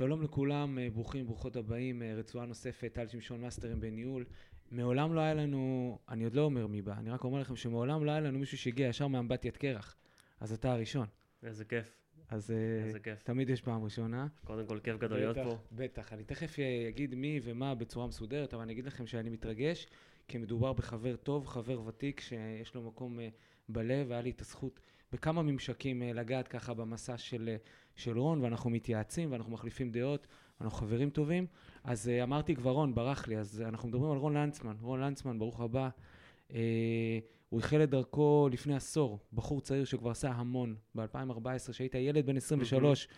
שלום 0.00 0.22
לכולם, 0.22 0.78
אה, 0.78 0.88
ברוכים, 0.90 1.26
ברוכות 1.26 1.56
הבאים, 1.56 2.02
אה, 2.02 2.14
רצועה 2.14 2.46
נוספת, 2.46 2.90
טל 2.92 3.08
שמשון 3.08 3.40
מאסטרים 3.40 3.80
בניהול. 3.80 4.24
מעולם 4.70 5.14
לא 5.14 5.20
היה 5.20 5.34
לנו, 5.34 5.98
אני 6.08 6.24
עוד 6.24 6.34
לא 6.34 6.42
אומר 6.42 6.66
מי 6.66 6.82
בא, 6.82 6.94
אני 6.98 7.10
רק 7.10 7.24
אומר 7.24 7.40
לכם 7.40 7.56
שמעולם 7.56 8.04
לא 8.04 8.10
היה 8.10 8.20
לנו 8.20 8.38
מישהו 8.38 8.58
שהגיע 8.58 8.88
ישר 8.88 9.06
מאמבטיית 9.06 9.56
קרח. 9.56 9.96
אז 10.40 10.52
אתה 10.52 10.72
הראשון. 10.72 11.06
איזה 11.42 11.64
כיף, 11.64 11.96
אז 12.28 12.50
אה, 12.50 12.84
איזה 12.84 13.00
כיף. 13.00 13.22
תמיד 13.22 13.50
יש 13.50 13.62
פעם 13.62 13.84
ראשונה. 13.84 14.26
קודם 14.44 14.66
כל 14.66 14.78
כיף 14.80 14.96
גדול 14.96 15.18
להיות 15.18 15.36
פה. 15.38 15.58
בטח. 15.72 16.12
אני 16.12 16.24
תכף 16.24 16.56
אגיד 16.88 17.14
מי 17.14 17.40
ומה 17.42 17.74
בצורה 17.74 18.06
מסודרת, 18.06 18.54
אבל 18.54 18.62
אני 18.62 18.72
אגיד 18.72 18.84
לכם 18.84 19.06
שאני 19.06 19.30
מתרגש, 19.30 19.86
כי 20.28 20.38
מדובר 20.38 20.72
בחבר 20.72 21.16
טוב, 21.16 21.46
חבר 21.46 21.86
ותיק, 21.86 22.20
שיש 22.20 22.74
לו 22.74 22.82
מקום 22.82 23.18
בלב, 23.68 24.06
והיה 24.08 24.22
לי 24.22 24.30
את 24.30 24.40
הזכות 24.40 24.80
בכמה 25.12 25.42
ממשקים 25.42 26.02
אה, 26.02 26.12
לגעת 26.12 26.48
ככה 26.48 26.74
במסע 26.74 27.18
של, 27.18 27.48
אה, 27.48 27.56
של 27.96 28.18
רון, 28.18 28.40
ואנחנו 28.40 28.70
מתייעצים, 28.70 29.32
ואנחנו 29.32 29.52
מחליפים 29.52 29.90
דעות, 29.90 30.26
אנחנו 30.60 30.78
חברים 30.78 31.10
טובים. 31.10 31.46
אז 31.84 32.08
אה, 32.08 32.22
אמרתי 32.22 32.56
כבר 32.56 32.70
רון, 32.70 32.94
ברח 32.94 33.28
לי, 33.28 33.38
אז 33.38 33.62
אנחנו 33.66 33.88
מדברים 33.88 34.10
על 34.10 34.18
רון 34.18 34.34
לנצמן. 34.34 34.76
רון 34.80 35.00
לנצמן, 35.00 35.38
ברוך 35.38 35.60
הבא. 35.60 35.88
הוא 37.48 37.60
החל 37.60 37.82
את 37.82 37.90
דרכו 37.90 38.48
לפני 38.52 38.76
עשור, 38.76 39.18
בחור 39.32 39.60
צעיר 39.60 39.84
שכבר 39.84 40.10
עשה 40.10 40.30
המון, 40.30 40.76
ב-2014, 40.94 41.72
שהיית 41.72 41.94
ילד 41.94 42.26
בן 42.26 42.36
23, 42.36 43.08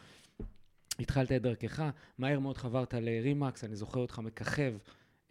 התחלת 0.98 1.32
את 1.32 1.42
דרכך, 1.42 1.90
מהר 2.18 2.38
מאוד 2.38 2.56
חברת 2.56 2.94
לרימקס, 2.94 3.64
אני 3.64 3.76
זוכר 3.76 4.00
אותך 4.00 4.18
מככב 4.18 4.74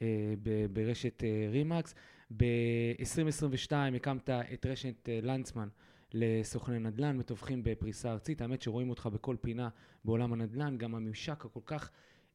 אה, 0.02 0.34
ב- 0.44 0.66
ברשת 0.74 1.24
אה, 1.24 1.48
רימקס. 1.52 1.96
ב-2022 2.38 3.72
הקמת 3.96 4.30
את 4.30 4.66
רשת 4.66 5.10
אה, 5.10 5.20
לנצמן 5.24 5.68
לסוכני 6.14 6.80
נדל"ן, 6.80 7.18
מתווכים 7.18 7.64
בפריסה 7.64 8.12
ארצית. 8.12 8.42
האמת 8.42 8.62
שרואים 8.62 8.90
אותך 8.90 9.10
בכל 9.14 9.36
פינה 9.42 9.70
בעולם 10.06 10.34
הנדל"ן, 10.34 10.78
גם 10.78 10.96
הממשק 10.96 11.46
הכל 11.46 11.60
כך... 11.66 11.92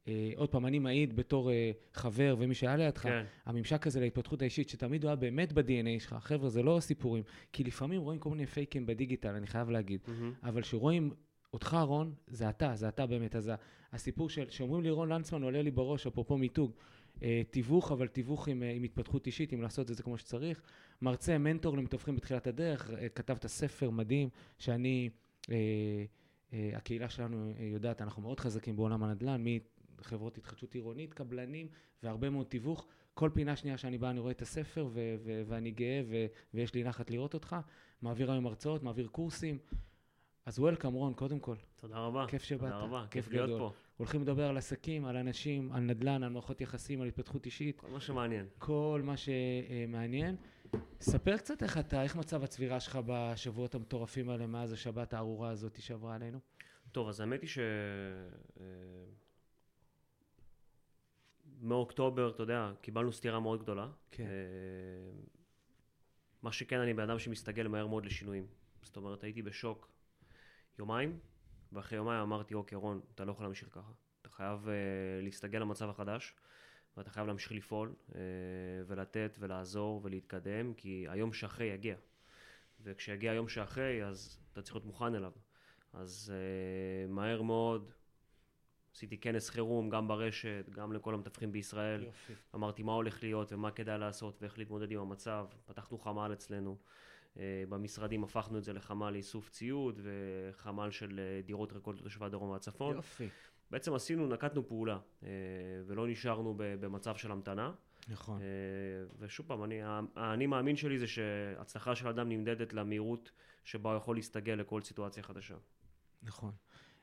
אה, 0.07 0.31
עוד 0.35 0.49
פעם, 0.49 0.65
אני 0.65 0.79
מעיד 0.79 1.15
בתור 1.15 1.51
אה, 1.51 1.71
חבר 1.93 2.35
ומי 2.39 2.55
שהיה 2.55 2.77
לידך, 2.77 3.01
כן, 3.01 3.23
הממשק 3.45 3.87
הזה 3.87 3.99
להתפתחות 3.99 4.41
האישית, 4.41 4.69
שתמיד 4.69 5.03
הוא 5.03 5.09
היה 5.09 5.15
באמת 5.15 5.53
ב-DNA 5.53 5.99
שלך. 5.99 6.15
חבר'ה, 6.19 6.49
זה 6.49 6.63
לא 6.63 6.77
סיפורים. 6.79 7.23
כי 7.53 7.63
לפעמים 7.63 8.01
רואים 8.01 8.19
כל 8.19 8.29
מיני 8.29 8.45
פייקים 8.45 8.85
בדיגיטל, 8.85 9.35
אני 9.35 9.47
חייב 9.47 9.69
להגיד. 9.69 9.99
מהמם. 10.07 10.33
אבל 10.43 10.61
כשרואים 10.61 11.11
אותך, 11.53 11.77
רון, 11.81 12.13
זה 12.27 12.49
אתה, 12.49 12.75
זה 12.75 12.87
אתה 12.87 13.05
באמת. 13.05 13.35
אז 13.35 13.51
הסיפור 13.93 14.29
של, 14.29 14.49
שאומרים 14.49 14.83
לי 14.83 14.89
רון 14.89 15.09
לנצמן 15.09 15.43
עולה 15.43 15.61
לי 15.61 15.71
בראש, 15.71 16.07
אפרופו 16.07 16.37
מיתוג, 16.37 16.71
תיווך, 17.51 17.91
אבל 17.91 18.07
תיווך 18.07 18.47
עם, 18.47 18.63
אה, 18.63 18.71
עם 18.71 18.83
התפתחות 18.83 19.25
אישית, 19.27 19.51
עם 19.51 19.61
לעשות 19.61 19.91
את 19.91 19.95
זה 19.95 20.03
כמו 20.03 20.17
שצריך. 20.17 20.61
מרצה, 21.01 21.37
מנטור 21.37 21.77
למתווכים 21.77 22.15
בתחילת 22.15 22.47
הדרך, 22.47 22.91
אה, 22.91 23.09
כתבת 23.09 23.47
ספר 23.47 23.89
מדהים, 23.89 24.29
שאני, 24.57 25.09
אה, 25.51 25.55
אה, 26.53 26.71
הקהילה 26.75 27.09
שלנו 27.09 27.53
אה, 27.59 27.65
יודעת, 27.65 28.01
אנחנו 28.01 28.21
מאוד 28.21 28.39
חזקים 28.39 28.75
בעולם 28.75 29.03
הנדל"ן, 29.03 29.43
מחברות 29.99 30.37
התחדשות 30.37 30.73
עירונית, 30.73 31.13
קבלנים, 31.13 31.67
והרבה 32.03 32.29
מאוד 32.29 32.45
תיווך. 32.45 32.87
כל 33.13 33.29
פינה 33.33 33.55
שנייה 33.55 33.77
שאני 33.77 33.97
בא, 33.97 34.09
אני 34.09 34.19
רואה 34.19 34.31
את 34.31 34.41
הספר, 34.41 34.87
ו- 34.91 35.15
ו- 35.23 35.41
ואני 35.47 35.71
גאה, 35.71 36.01
ו- 36.07 36.25
ויש 36.53 36.73
לי 36.73 36.83
נחת 36.83 37.11
לראות 37.11 37.33
אותך. 37.33 37.55
מעביר 38.01 38.31
היום 38.31 38.45
הרצאות, 38.45 38.83
מעביר 38.83 39.07
קורסים. 39.07 39.57
אז 40.45 40.59
וולקאם, 40.59 40.93
רון, 40.93 41.13
קודם 41.13 41.39
כל. 41.39 41.55
תודה 41.75 41.97
רבה. 41.97 42.25
כיף 42.27 42.43
שבאת. 42.43 42.59
תודה 42.61 42.77
רבה, 42.77 43.05
כיף 43.11 43.25
כיף 43.25 43.33
להיות 43.33 43.47
גדול. 43.49 43.59
פה. 43.59 43.73
הולכים 43.97 44.21
לדבר 44.21 44.47
על 44.47 44.57
עסקים, 44.57 45.05
על 45.05 45.17
אנשים, 45.17 45.71
על 45.71 45.79
נדל"ן, 45.79 46.23
על 46.23 46.29
מערכות 46.29 46.61
יחסים, 46.61 47.01
על 47.01 47.07
התפתחות 47.07 47.45
אישית, 47.45 47.79
כל 47.79 47.89
מה 47.89 47.99
שמעניין. 47.99 48.45
כל 48.57 49.01
מה 49.03 49.13
שמעניין. 49.17 50.35
ספר 51.01 51.37
קצת 51.37 51.63
איך 51.63 51.77
אתה, 51.77 52.03
איך 52.03 52.15
מצב 52.15 52.43
הצבירה 52.43 52.79
שלך 52.79 52.99
בשבועות 53.05 53.75
המטורפים 53.75 54.29
האלה 54.29 54.47
מאז 54.47 54.73
השבת 54.73 55.13
הארורה 55.13 55.49
הזאת 55.49 55.81
שעברה 55.81 56.15
עלינו. 56.15 56.39
טוב, 56.91 57.09
אז 57.09 57.19
האמת 57.19 57.41
היא 57.41 57.49
ש... 57.49 57.57
אה, 58.59 58.65
מאוקטובר, 61.61 62.29
אתה 62.29 62.43
יודע, 62.43 62.71
קיבלנו 62.81 63.13
סטירה 63.13 63.39
מאוד 63.39 63.61
גדולה. 63.61 63.89
כן. 64.11 64.23
אה, 64.23 64.29
מה 66.41 66.51
שכן, 66.51 66.79
אני 66.79 66.93
בן 66.93 67.09
אדם 67.09 67.19
שמסתגל 67.19 67.67
מהר 67.67 67.87
מאוד 67.87 68.05
לשינויים. 68.05 68.47
זאת 68.81 68.97
אומרת, 68.97 69.23
הייתי 69.23 69.41
בשוק 69.41 69.89
יומיים, 70.79 71.19
ואחרי 71.73 71.97
יומיים 71.97 72.21
אמרתי, 72.21 72.53
אוקיי, 72.53 72.75
רון, 72.75 73.01
אתה 73.15 73.25
לא 73.25 73.31
יכול 73.31 73.45
להמשיך 73.45 73.69
ככה. 73.71 73.91
אתה 74.21 74.29
חייב 74.29 74.65
uh, 74.65 75.23
להסתגל 75.23 75.59
למצב 75.59 75.89
החדש, 75.89 76.35
ואתה 76.97 77.09
חייב 77.09 77.27
להמשיך 77.27 77.51
לפעול, 77.51 77.93
uh, 78.09 78.13
ולתת 78.87 79.37
ולעזור 79.39 80.01
ולהתקדם, 80.03 80.73
כי 80.73 81.05
היום 81.09 81.33
שאחרי 81.33 81.65
יגיע. 81.65 81.95
וכשיגיע 82.81 83.31
היום 83.31 83.47
שאחרי, 83.47 84.05
אז 84.05 84.39
אתה 84.53 84.61
צריך 84.61 84.75
להיות 84.75 84.85
מוכן 84.85 85.15
אליו. 85.15 85.31
אז 85.93 86.33
uh, 86.33 87.11
מהר 87.11 87.41
מאוד 87.41 87.91
עשיתי 88.97 89.17
כנס 89.17 89.49
חירום, 89.49 89.89
גם 89.89 90.07
ברשת, 90.07 90.65
גם 90.69 90.93
לכל 90.93 91.13
המתווכים 91.13 91.51
בישראל. 91.51 92.03
יופי. 92.03 92.33
אמרתי 92.55 92.83
מה 92.83 92.91
הולך 92.91 93.23
להיות 93.23 93.53
ומה 93.53 93.71
כדאי 93.71 93.97
לעשות 93.97 94.41
ואיך 94.41 94.57
להתמודד 94.57 94.91
עם 94.91 94.99
המצב. 94.99 95.45
פתחנו 95.65 95.97
חמ"ל 95.97 96.33
אצלנו. 96.33 96.77
אה, 97.39 97.63
במשרדים 97.69 98.23
הפכנו 98.23 98.57
את 98.57 98.63
זה 98.63 98.73
לחמ"ל 98.73 99.09
לאיסוף 99.09 99.49
ציוד 99.49 99.99
וחמ"ל 100.03 100.91
של 100.91 101.19
אה, 101.19 101.41
דירות 101.41 101.73
ריקות 101.73 101.99
לתושבי 101.99 102.25
הדרום 102.25 102.49
והצפון. 102.49 102.95
יופי. 102.95 103.29
בעצם 103.71 103.93
עשינו, 103.93 104.27
נקטנו 104.27 104.67
פעולה 104.67 104.99
אה, 105.23 105.29
ולא 105.85 106.07
נשארנו 106.07 106.53
במצב 106.57 107.15
של 107.15 107.31
המתנה. 107.31 107.71
נכון. 108.09 108.41
ושוב 109.19 109.47
פעם, 109.47 109.63
אני, 109.63 109.79
האני 110.15 110.47
מאמין 110.47 110.75
שלי 110.75 110.99
זה 110.99 111.07
שהצלחה 111.07 111.95
של 111.95 112.07
אדם 112.07 112.29
נמדדת 112.29 112.73
למהירות 112.73 113.31
שבה 113.63 113.89
הוא 113.89 113.97
יכול 113.97 114.15
להסתגל 114.15 114.53
לכל 114.53 114.81
סיטואציה 114.81 115.23
חדשה. 115.23 115.55
נכון. 116.23 116.51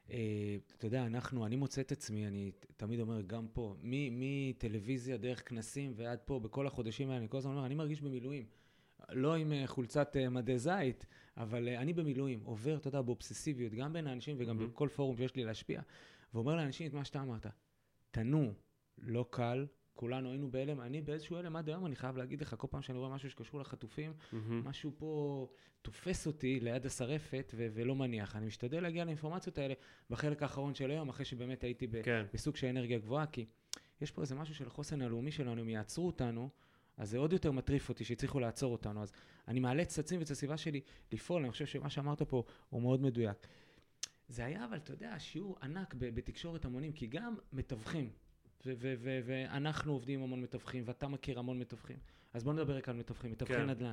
אתה 0.07 0.15
יודע, 0.83 1.07
אנחנו, 1.07 1.47
אני 1.47 1.57
מוצא 1.57 1.81
את 1.81 1.93
עצמי, 1.93 2.27
אני 2.27 2.53
תמיד 2.77 3.01
אומר, 3.01 3.21
גם 3.23 3.47
פה, 3.53 3.77
מטלוויזיה, 3.83 5.17
דרך 5.17 5.49
כנסים 5.49 5.93
ועד 5.97 6.19
פה, 6.25 6.41
בכל 6.41 6.67
החודשים 6.67 7.09
האלה, 7.09 7.21
אני 7.21 7.29
כל 7.29 7.37
הזמן 7.37 7.53
אומר, 7.53 7.67
אני 7.67 7.75
מרגיש 7.75 8.01
במילואים. 8.01 8.47
לא 9.09 9.35
עם 9.37 9.53
אה, 9.53 9.67
חולצת 9.67 10.17
אה, 10.17 10.29
מדי 10.29 10.59
זית, 10.59 11.07
אבל 11.37 11.69
אה, 11.69 11.81
אני 11.81 11.93
במילואים, 11.93 12.41
עובר, 12.45 12.77
אתה 12.77 12.89
יודע, 12.89 13.03
באובססיביות, 13.03 13.75
גם 13.75 13.93
בין 13.93 14.07
האנשים 14.07 14.37
וגם 14.39 14.57
מהמם. 14.57 14.71
בכל 14.71 14.89
פורום 14.89 15.17
שיש 15.17 15.37
לי 15.37 15.45
להשפיע, 15.45 15.81
ואומר 16.35 16.57
לאנשים 16.57 16.87
את 16.87 16.95
מה 16.95 17.05
שאתה 17.05 17.23
אמרת. 17.23 17.47
תנו, 18.11 18.53
לא 18.99 19.27
קל, 19.31 19.67
כולנו 19.95 20.31
היינו 20.31 20.51
בהלם, 20.51 20.81
אני 20.81 21.03
באיזשהו 21.03 21.37
הלם 21.37 21.57
עד 21.57 21.69
היום, 21.69 21.87
אני 21.87 21.97
חייב 21.97 22.17
להגיד 22.17 22.41
לך, 22.41 22.55
כל 22.59 22.67
פעם 22.71 22.83
שאני 22.83 22.99
רואה 22.99 23.11
משהו 23.11 23.31
שקשור 23.31 23.61
לחטופים, 23.61 24.13
מהמם. 24.33 24.69
משהו 24.69 24.93
פה 24.97 25.49
תופס 25.83 26.27
אותי 26.27 26.61
ליד 26.61 26.87
השרפת 26.87 27.53
ו- 27.57 27.67
ולא 27.75 27.95
מניח. 27.95 28.37
אני 28.37 28.47
משתדל 28.47 28.81
להגיע 28.81 29.05
לאינפורמציות 29.05 29.59
האלה 29.59 29.75
בחלק 30.11 30.43
האחרון 30.43 30.75
של 30.75 30.91
היום, 30.91 31.09
אחרי 31.09 31.25
שבאמת 31.25 31.65
הייתי 31.65 31.87
ב- 31.87 32.03
כן, 32.03 32.27
בסוג 32.35 32.57
של 32.57 32.67
אנרגיה 32.67 32.99
גבוהה, 32.99 33.27
כי 33.27 33.47
יש 34.01 34.11
פה 34.11 34.23
איזה 34.23 34.35
משהו 34.35 34.55
של 34.55 34.67
החוסן 34.67 35.03
הלאומי 35.03 35.31
שלנו, 35.31 35.63
אם 35.63 35.69
יעצרו 35.69 36.07
אותנו, 36.07 36.49
אז 36.97 37.11
זה 37.11 37.19
עוד 37.19 37.33
יותר 37.33 37.53
מטריף 37.53 37.89
אותי 37.89 38.05
שהצליחו 38.05 38.41
לעצור 38.41 38.73
אותנו. 38.73 39.03
אז 39.03 39.13
אני 39.49 39.61
מעלה 39.61 39.85
צצים 39.85 40.21
ואת 40.21 40.31
הסביבה 40.31 40.57
שלי 40.57 40.81
לפעול, 41.13 41.43
אני 41.43 41.51
חושב 41.51 41.67
שמה 41.67 41.91
שאמרת 41.91 42.23
פה 42.23 42.45
הוא 42.71 42.83
מאוד 42.83 43.03
מדויק. 43.03 43.47
זה 44.29 44.45
היה, 44.45 44.65
אבל 44.65 44.77
אתה 44.77 44.93
יודע, 44.93 45.19
שיעור 45.19 45.57
ענק 45.63 45.95
בתקשורת 45.99 46.65
המונים, 46.65 46.93
כי 46.93 47.07
גם 47.07 47.35
מתווכים, 47.53 48.11
ואנחנו 49.25 49.93
עובדים 49.93 50.19
עם 50.19 50.25
המון 50.25 50.41
מתווכים, 50.41 50.83
ואתה 50.87 51.09
מכיר 51.09 51.39
המון 51.39 51.59
מתווכים. 51.59 51.97
אז 52.33 52.45
בוא 52.45 52.53
נדבר 52.53 52.77
רק 52.77 52.89
על 52.89 52.97
מתווכים, 52.97 53.31
מתווכי 53.31 53.55
כן. 53.55 53.71
נדל"ן. 53.71 53.93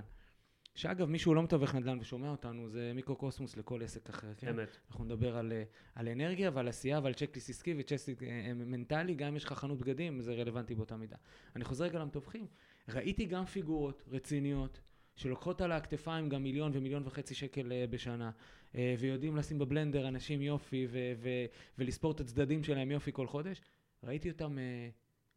שאגב, 0.75 1.09
מי 1.09 1.19
שהוא 1.19 1.35
לא 1.35 1.44
מתווך 1.44 1.75
נדל"ן 1.75 2.00
ושומע 2.00 2.29
אותנו, 2.29 2.69
זה 2.69 2.91
מיקרוקוסמוס 2.95 3.57
לכל 3.57 3.83
עסק 3.83 4.09
אחר, 4.09 4.33
כן? 4.38 4.47
אמת. 4.47 4.78
אנחנו 4.89 5.06
נדבר 5.06 5.38
על, 5.38 5.51
אה, 5.51 5.63
על 5.95 6.07
אנרגיה 6.07 6.51
ועל 6.53 6.68
עשייה 6.68 7.00
ועל 7.03 7.13
צ'קליסט 7.13 7.50
עסקי 7.50 7.75
וצ'קליסט 7.78 8.09
אה, 8.09 8.53
מנטלי, 8.53 9.16
גם 9.16 9.28
אם 9.28 9.35
יש 9.35 9.44
לך 9.44 9.53
חנות 9.53 9.79
בגדים, 9.79 10.22
זה 10.22 10.33
רלוונטי 10.33 10.75
באותה 10.75 10.97
מידה. 10.97 11.16
אני 11.56 11.63
חוזר 11.63 11.85
רגע 11.85 12.00
למתווכים. 12.00 12.47
ראיתי 12.94 13.25
גם 13.25 13.46
פיגורות 13.46 14.03
רציניות, 14.07 14.81
שלוקחות 15.16 15.62
על 15.62 15.72
הכתפיים 15.72 16.29
גם 16.29 16.44
מיליון 16.44 16.72
ומיליון 16.75 17.03
וחצי 17.06 17.35
שקל 17.35 17.72
אה, 17.72 17.85
בשנה, 17.90 18.31
אה, 18.75 18.96
ויודעים 19.00 19.38
לשים 19.38 19.59
בבלנדר 19.59 20.07
אנשים 20.07 20.41
יופי 20.41 20.88
ו- 20.90 21.13
ו- 21.18 21.46
ולספור 21.78 22.12
את 22.12 22.19
הצדדים 22.19 22.63
שלהם 22.63 22.91
יופי 22.91 23.12
כל 23.13 23.28
חודש. 23.28 23.62
ראיתי 24.04 24.31
אותם 24.31 24.57
אה, 24.57 24.89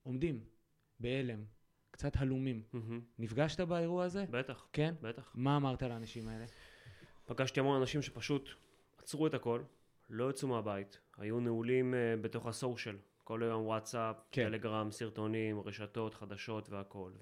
עומדים 0.03 0.41
בהלם, 1.01 1.45
קצת 1.91 2.17
הלומים. 2.17 2.63
מהמם. 2.73 3.01
נפגשת 3.19 3.61
באירוע 3.61 4.05
הזה? 4.05 4.25
בטח, 4.31 4.67
כן? 4.73 4.95
בטח. 5.03 5.33
מה 5.35 5.57
אמרת 5.57 5.83
לאנשים 5.83 6.29
האלה? 6.29 6.45
פגשתי 7.27 7.61
המון 7.61 7.81
אנשים 7.81 8.03
שפשוט 8.03 8.49
עצרו 8.99 9.27
את 9.27 9.35
הכל, 9.35 9.63
לא 10.11 10.31
יצאו 10.31 10.49
מהבית, 10.49 11.01
היו 11.19 11.41
נעולים 11.41 11.95
uh, 11.95 12.23
בתוך 12.23 12.47
הסושיאל, 12.47 12.97
כל 13.25 13.43
היום 13.43 13.67
וואטסאפ, 13.67 14.17
כן. 14.31 14.49
טלגרם, 14.49 14.91
סרטונים, 14.91 15.61
רשתות, 15.61 16.15
חדשות 16.15 16.71
והכל. 16.71 17.13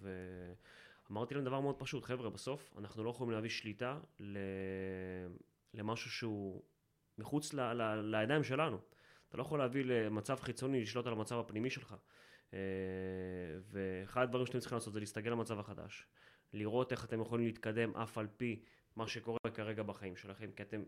ואמרתי 1.10 1.34
להם 1.34 1.44
דבר 1.44 1.60
מאוד 1.60 1.76
פשוט, 1.78 2.04
חבר'ה, 2.04 2.31
בסוף 2.31 2.75
אנחנו 2.78 3.04
לא 3.04 3.10
יכולים 3.10 3.31
להביא 3.31 3.50
שליטה 3.50 3.99
ל... 4.20 4.38
למשהו 5.75 6.10
שהוא 6.10 6.62
מחוץ 7.19 7.54
ל... 7.54 7.72
ל... 7.72 8.00
לידיים 8.16 8.44
שלנו. 8.44 8.78
אתה 9.28 9.37
לא 9.37 9.43
יכול 9.43 9.58
להביא 9.58 9.84
למצב 9.84 10.40
חיצוני 10.40 10.82
לשלוט 10.82 11.06
על 11.06 11.12
המצב 11.12 11.38
הפנימי 11.38 11.70
שלך. 11.70 11.94
אה, 12.55 12.58
ואחד 13.70 14.22
הדברים 14.22 14.46
שאתם 14.46 14.58
צריכים 14.58 14.76
לעשות 14.76 14.93
זה 14.93 15.00
להסתגל 15.00 15.31
למצב 15.31 15.58
החדש. 15.58 16.06
לראות 16.52 16.93
איך 16.93 17.05
אתם 17.05 17.20
יכולים 17.20 17.46
להתקדם 17.46 17.96
אף 17.96 18.19
על 18.19 18.26
פי 18.37 18.62
מה 18.96 19.08
שקורה 19.08 19.38
כרגע 19.55 19.82
בחיים 19.82 20.16
שלכם, 20.16 20.50
כי 20.56 20.62
אתם 20.62 20.82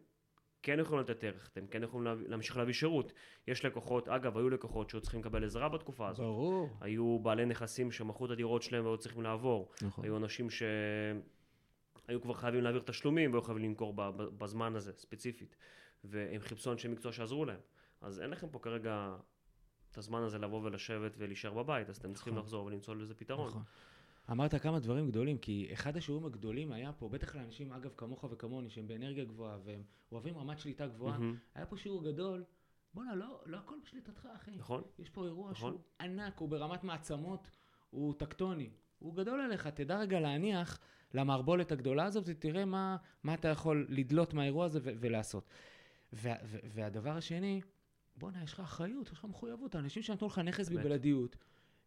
כן 0.65 0.81
יכולים 0.81 1.01
לתת 1.01 1.25
ערך, 1.25 1.49
אתם 1.53 1.67
כן 1.67 1.83
יכולים 1.83 2.23
להמשיך 2.29 2.57
להביא 2.57 2.75
שירות. 2.75 3.13
יש 3.49 3.65
לקוחות, 3.65 4.09
אגב, 4.09 4.37
היו 4.39 4.51
לקוחות 4.51 4.91
שהיו 4.91 5.01
צריכים 5.01 5.21
לקבל 5.21 5.45
עזרה 5.45 5.69
בתקופה 5.69 6.09
הזאת. 6.09 6.27
ברור. 6.27 6.69
היו 6.81 7.19
בעלי 7.19 7.47
נכסים 7.47 7.91
שמכרו 7.91 8.27
את 8.27 8.31
הדירות 8.31 8.63
שלהם 8.63 8.85
והיו 8.85 8.99
צריכים 8.99 9.23
לעבור. 9.23 9.71
נכון. 9.83 10.05
היו 10.05 10.17
אנשים 10.17 10.51
שהיו 10.51 12.21
כבר 12.23 12.35
חייבים 12.35 12.61
להעביר 12.61 12.83
תשלומים 12.87 13.33
והיו 13.33 13.43
חייבים 13.43 13.65
למכור 13.65 13.95
בזמן 14.39 14.77
הזה, 14.77 14.93
ספציפית. 14.93 15.57
והם 16.05 16.41
חיפשו 16.41 16.73
אנשי 16.73 16.89
מקצוע 16.89 17.13
שעזרו 17.13 17.45
להם. 17.45 17.61
אז 18.01 18.21
אין 18.21 18.31
לכם 18.31 18.49
פה 18.49 18.59
כרגע 18.59 19.17
את 19.91 19.99
הזמן 19.99 20.23
הזה 20.23 20.39
לבוא 20.39 20.61
ולשבת 20.65 21.15
ולהישאר 21.19 21.55
בבית, 21.55 21.89
אז 21.89 21.97
אתם 21.97 22.15
צריכים 22.15 22.33
נכון. 22.33 22.45
לחזור 22.45 22.67
ולמצוא 22.67 22.95
לזה 22.95 23.15
פתרון. 23.15 23.49
נכון. 23.49 23.63
אמרת 24.31 24.55
כמה 24.55 24.79
דברים 24.79 25.09
גדולים, 25.09 25.39
כי 25.39 25.69
אחד 25.73 25.97
השיעורים 25.97 26.27
הגדולים 26.27 26.73
היה 26.73 26.93
פה, 26.93 27.09
בטח 27.09 27.37
לאנשים, 27.37 27.73
אגב, 27.73 27.91
כמוך 27.97 28.25
וכמוני, 28.31 28.71
שהם 28.71 28.89
באנרגיה 28.89 29.25
גבוהה 29.25 29.59
והם 29.65 29.83
אוהבים 30.13 30.39
רמת 30.39 30.59
שליטה 30.59 30.87
גבוהה, 30.87 31.19
מהמם. 31.19 31.37
היה 31.55 31.67
פה 31.67 31.77
שיעור 31.77 32.05
גדול. 32.05 32.45
בואנה, 32.95 33.15
לא, 33.15 33.41
לא 33.47 33.57
הכל 33.57 33.75
בשליטתך, 33.85 34.29
אחי. 34.37 34.51
נכון? 34.57 34.83
יש 34.99 35.11
פה 35.11 35.25
אירוע 35.25 35.51
נכון. 35.51 35.71
שהוא 35.73 35.81
ענק, 36.01 36.39
הוא 36.39 36.49
ברמת 36.49 36.85
מעצמות, 36.85 37.51
הוא 37.91 38.15
טקטוני. 38.19 38.71
הוא 38.99 39.15
גדול 39.15 39.41
עליך, 39.41 39.67
תדע 39.67 39.99
רגע 39.99 40.21
להניח 40.21 40.81
למערבולת 41.15 41.73
הגדולה 41.73 42.05
הזאת, 42.05 42.25
ותראה 42.27 42.65
מה, 42.65 42.97
מה 43.23 43.35
אתה 43.35 43.49
יכול 43.49 43.87
לדלות 43.91 44.35
מהאירוע 44.35 44.65
הזה 44.65 44.79
ו- 44.83 44.93
ולעשות. 45.01 45.49
וה- 46.13 46.35
ו- 46.45 46.59
והדבר 46.65 47.11
השני, 47.11 47.61
בואנה, 48.17 48.43
יש 48.43 48.53
לך 48.53 48.61
אחריות, 48.61 49.07
יש 49.07 49.13
לך 49.13 49.25
מחויבות. 49.25 49.75
האנשים 49.75 50.03
שנתנו 50.03 50.27
לך 50.27 50.39
נכס. 50.39 50.69
בבלעדיות, 50.69 51.37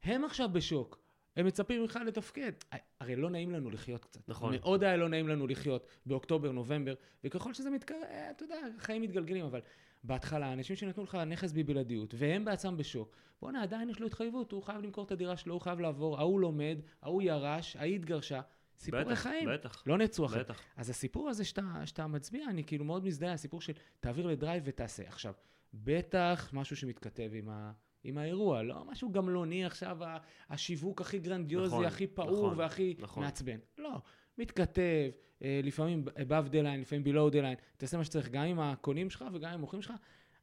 הם 0.03 0.23
עכשיו 0.23 0.49
בשוק. 0.53 0.99
הם 1.37 1.45
מצפים 1.45 1.81
ממך 1.81 1.99
לתפקד. 2.05 2.51
הרי 2.99 3.15
לא 3.15 3.29
נעים 3.29 3.51
לנו 3.51 3.69
לחיות 3.69 4.05
קצת. 4.05 4.29
נכון. 4.29 4.55
מאוד 4.55 4.83
היה 4.83 4.97
לא 4.97 5.09
נעים 5.09 5.27
לנו 5.27 5.47
לחיות 5.47 5.87
באוקטובר, 6.05 6.51
נובמבר, 6.51 6.93
וככל 7.23 7.53
שזה 7.53 7.69
מתקרב, 7.69 7.97
אה, 8.03 8.31
אתה 8.31 8.43
יודע, 8.43 8.55
החיים 8.77 9.01
מתגלגלים, 9.01 9.45
אבל 9.45 9.61
בהתחלה, 10.03 10.53
אנשים 10.53 10.75
שנתנו 10.75 11.03
לך 11.03 11.15
נכס 11.15 11.51
בבלעדיות, 11.51 12.13
והם 12.17 12.45
בעצמם 12.45 12.77
בשוק, 12.77 13.15
בואנה, 13.41 13.63
עדיין 13.63 13.89
יש 13.89 13.99
לו 13.99 14.07
התחייבות, 14.07 14.51
הוא 14.51 14.63
חייב 14.63 14.81
למכור 14.81 15.05
את 15.05 15.11
הדירה 15.11 15.37
שלו, 15.37 15.53
הוא 15.53 15.61
חייב 15.61 15.79
לעבור, 15.79 16.19
ההוא 16.19 16.39
לומד, 16.39 16.77
ההוא 17.01 17.21
ירש, 17.21 17.75
ההיא 17.75 17.95
התגרשה. 17.95 18.41
סיפורי 18.79 19.05
בטח, 19.05 19.19
חיים. 19.19 19.49
בטח, 19.53 19.83
לא 19.87 19.97
נעצרו 19.97 20.25
אחרי. 20.25 20.39
בטח. 20.39 20.61
אז 20.75 20.89
הסיפור 20.89 21.29
הזה 21.29 21.45
שאתה, 21.45 21.61
שאתה 21.85 22.07
מצביע, 22.07 22.49
אני 22.49 22.63
כאילו 22.63 22.85
מאוד 22.85 23.05
מזדהה, 23.05 23.33
הסיפור 23.33 23.61
של 23.61 23.73
תעביר 23.99 24.27
לדרייב 24.27 24.63
ותעשה. 24.65 25.03
עכשיו, 25.07 25.33
בטח 25.73 26.49
משהו 26.53 26.75
שמתכתב 26.75 27.29
עם, 27.33 27.49
ה, 27.49 27.71
עם 28.07 28.18
האירוע, 28.18 28.63
לא 28.63 28.86
משהו 28.86 29.12
גמלוני 29.12 29.65
עכשיו, 29.65 30.04
ה- 30.04 30.18
השיווק 30.50 31.01
הכי 31.01 31.19
גרנדיוזי, 31.19 31.68
נכון, 31.75 31.86
הכי 31.86 32.07
פעור 32.07 32.45
נכון, 32.45 32.59
והכי 32.59 32.95
נכון. 33.00 33.24
מעצבן. 33.24 33.57
לא, 33.77 34.01
מתכתב, 34.38 34.81
אה, 35.42 35.59
לפעמים 35.63 36.06
above 36.07 36.50
the 36.51 36.63
line, 36.63 36.77
לפעמים 36.81 37.04
below 37.06 37.31
the 37.31 37.36
line, 37.36 37.62
תעשה 37.77 37.98
מה 37.98 38.04
שצריך, 38.04 38.30
גם 38.30 38.44
עם 38.44 38.59
הקונים 38.59 39.09
שלך 39.09 39.25
וגם 39.33 39.50
עם 39.50 39.56
המוכרים 39.56 39.81
שלך, 39.81 39.94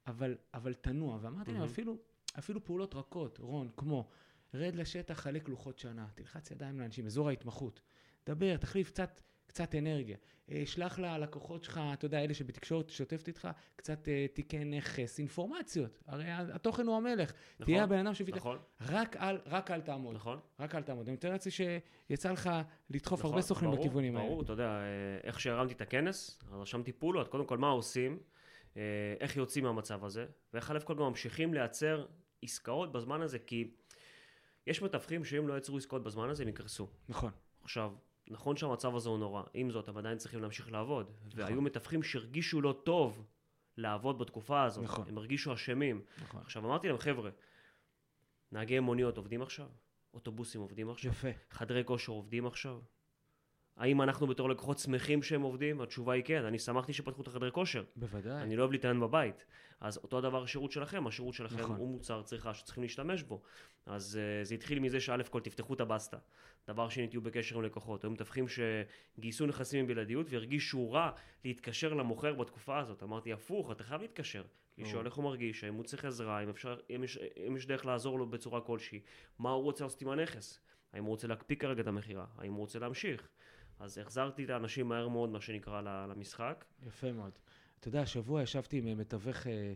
אבל, 0.07 0.37
אבל 0.55 0.75
תנוע. 0.75 1.19
ואמרתי 1.23 1.51
להם, 1.51 1.61
מהמם. 1.61 1.73
אפילו, 1.73 1.97
אפילו 2.39 2.65
פעולות 2.65 2.95
רכות, 2.95 3.39
רון, 3.39 3.69
כמו, 3.77 4.09
רד 4.55 4.75
לשטח, 4.75 5.15
חלק 5.21 5.49
לוחות 5.49 5.79
שנה, 5.79 6.07
תלחץ 6.15 6.51
ידיים 6.51 6.81
לאנשים, 6.81 7.07
אזור 7.07 7.29
ההתמחות. 7.29 7.81
דבר, 8.27 8.57
תחליף 8.57 8.91
קצת, 8.91 9.21
קצת 9.55 9.75
אנרגיה. 9.75 10.17
אה, 10.51 10.63
שלח 10.67 10.99
ללקוחות 10.99 11.65
שלך, 11.65 11.81
אתה 11.93 12.07
יודע, 12.07 12.25
אלה 12.25 12.35
שבתקשורת 12.35 12.91
שוטפת 12.91 13.29
איתך, 13.29 13.49
קצת 13.77 14.09
אה, 14.09 14.27
תיקי 14.35 14.65
נכס, 14.65 15.19
אינפורמציות. 15.19 16.03
הרי 16.07 16.25
התוכן 16.29 16.87
הוא 16.87 16.97
המלך. 16.97 17.33
נכון, 17.55 17.65
תהיה 17.65 17.85
הבן 17.85 17.99
אדם 18.07 18.15
שפתאום... 18.15 18.37
נכון, 18.37 18.59
רק 18.81 19.17
אל, 19.17 19.39
רק 19.47 19.71
אל 19.71 19.81
תעמוד. 19.81 20.15
נכון. 20.15 20.39
רק 20.61 20.75
אל 20.75 20.83
תעמוד. 20.83 21.09
אני 21.09 21.17
מתאר 21.17 21.31
לעצמי 21.31 21.53
שיצא 21.53 22.33
לך 22.33 22.51
לדחוף 22.91 23.19
נכון, 23.19 23.31
הרבה 23.31 23.43
סוכנים 23.43 23.71
ברור, 23.71 23.85
בכיוונים 23.85 24.17
האלה. 24.17 24.29
ברור, 24.29 24.43
אתה 24.43 24.53
יודע, 24.53 24.69
אה, 24.69 24.83
איך 25.25 25.41
שהרמתי 25.41 25.75
את 25.75 25.81
הכנס, 25.81 26.41
רשמתי 26.51 26.93
פעולות, 26.93 27.29
קודם 27.29 27.47
כל 27.47 27.59
מה 27.59 27.69
עושים, 27.69 28.19
אה, 28.77 28.83
איך 29.21 29.37
יוצאים 29.37 29.65
מהמצב 29.65 30.05
הזה, 30.05 30.27
ואיך 30.53 30.71
א' 30.71 30.79
כל 30.85 30.95
גם 30.95 31.03
ממשיכים 31.03 31.55
לייצר 31.55 32.07
עסקאות 32.43 32.93
בזמן 32.93 33.23
הזה, 33.23 33.39
כי 33.39 33.71
יש 34.67 34.83
מתווכים 34.83 35.25
שאם 35.25 35.49
לא 35.49 35.59
יצרו 35.59 35.77
עסקאות 35.77 36.03
בזמן 36.03 36.31
הזה, 36.31 36.43
הם 36.43 36.49
יקרסו. 36.49 36.89
נכון. 37.09 37.31
עכשיו, 37.63 37.93
נכון 38.29 38.57
שהמצב 38.57 38.97
הזה 38.97 39.09
הוא 39.09 39.19
נורא, 39.19 39.43
עם 39.55 39.71
זאת, 39.71 39.89
הם 39.89 39.97
עדיין 39.97 40.19
צריכים 40.19 40.43
להמשיך 40.43 40.73
לעבוד. 40.73 41.11
נכון. 41.27 41.41
והיו 41.41 41.63
מתווכים 41.63 42.03
שהרגישו 42.03 42.61
לא 42.61 42.81
טוב 42.85 43.25
לעבוד 43.77 44.19
בתקופה 44.19 44.63
הזאת, 44.63 44.85
נכון. 44.85 45.09
הם 45.09 45.19
הרגישו 45.19 45.55
אשמים. 45.55 46.05
נכון. 46.23 46.41
עכשיו, 46.41 46.67
אמרתי 46.67 46.89
להם, 46.89 46.99
חבר'ה, 46.99 47.31
נהגי 48.53 48.81
מוניות 48.81 49.17
עובדים 49.17 49.43
עכשיו? 49.43 49.69
אוטובוסים 50.15 50.61
עובדים 50.61 50.91
עכשיו? 50.91 51.11
יפה. 51.11 51.29
חדרי 51.51 51.85
כושר 51.85 52.13
עובדים 52.13 52.47
עכשיו? 52.47 52.81
האם 53.77 54.03
אנחנו 54.03 54.27
בתור 54.27 54.49
לקוחות 54.49 54.79
שמחים 54.79 55.23
שהם 55.23 55.43
עובדים? 55.43 55.81
התשובה 55.81 56.13
היא 56.13 56.25
כן, 56.25 56.45
אני 56.45 56.59
שמחתי 56.59 56.93
שפתחו 56.93 57.23
את 57.23 57.27
החדרי 57.27 57.53
כושר. 57.53 57.85
בוודאי. 57.97 58.43
אני 58.43 58.57
לא 58.57 58.63
אוהב 58.63 58.73
להתאמן 58.73 59.01
בבית. 59.01 59.45
אז 59.81 59.97
אותו 59.97 60.19
הדבר 60.19 60.43
השירות 60.43 60.73
שלכם, 60.73 61.07
השירות 61.07 61.35
שלכם 61.35 61.61
נכון. 61.61 61.77
הוא 61.77 61.89
מוצר 61.89 62.23
צריכה 62.23 62.55
שצריכים 62.55 62.83
להשתמש 62.83 63.23
בו. 63.23 63.43
אז 63.87 64.19
uh, 64.43 64.47
זה 64.47 64.55
התחיל 64.55 64.79
מזה 64.79 65.01
שא' 65.01 65.23
כל 65.31 65.41
תפתחו 65.41 65.75
את 65.75 65.81
הבסטה. 65.81 66.17
דבר 66.69 66.89
שני, 66.89 67.09
תהיו 67.09 67.21
בקשר 67.21 67.57
עם 67.57 67.63
לקוחות. 67.63 68.05
היו 68.05 68.11
מתווכים 68.11 68.47
שגייסו 68.49 69.47
נכסים 69.47 69.81
עם 69.81 69.87
בלעדיות 69.87 70.27
והרגישו 70.31 70.93
רע 70.93 71.11
להתקשר 71.45 71.95
למוכר 71.95 72.35
בתקופה 72.35 72.79
הזאת. 72.79 73.03
אמרתי, 73.03 73.33
הפוך, 73.33 73.71
אתה 73.71 73.85
חייב 73.85 74.01
להתקשר. 74.01 74.43
לשאול 74.79 75.07
איך 75.07 75.15
הוא 75.15 75.25
מרגיש, 75.25 75.65
האם 75.65 75.75
הוא 75.75 75.85
צריך 75.85 76.05
עזרה, 76.05 76.43
אם, 76.43 76.49
אפשר, 76.49 76.77
אם, 76.91 77.05
יש, 77.05 77.19
אם 77.49 77.57
יש 77.57 77.67
דרך 77.67 77.87
לעזור 77.87 78.19
לו 78.19 78.27
בצורה 78.27 78.61
כלשהי, 78.61 79.01
מה 79.39 79.51
הוא 79.51 79.63
רוצה 79.63 79.85
לעשות 79.85 80.03
עם 80.03 80.09
הנכס. 80.09 80.61
האם 80.93 81.05
הוא 81.05 81.11
רוצה 81.11 81.27
להקפיא 81.27 81.57
כרגע 81.57 81.83
את 81.83 81.87
המכירה, 81.87 82.27
האם 82.39 82.53
הוא 82.53 82.61
רוצה 82.61 82.79
להמשיך. 82.79 83.29
אז 83.79 83.99
החזרתי 83.99 84.45
את 84.45 84.51
האנשים 84.51 84.89
מהר 84.89 85.09
מאוד, 85.09 85.31
מה 85.31 85.41
שנקרא, 85.41 85.81
למשחק. 85.81 86.65
יפה 86.87 87.13
מאוד. 87.13 87.33
אתה 87.81 87.89
יודע, 87.89 88.03
השבוע 88.03 88.43
ישבתי 88.43 88.79
עם 88.79 88.87
אה, 88.89 88.95
מתווך 88.95 89.47
אה, 89.47 89.73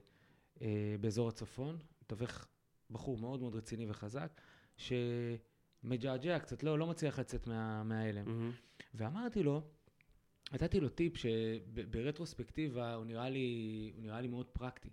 אה, 0.62 0.94
באזור 1.00 1.28
הצפון, 1.28 1.78
מתווך 2.02 2.46
בחור 2.90 3.18
מאוד 3.18 3.40
מאוד 3.40 3.54
רציני 3.54 3.90
וחזק, 3.90 4.40
שמג'עג'ע 4.76 6.38
קצת, 6.38 6.62
לא, 6.62 6.78
לא 6.78 6.86
מצליח 6.86 7.18
לצאת 7.18 7.46
מה, 7.46 7.82
מההלם. 7.82 8.24
מהמם. 8.24 8.52
ואמרתי 8.94 9.42
לו, 9.42 9.62
נתתי 10.52 10.80
לו 10.80 10.88
טיפ 10.88 11.16
שברטרוספקטיבה 11.16 12.94
הוא 12.94 13.04
נראה 13.04 13.30
לי, 13.30 13.90
הוא 13.94 14.02
נראה 14.02 14.20
לי 14.20 14.28
מאוד 14.28 14.46
פרקטי. 14.46 14.90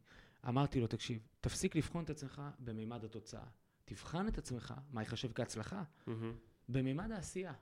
אמרתי 0.48 0.80
לו, 0.80 0.88
תקשיב, 0.88 1.28
תפסיק 1.42 1.76
לבחון 1.76 2.04
את 2.04 2.10
עצמך 2.10 2.42
במימד 2.60 3.04
התוצאה. 3.04 3.46
תבחן 3.86 4.28
את 4.28 4.38
עצמך, 4.38 4.74
מה 4.92 5.02
ייחשב 5.02 5.34
כהצלחה, 5.34 5.84
מהמם. 6.08 6.36
במימד 6.70 7.12
העשייה. 7.12 7.54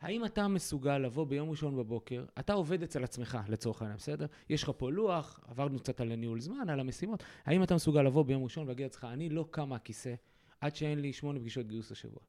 האם 0.00 0.24
אתה 0.24 0.48
מסוגל 0.48 0.98
לבוא 0.98 1.26
ביום 1.26 1.50
ראשון 1.50 1.76
בבוקר, 1.76 2.24
אתה 2.38 2.52
עובד 2.52 2.82
אצל 2.82 3.04
עצמך 3.04 3.38
לצורך 3.48 3.82
העניין, 3.82 3.98
בסדר? 3.98 4.26
יש 4.50 4.62
לך 4.62 4.70
פה 4.76 4.90
לוח, 4.90 5.40
עברנו 5.48 5.78
קצת 5.78 6.00
על 6.00 6.12
הניהול 6.12 6.40
זמן, 6.40 6.68
על 6.68 6.80
המשימות. 6.80 7.22
האם 7.44 7.62
אתה 7.62 7.74
מסוגל 7.74 8.02
לבוא 8.02 8.22
ביום 8.24 8.44
ראשון 8.44 8.64
ולהגיד 8.64 8.84
לעצמך, 8.84 9.06
אני 9.12 9.28
לא 9.28 9.46
קם 9.50 9.68
מהכיסא 9.68 10.14
עד 10.60 10.76
שאין 10.76 11.00
לי 11.00 11.12
שמונה 11.12 11.40
פגישות 11.40 11.66
גיוס 11.66 11.92
השבוע? 11.92 12.20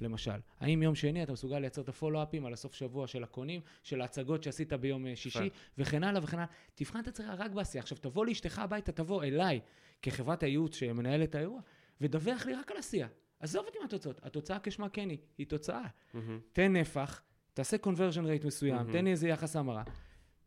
למשל. 0.00 0.40
האם 0.60 0.82
יום 0.82 0.94
שני 0.94 1.22
אתה 1.22 1.32
מסוגל 1.32 1.58
לייצר 1.58 1.82
את 1.82 1.88
הפולו-אפים 1.88 2.46
על 2.46 2.52
הסוף 2.52 2.74
שבוע 2.74 3.06
של 3.06 3.22
הקונים, 3.22 3.60
של 3.82 4.00
ההצגות 4.00 4.42
שעשית 4.42 4.72
ביום 4.72 5.06
אה, 5.06 5.16
שישי. 5.16 5.50
וכן 5.78 6.04
הלאה 6.04 6.24
וכן 6.24 6.36
הלאה. 6.36 6.48
תבחן 6.74 7.00
את 7.00 7.08
עצמך 7.08 7.26
רק 7.38 7.50
בעשייה. 7.50 7.82
עכשיו, 7.82 7.98
תבוא 7.98 8.26
לאשתך 8.26 8.58
הביתה, 8.58 8.92
תבוא 8.92 9.24
אליי, 9.24 9.60
כחברת 10.02 10.42
הייעוץ 10.42 10.76
שמנהלת 10.76 11.34
האירוע, 11.34 11.60
ודווח 12.00 12.46
לי 12.46 12.54
רק 12.54 12.70
על 12.70 12.76
עשייה. 12.76 13.08
עזוב 13.42 13.66
אותי 13.66 13.78
מהתוצאות. 13.82 14.20
התוצאה 14.26 14.58
כשמה 14.62 14.88
כן 14.88 15.08
היא, 15.08 15.18
היא 15.38 15.46
תוצאה. 15.46 15.86
מהמם. 16.14 16.40
תן 16.52 16.72
נפח, 16.72 17.22
תעשה 17.54 17.76
conversion 17.76 18.42
rate 18.42 18.46
מסוים, 18.46 18.74
מהמם. 18.74 18.92
תן 18.92 19.06
איזה 19.06 19.28
יחס 19.28 19.56
המרה, 19.56 19.82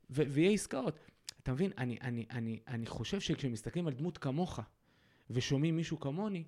ו- 0.10 0.24
ויהיה 0.30 0.52
עסקאות. 0.52 1.00
אתה 1.44 1.52
מבין, 1.54 1.72
אני, 1.78 1.98
אני, 2.02 2.26
אני, 2.32 2.60
אני 2.68 2.86
חושב 2.86 3.20
שכשמסתכלים 3.20 3.88
על 3.88 3.94
דמות 3.94 4.18
כמוך 4.18 4.60
ושומעים 5.30 5.76
מישהו 5.76 6.00
כמוני, 6.00 6.44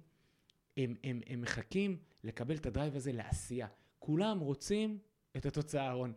הם, 0.78 0.96
הם, 1.04 1.22
הם 1.28 1.42
מחכים 1.42 1.98
לקבל 2.24 2.56
את 2.56 2.66
הדרייב 2.66 2.96
הזה 2.96 3.12
לעשייה. 3.12 3.68
כולם 4.00 4.40
רוצים 4.40 4.98
את 5.38 5.46
התוצאה, 5.46 5.94
רון. 5.94 6.14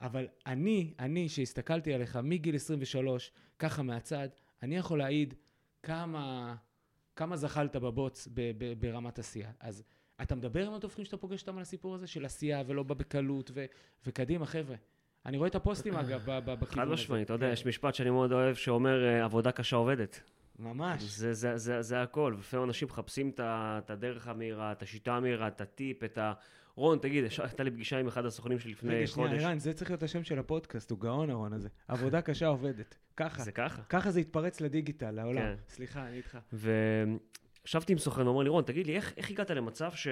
אבל 0.00 0.28
אני, 0.46 0.94
אני 0.98 1.28
שהסתכלתי 1.28 1.94
עליך 1.94 2.18
מגיל 2.22 2.56
23, 2.56 3.32
ככה 3.58 3.82
מהצד, 3.82 4.28
אני 4.62 4.76
יכול 4.76 4.98
להעיד 4.98 5.34
כמה, 5.82 6.54
כמה 7.18 7.36
זחלת 7.36 7.76
בבוץ 7.76 8.28
ב, 8.34 8.50
ב, 8.58 8.72
ברמת 8.78 9.18
עשייה. 9.18 9.50
אז 9.60 9.82
אתה 10.22 10.34
מדבר 10.34 10.66
עם 10.66 10.74
התופכים 10.74 11.04
שאתה 11.04 11.16
פוגש 11.16 11.40
אותם 11.40 11.56
על 11.56 11.62
הסיפור 11.62 11.94
הזה 11.94 12.06
של 12.06 12.24
עשייה 12.24 12.62
ולא 12.66 12.82
בא 12.82 12.94
בקלות, 12.94 13.50
ו, 13.54 13.64
וקדימה, 14.06 14.46
חבר'ה. 14.46 14.76
אני 15.26 15.36
רואה 15.36 15.48
את 15.48 15.54
הפוסטים, 15.54 15.96
אגב, 15.96 16.22
ב- 16.24 16.38
ב- 16.38 16.60
בכיוון 16.60 16.68
חד 16.68 16.82
הזה. 16.82 16.92
משמעית, 16.92 17.24
אתה 17.24 17.32
יודע, 17.32 17.46
כן. 17.46 17.52
יש 17.52 17.66
משפט 17.66 17.94
שאני 17.94 18.10
מאוד 18.10 18.32
אוהב 18.32 18.54
שאומר, 18.54 19.04
אה, 19.04 19.24
עבודה 19.24 19.52
קשה 19.52 19.76
עובדת. 19.76 20.20
ממש. 20.58 21.02
זה, 21.02 21.34
זה, 21.34 21.56
זה, 21.56 21.82
זה 21.82 22.02
הכל, 22.02 22.32
ולפעמים 22.36 22.66
אנשים 22.66 22.88
מחפשים 22.88 23.32
את 23.38 23.90
הדרך 23.90 24.28
המהירה, 24.28 24.72
את 24.72 24.82
השיטה 24.82 25.16
המהירה, 25.16 25.48
את 25.48 25.60
הטיפ, 25.60 26.04
את 26.04 26.18
ה... 26.18 26.32
רון, 26.78 26.98
תגיד, 26.98 27.24
הייתה 27.38 27.62
לי 27.62 27.70
פגישה 27.70 27.98
עם 27.98 28.06
אחד 28.06 28.24
הסוכנים 28.24 28.58
שלי 28.58 28.72
לפני 28.72 28.94
רגע, 28.94 29.06
שנייה, 29.06 29.28
חודש. 29.28 29.42
ערן, 29.42 29.58
זה 29.58 29.72
צריך 29.72 29.90
להיות 29.90 30.02
השם 30.02 30.24
של 30.24 30.38
הפודקאסט, 30.38 30.90
הוא 30.90 30.98
גאון, 30.98 31.30
הרון 31.30 31.52
הזה. 31.52 31.68
עבודה 31.88 32.22
קשה 32.22 32.46
עובדת. 32.46 32.96
ככה. 33.16 33.42
זה 33.42 33.52
ככה. 33.52 33.82
ככה 33.82 34.10
זה 34.10 34.20
התפרץ 34.20 34.60
לדיגיטל, 34.60 35.10
לעולם. 35.10 35.40
כן. 35.40 35.54
סליחה, 35.68 36.08
אני 36.08 36.16
איתך. 36.16 36.38
וישבתי 36.52 37.92
עם 37.92 37.98
סוכן, 37.98 38.20
הוא 38.20 38.28
אומר 38.28 38.42
לי, 38.42 38.48
רון, 38.48 38.64
תגיד 38.64 38.86
לי, 38.86 38.96
איך, 38.96 39.12
איך 39.16 39.30
הגעת 39.30 39.50
למצב 39.50 39.92
ש... 39.92 40.08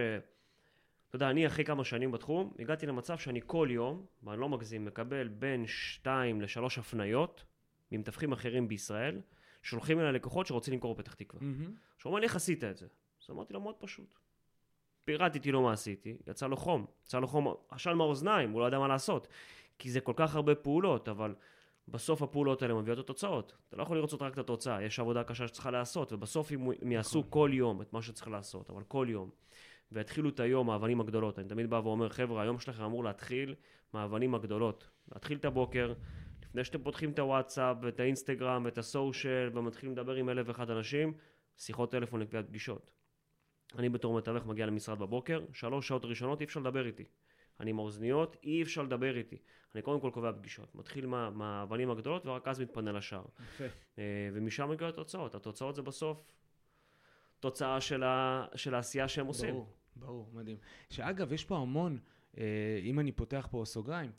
אתה 1.08 1.16
יודע, 1.16 1.30
אני 1.30 1.46
אחרי 1.46 1.64
כמה 1.64 1.85
שנים 1.85 2.12
בתחום, 2.12 2.54
הגעתי 2.58 2.87
למצב 2.87 3.18
שאני 3.18 3.40
כל 3.46 3.68
יום, 3.70 4.06
ואני 4.23 4.40
לא 4.40 4.49
מגזים, 4.49 4.85
מקבל 4.85 5.28
בין 5.28 5.64
שתיים 5.66 6.40
לשלוש 6.40 6.78
הפניות 6.78 7.44
ממתווכים 7.92 8.32
אחרים 8.32 8.68
בישראל, 8.68 9.20
שולחים 9.62 10.00
אליי 10.00 10.12
לקוחות 10.12 10.46
שרוצים 10.46 10.75
למכור 10.75 10.94
בפתח 10.94 11.14
תקווה. 11.14 11.42
מהמם. 11.42 11.61
עכשיו 11.62 11.70
הוא 12.04 12.11
אומר 12.11 12.20
לי, 12.20 12.26
איך 12.26 12.37
עשית 12.37 12.64
את 12.64 12.76
זה? 12.76 12.87
אז 13.23 13.30
אמרתי 13.30 13.54
לו, 13.54 13.61
מאוד 13.61 13.75
פשוט. 13.78 14.18
פירטתי 15.06 15.52
לו 15.52 15.62
מה 15.62 15.72
עשיתי, 15.72 16.16
יצא 16.26 16.46
לו 16.46 16.56
חום. 16.56 16.86
יצא 17.04 17.18
לו 17.18 17.28
חום, 17.28 17.54
עשן 17.70 17.92
מהאוזניים, 17.92 18.50
הוא 18.50 18.60
לא 18.60 18.66
ידע 18.66 18.78
מה 18.78 18.88
לעשות. 18.88 19.28
כי 19.78 19.90
זה 19.90 20.00
כל 20.00 20.12
כך 20.16 20.34
הרבה 20.34 20.54
פעולות, 20.54 21.08
אבל 21.08 21.34
בסוף 21.88 22.22
הפעולות 22.22 22.62
האלה 22.62 22.75
מביאות 22.75 22.98
את 22.98 23.04
התוצאות. 23.04 23.56
אתה 23.68 23.76
לא 23.76 23.82
יכול 23.82 23.96
לרצות 23.98 24.22
רק 24.22 24.32
את 24.32 24.38
התוצאה, 24.38 24.82
יש 24.82 25.00
עבודה 25.00 25.25
קשה 25.25 25.48
שצריכה 25.48 25.70
להיעשות, 25.70 26.12
ובסוף 26.12 26.52
אם 26.52 26.70
הם 26.82 26.92
יעשו 26.92 27.18
נכון. 27.18 27.30
כל 27.30 27.50
יום 27.52 27.82
את 27.82 27.92
מה 27.92 28.02
שצריך 28.02 28.28
לעשות, 28.28 28.70
אבל 28.70 28.82
כל 28.88 29.06
יום, 29.10 29.30
ויתחילו 29.92 30.28
את 30.28 30.40
היום 30.40 30.70
האבנים 30.70 31.00
הגדולות, 31.00 31.38
אני 31.38 31.48
תמיד 31.48 31.70
בא 31.70 31.80
ואומר, 31.84 32.08
חבר'ה, 32.08 32.42
היום 32.42 32.58
שלכם 32.58 32.82
אמור 32.82 33.04
להתחיל 33.04 33.54
מהאבנים 33.92 34.34
הגדולות. 34.34 34.88
להתחיל 35.14 35.36
את 35.36 35.44
הבוקר, 35.44 35.92
לפני 36.42 36.64
שאתם 36.64 36.82
פותחים 36.82 37.10
את 37.10 37.18
הוואטסאפ, 37.18 37.76
ואת 37.82 38.00
האינסטגרם, 38.00 38.62
ואת 38.64 38.78
הסושיאל, 38.78 39.58
ומתחילים 39.58 39.92
לדבר 39.92 40.14
עם 40.14 40.28
אלף 40.28 40.48
ואחד 40.48 40.70
אנשים, 40.70 41.12
שיחות 41.56 41.90
טלפון 41.90 42.20
לקביעת 42.20 42.48
פגישות. 42.48 42.95
אני 43.78 43.88
בתור 43.88 44.16
מתווך 44.18 44.46
מגיע 44.46 44.66
למשרד 44.66 44.99
בבוקר, 44.99 45.44
שלוש 45.52 45.88
שעות 45.88 46.04
ראשונות 46.04 46.40
אי 46.40 46.44
אפשר 46.46 46.61
לדבר 46.61 46.87
איתי. 46.87 47.04
אני 47.61 47.70
עם 47.70 47.78
האוזניות, 47.78 48.37
אי 48.44 48.62
אפשר 48.62 48.82
לדבר 48.82 49.16
איתי. 49.16 49.37
אני 49.75 49.82
קודם 49.82 50.00
כל 50.00 50.11
קובע 50.14 50.32
פגישות. 50.32 50.75
מתחיל 50.75 51.06
מה- 51.06 51.30
מהאבנים 51.30 51.90
הגדולות 51.90 52.26
ורק 52.26 52.49
אז 52.49 52.61
מתפנה 52.61 52.92
לשאר. 52.92 53.25
יפה. 53.54 53.64
אה, 53.99 54.02
ומשם 54.32 54.70
מגיעות 54.70 54.94
התוצאות. 54.94 55.35
התוצאות 55.35 55.75
זה 55.75 55.82
בסוף 55.82 56.32
תוצאה 57.40 57.80
של, 57.80 58.02
ה... 58.02 58.46
של 58.54 58.75
העשייה 58.75 59.08
שהם 59.08 59.26
עושים. 59.26 59.54
ברור, 59.54 59.73
ברור, 59.96 60.30
מדהים. 60.32 60.56
שאגב, 60.90 61.32
יש 61.32 61.44
פה 61.44 61.56
המון, 61.58 61.99
אה, 62.38 62.44
אם 62.82 63.00
אני 63.00 63.12
פותח 63.12 63.49
פה 63.50 63.62
סוגריים, 63.66 64.11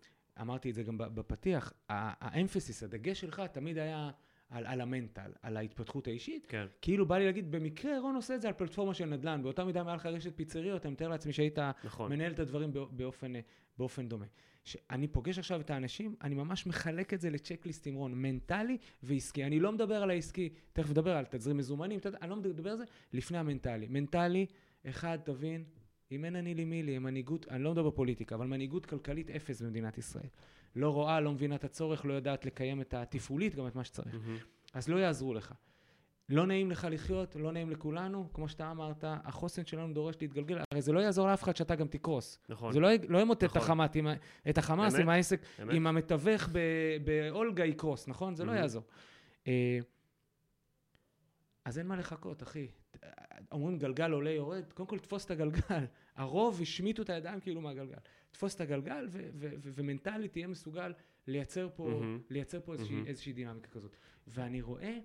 אמרתי 0.42 0.70
את 0.70 0.76
זה 0.76 0.84
גם 0.84 0.98
בפתיח, 0.98 1.74
האמפסיס, 1.90 2.84
הדגש 2.84 3.22
שלך 3.22 3.42
תמיד 3.52 3.78
היה 3.78 4.12
על, 4.50 4.66
על 4.66 4.82
המנטל, 4.82 5.32
על 5.42 5.58
ההתפתחות 5.58 6.08
האישית. 6.08 6.46
כן, 6.50 6.66
כאילו 6.82 7.06
בא 7.06 7.18
לי 7.18 7.26
להגיד, 7.26 7.52
במקרה 7.52 8.00
רון 8.00 8.16
עושה 8.16 8.36
את 8.36 8.42
זה 8.42 8.48
על 8.48 8.54
פלטפורמה 8.54 8.94
של 8.94 9.06
נדל"ן, 9.06 9.44
באותה 9.44 9.66
מידה 9.66 9.82
אם 9.82 9.88
היה 9.88 9.96
לך 9.96 10.06
רשת 10.06 10.36
פיצריות, 10.36 10.86
אני 10.86 10.94
מתאר 10.94 11.08
לעצמי 11.08 11.34
שהיית 11.34 11.60
נכון. 11.84 12.12
מנהל 12.12 12.32
את 12.32 12.40
הדברים 12.40 12.74
בא- 12.74 12.86
באופן, 12.92 13.36
אה, 13.36 13.42
באופן 13.78 14.08
דומה. 14.10 14.26
שאני 14.64 15.08
פוגש 15.08 15.40
עכשיו 15.40 15.62
את 15.62 15.70
האנשים, 15.70 16.16
אני 16.24 16.36
ממש 16.36 16.68
מחלק 16.68 17.14
את 17.14 17.22
זה 17.22 17.30
לצ'קליסטים, 17.30 17.96
רון, 17.96 18.14
מנטלי 18.22 18.78
ועסקי. 19.04 19.44
אני 19.46 19.60
לא 19.60 19.72
מדבר 19.72 19.96
על 20.04 20.10
העסקי, 20.10 20.50
תכף 20.74 20.90
נדבר 20.90 21.16
על 21.18 21.26
תזרים 21.30 21.58
מזומנים, 21.58 22.00
אני 22.22 22.30
לא 22.30 22.36
מדבר 22.36 22.72
על 22.72 22.78
זה 22.78 22.84
לפני 23.14 23.38
המנטלי. 23.38 23.88
מנטלי, 23.90 24.46
אחד, 24.86 25.18
תבין, 25.24 25.64
אם 26.12 26.26
אין 26.26 26.36
אני 26.36 26.54
לי 26.56 26.66
מי 26.66 26.84
לי, 26.84 27.00
מנהיגות, 27.00 27.48
אני 27.50 27.64
לא 27.64 27.72
מדבר 27.72 27.92
פוליטיקה, 27.92 28.36
אבל 28.36 28.48
מנהיגות 28.48 28.86
כלכלית 28.86 29.30
אפס 29.30 29.62
במדינת 29.62 29.98
ישראל. 29.98 30.28
לא 30.78 30.90
רואה, 30.90 31.20
לא 31.20 31.32
מבינה 31.32 31.56
את 31.56 31.64
הצורך, 31.64 32.06
לא 32.06 32.14
יודעת 32.14 32.46
לקיים 32.46 32.82
את 32.82 32.94
התפעולית, 32.94 33.56
גם 33.56 33.68
את 33.68 33.76
מה 33.76 33.84
שצריך. 33.84 34.16
מהמם. 34.16 34.38
אז 34.74 34.90
לא 34.90 34.98
יעזרו 34.98 35.34
לך. 35.34 35.54
לא 36.30 36.46
נעים 36.46 36.72
לך 36.72 36.88
לחיות, 36.92 37.36
לא 37.36 37.52
נעים 37.52 37.70
לכולנו, 37.72 38.30
כמו 38.34 38.50
שאתה 38.50 38.72
אמרת, 38.72 39.04
החוסן 39.08 39.66
שלנו 39.66 39.94
דורש 39.94 40.16
להתגלגל, 40.22 40.58
הרי 40.72 40.82
זה 40.82 40.92
לא 40.92 41.00
יעזור 41.00 41.28
לאף 41.28 41.44
אחד 41.44 41.56
שאתה 41.56 41.76
גם 41.76 41.88
תקרוס. 41.88 42.40
נכון. 42.50 42.74
זה 42.74 42.80
לא, 42.80 42.90
לא 43.10 43.18
ימוטט 43.22 43.44
את 43.44 43.50
נכון. 43.50 43.62
החמאס, 43.62 43.92
ה- 43.96 44.50
את 44.50 44.58
החמאס 44.58 44.96
עם 44.96 45.10
העסק, 45.10 45.42
אמת. 45.64 45.74
עם 45.74 45.88
המתווך 45.88 46.50
באולגה 47.04 47.66
יקרוס, 47.66 48.08
נכון? 48.08 48.36
זה 48.36 48.44
לא 48.44 48.50
מהמם. 48.52 48.62
יעזור. 48.62 48.84
אה, 49.48 49.80
אז 51.66 51.80
אין 51.80 51.88
מה 51.88 51.96
לחכות, 51.96 52.44
אחי. 52.44 52.68
אומרים 53.52 53.78
גלגל 53.78 54.12
עולה 54.12 54.32
יורד, 54.32 54.74
קודם 54.74 54.90
כל 54.90 55.00
תפוס 55.00 55.26
את 55.26 55.32
הגלגל. 55.32 55.86
הרוב 56.16 56.60
השמיטו 56.62 57.02
את 57.02 57.10
הידיים 57.10 57.40
כאילו 57.40 57.62
מהגלגל. 57.62 57.98
תפוס 58.38 58.56
את 58.56 58.62
הגלגל 58.62 59.08
ו- 59.12 59.30
ו- 59.34 59.54
ו- 59.60 59.72
ומנטלית 59.74 60.32
תהיה 60.32 60.48
מסוגל 60.48 60.94
לייצר 61.28 61.70
פה, 61.76 61.88
מהמם. 61.88 62.22
לייצר 62.30 62.62
פה 62.62 62.74
איזושהי, 62.74 62.96
מהמם. 62.96 63.08
איזושהי 63.08 63.34
דינמיקה 63.34 63.68
כזאת. 63.68 63.96
ואני 64.28 64.62
רואה, 64.62 64.98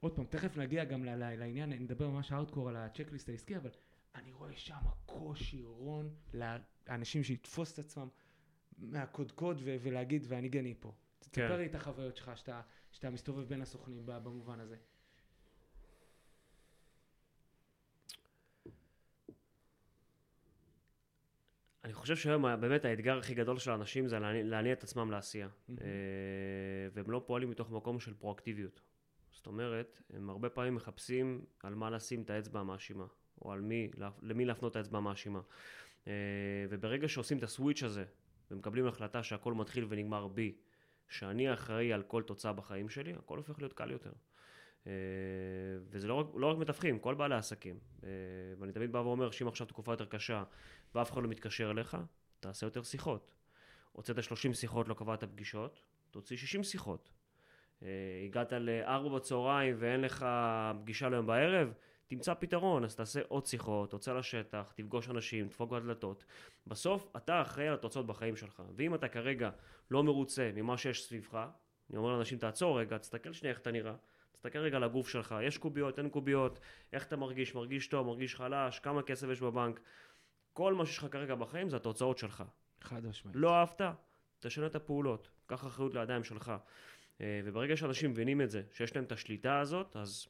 עוד 0.00 0.16
פעם, 0.16 0.24
תכף 0.24 0.56
נגיע 0.56 0.84
גם 0.84 1.04
לעניין, 1.04 1.72
נדבר 1.72 2.08
ממש 2.10 2.32
הארדקור 2.32 2.68
על 2.68 2.76
הצ'קליסט 2.76 3.28
העסקי, 3.28 3.56
אבל 3.56 3.70
אני 4.14 4.32
רואה 4.32 4.56
שם 4.56 4.74
קושי, 5.06 5.64
רון, 5.64 6.10
לאנשים 6.34 7.24
שיתפוס 7.24 7.72
את 7.72 7.78
עצמם 7.78 8.08
מהקודקוד 8.78 9.60
ו- 9.64 9.76
ולהגיד, 9.80 10.24
ואני 10.28 10.48
גני 10.48 10.74
פה. 10.80 10.92
תספר 11.18 11.56
לי 11.56 11.66
את 11.66 11.74
החוויות 11.74 12.16
שלך, 12.16 12.30
שאתה, 12.36 12.60
שאתה 12.90 13.10
מסתובב 13.10 13.48
בין 13.48 13.60
הסוכנים 13.62 14.02
במובן 14.06 14.60
הזה. 14.60 14.76
אני 21.84 21.92
חושב 21.92 22.16
שהיום 22.16 22.60
באמת 22.60 22.84
האתגר 22.84 23.18
הכי 23.18 23.34
גדול 23.34 23.58
של 23.58 23.70
האנשים 23.70 24.08
זה 24.08 24.18
להניע, 24.18 24.42
להניע 24.44 24.72
את 24.72 24.82
עצמם 24.82 25.10
לעשייה. 25.10 25.48
אה, 25.70 25.86
והם 26.92 27.10
לא 27.10 27.22
פועלים 27.26 27.50
מתוך 27.50 27.70
מקום 27.70 28.00
של 28.00 28.14
פרואקטיביות. 28.14 28.80
זאת 29.30 29.46
אומרת, 29.46 30.02
הם 30.12 30.30
הרבה 30.30 30.48
פעמים 30.48 30.74
מחפשים 30.74 31.44
על 31.62 31.74
מה 31.74 31.90
לשים 31.90 32.22
את 32.22 32.30
האצבע 32.30 32.60
המאשימה, 32.60 33.06
או 33.42 33.52
על 33.52 33.60
מי, 33.60 33.90
למי 34.22 34.44
להפנות 34.44 34.72
את 34.72 34.76
האצבע 34.76 34.98
המאשימה. 34.98 35.40
אה, 36.06 36.12
וברגע 36.70 37.08
שעושים 37.08 37.38
את 37.38 37.42
הסוויץ' 37.42 37.82
הזה, 37.82 38.04
ומקבלים 38.50 38.86
החלטה 38.86 39.22
שהכל 39.22 39.54
מתחיל 39.54 39.86
ונגמר 39.88 40.28
בי, 40.28 40.56
שאני 41.08 41.52
אחראי 41.52 41.92
על 41.92 42.02
כל 42.02 42.22
תוצאה 42.22 42.52
בחיים 42.52 42.88
שלי, 42.88 43.12
הכל 43.12 43.36
הופך 43.36 43.58
להיות 43.58 43.72
קל 43.72 43.90
יותר. 43.90 44.12
אה, 44.86 44.92
וזה 45.90 46.08
לא 46.08 46.14
רק, 46.14 46.26
לא 46.34 46.46
רק 46.46 46.58
מתווכים, 46.58 46.98
כל 46.98 47.14
בעלי 47.14 47.34
העסקים. 47.34 47.78
אה, 48.04 48.08
ואני 48.58 48.72
תמיד 48.72 48.92
בא 48.92 48.98
ואומר 48.98 49.30
שאם 49.30 49.48
עכשיו 49.48 49.66
תקופה 49.66 49.92
יותר 49.92 50.04
קשה 50.04 50.42
ואף 50.94 51.12
אחד 51.12 51.22
לא 51.22 51.28
מתקשר 51.28 51.70
אליך, 51.70 51.96
תעשה 52.40 52.66
יותר 52.66 52.82
שיחות. 52.82 53.34
הוצאת 53.92 54.22
30 54.22 54.54
שיחות, 54.54 54.88
לא 54.88 54.94
קבעת 54.94 55.24
פגישות, 55.24 55.80
תוציא 56.10 56.36
60 56.36 56.62
שיחות. 56.62 57.10
אה, 57.82 57.88
הגעת 58.24 58.52
ל-4 58.52 59.08
בצהריים 59.16 59.74
ואין 59.78 60.00
לך 60.00 60.26
פגישה 60.82 61.08
ליום 61.08 61.26
בערב, 61.26 61.72
תמצא 62.06 62.34
פתרון, 62.34 62.84
אז 62.84 62.96
תעשה 62.96 63.20
עוד 63.28 63.46
שיחות, 63.46 63.90
תוצא 63.90 64.14
לשטח, 64.14 64.72
תפגוש 64.76 65.08
אנשים, 65.08 65.48
תדפוק 65.48 65.70
בדלתות. 65.70 66.24
בסוף 66.66 67.08
אתה 67.16 67.42
אחראי 67.42 67.68
על 67.68 67.74
התוצאות 67.74 68.06
בחיים 68.06 68.36
שלך. 68.36 68.62
ואם 68.76 68.94
אתה 68.94 69.08
כרגע 69.08 69.50
לא 69.90 70.04
מרוצה 70.04 70.50
ממה 70.54 70.78
שיש 70.78 71.04
סביבך, 71.04 71.46
אני 71.90 71.98
אומר 71.98 72.12
לאנשים, 72.12 72.38
תעצור 72.38 72.80
רגע, 72.80 72.98
תסתכל 72.98 73.32
שנייה 73.32 73.52
איך 73.52 73.60
אתה 73.60 73.70
נראה. 73.70 73.94
תסתכל 74.42 74.58
רגע 74.58 74.76
על 74.76 74.84
הגוף 74.84 75.08
שלך, 75.08 75.34
יש 75.42 75.58
קוביות, 75.58 75.98
אין 75.98 76.08
קוביות, 76.08 76.58
איך 76.92 77.06
אתה 77.06 77.16
מרגיש, 77.16 77.54
מרגיש 77.54 77.86
טוב, 77.86 78.06
מרגיש 78.06 78.34
חלש, 78.36 78.78
כמה 78.78 79.02
כסף 79.02 79.26
יש 79.32 79.40
בבנק. 79.40 79.80
כל 80.52 80.74
מה 80.74 80.86
שיש 80.86 80.98
לך 80.98 81.06
כרגע 81.10 81.34
בחיים 81.34 81.68
זה 81.68 81.76
התוצאות 81.76 82.18
שלך. 82.18 82.44
חד 82.80 83.06
משמעית. 83.06 83.36
לא 83.36 83.54
אהבת, 83.54 83.80
תשנה 84.40 84.66
את 84.66 84.74
הפעולות, 84.74 85.30
קח 85.46 85.66
אחריות 85.66 85.94
לידיים 85.94 86.24
שלך. 86.24 86.52
אה, 87.20 87.40
וברגע 87.44 87.76
שאנשים 87.76 88.10
מבינים 88.10 88.40
את 88.40 88.50
זה, 88.50 88.62
שיש 88.72 88.96
להם 88.96 89.04
את 89.04 89.12
השליטה 89.12 89.60
הזאת, 89.60 89.96
אז... 89.96 90.26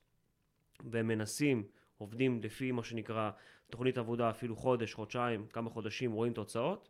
והם 0.91 1.09
מנסים, 1.09 1.67
עובדים 1.99 2.41
לפי 2.43 2.73
מה 2.73 2.85
שנקרא 2.85 3.31
תוכנית 3.71 3.99
עבודה, 3.99 4.31
אפילו 4.31 4.57
חודש, 4.57 4.95
חודשיים, 4.95 5.47
כמה 5.47 5.71
חודשים, 5.71 6.13
רואים 6.13 6.33
תוצאות, 6.33 6.89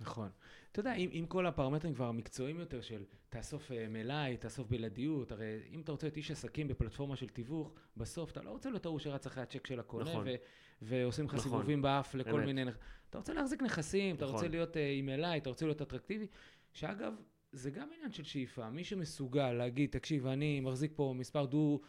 נכון. 0.00 0.28
אתה 0.72 0.80
יודע, 0.80 0.92
עם, 0.92 1.08
עם 1.12 1.26
כל 1.26 1.46
הפרמטרים 1.46 1.94
כבר 1.94 2.06
המקצועיים 2.06 2.60
יותר 2.60 2.80
של 2.80 3.04
תאסוף 3.28 3.72
אה, 3.72 3.88
מלאי, 3.88 4.36
תאסוף 4.36 4.68
בלעדיות, 4.68 5.32
הרי 5.32 5.60
אם 5.70 5.80
אתה 5.80 5.92
רוצה 5.92 6.06
להיות 6.06 6.16
איש 6.16 6.30
עסקים 6.30 6.68
בפלטפורמה 6.68 7.16
של 7.16 7.28
תיווך, 7.28 7.72
בסוף 7.96 8.32
אתה 8.32 8.42
לא 8.42 8.50
רוצה 8.50 8.70
להיות 8.70 8.86
ההוא 8.86 8.98
שרץ 8.98 9.26
אחרי 9.26 9.42
הצ'ק 9.42 9.66
של 9.66 9.80
הקונה, 9.80 10.10
נכון. 10.10 10.26
ו- 10.26 10.34
ועושים 10.82 11.24
לך 11.24 11.34
נכון. 11.34 11.44
סיבובים 11.44 11.82
באף 11.82 12.14
לכל 12.14 12.38
אמת. 12.38 12.46
מיני... 12.46 12.64
אתה 13.10 13.18
רוצה 13.18 13.34
להחזיק 13.34 13.62
נכסים, 13.62 14.16
אתה 14.16 14.24
נכון. 14.24 14.34
רוצה 14.34 14.48
להיות 14.48 14.76
אה, 14.76 14.90
עם 14.90 15.06
מלאי, 15.06 15.38
אתה 15.38 15.50
רוצה 15.50 15.66
להיות 15.66 15.82
אטרקטיבי, 15.82 16.26
שאגב, 16.72 17.14
זה 17.52 17.70
גם 17.70 17.88
עניין 17.96 18.12
של 18.12 18.22
שאיפה. 18.22 18.70
מי 18.70 18.84
שמסוגל 18.84 19.52
להגיד, 19.52 19.90
תקשיב, 19.90 20.26
אני 20.26 20.60
מחזיק 20.60 20.92
פה 20.94 21.14
מספר 21.16 21.44
דו... 21.44 21.80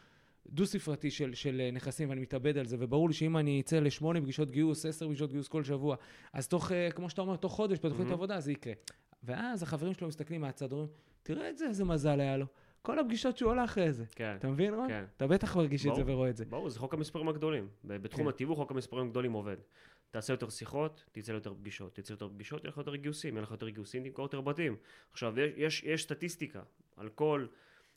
דו-ספרתי 0.50 1.12
של, 1.12 1.34
של 1.34 1.70
נכסים 1.74 2.10
ואני 2.10 2.22
מתאבד 2.22 2.58
על 2.58 2.66
זה, 2.66 2.76
וברור 2.80 3.08
לי 3.08 3.14
שאם 3.14 3.38
אני 3.38 3.62
אצא 3.62 3.80
לשמונה 3.80 4.22
פגישות 4.22 4.52
גיוס, 4.52 4.86
עשר 4.86 5.08
פגישות 5.08 5.32
גיוס 5.32 5.48
כל 5.48 5.64
שבוע, 5.64 5.96
אז 6.34 6.48
תוך, 6.48 6.72
אה, 6.72 6.92
כמו 6.92 7.10
שאתה 7.10 7.22
אומר, 7.22 7.36
תוך 7.36 7.54
חודש 7.54 7.78
בתוכנית 7.78 8.00
מהמם. 8.00 8.14
עבודה 8.14 8.40
זה 8.40 8.52
יקרה. 8.52 8.74
ואז 9.24 9.64
החברים 9.64 9.94
שלו 9.94 10.08
מסתכלים 10.08 10.42
מהצד, 10.42 10.72
אומרים, 10.72 10.90
תראה 11.24 11.50
את 11.50 11.58
זה, 11.58 11.68
איזה 11.68 11.86
מזל 11.86 12.20
היה 12.20 12.38
לו. 12.38 12.46
כל 12.82 13.00
הפגישות 13.00 13.38
שהוא 13.38 13.52
עולה 13.52 13.64
אחרי 13.64 13.94
זה. 13.94 14.06
כן, 14.16 14.36
אתה 14.36 14.48
מבין, 14.48 14.74
רון? 14.74 14.88
כן. 14.88 15.04
אתה 15.18 15.28
בטח 15.28 15.58
מרגיש 15.58 15.86
את 15.86 15.96
זה 15.96 16.04
ברור. 16.04 16.16
ורואה 16.16 16.30
את 16.30 16.38
זה. 16.38 16.46
ברור, 16.46 16.70
זה 16.70 16.80
חוק 16.80 16.94
המספרים 16.94 17.28
הגדולים. 17.28 17.68
ב- 17.84 17.98
בתחום 17.98 18.24
כן. 18.24 18.30
התיווך, 18.30 18.60
חוק 18.60 18.72
המספרים 18.72 19.08
הגדולים 19.08 19.32
עובד. 19.32 19.58
תעשה 20.12 20.34
יותר 20.34 20.50
שיחות, 20.50 21.04
תצא 21.12 21.32
ליותר 21.32 21.54
פגישות. 21.54 21.96
תצא 21.96 22.14
יותר 22.14 22.30
פגישות, 22.30 22.64
יהיה 22.64 22.72
לך 22.72 22.78
יותר 22.78 22.96
גיוסים. 22.96 23.36
יהיה 23.36 23.44
לך 23.44 23.52
יותר 23.52 23.70
גיוסים, 23.70 24.04
תמכור 24.04 24.26
יותר 24.26 24.42
בתים. 24.42 24.76
עכשיו, 25.12 25.40
יש, 25.40 25.54
יש, 25.58 25.84
יש 25.84 26.04
סטטיסטיקה 26.04 26.62
על 26.98 27.10
כל, 27.10 27.46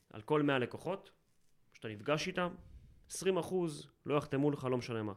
על 0.09 0.21
כל 0.21 0.41
100 0.41 0.59
לקוחות, 0.59 1.11
שאתה 1.85 1.93
נפגש 1.93 2.27
איתם, 2.27 2.53
20 3.09 3.37
אחוז 3.37 3.87
לא 4.05 4.15
יחתמו 4.15 4.51
לך, 4.51 4.63
לא 4.71 4.77
משנה 4.77 5.03
מה. 5.03 5.13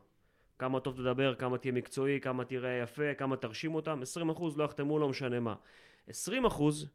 כמה 0.59 0.81
טוב 0.81 0.97
תדבר, 0.97 1.35
כמה 1.35 1.59
תהיה 1.59 1.73
מקצועי, 1.73 2.21
כמה 2.21 2.45
תראה 2.45 2.71
יפה, 2.83 3.15
כמה 3.15 3.37
תרשים 3.37 3.75
אותם, 3.75 4.03
20 4.03 4.31
אחוז 4.31 4.57
לא 4.57 4.65
יחתמו, 4.65 4.99
לא 4.99 5.09
משנה 5.09 5.41
מה. 5.41 5.55
20 6.07 6.45
אחוז 6.45 6.89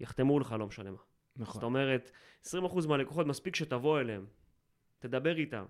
יחתמו 0.00 0.40
לך, 0.40 0.52
לא 0.58 0.66
משנה 0.66 0.90
מה. 0.90 0.96
זאת 1.36 1.48
נכון. 1.48 1.62
אומרת, 1.62 2.10
20% 2.46 2.48
מהלקוחות 2.88 3.26
מספיק 3.26 3.56
שתבוא 3.56 4.00
אליהם, 4.00 4.26
תדבר 4.98 5.36
איתם, 5.36 5.64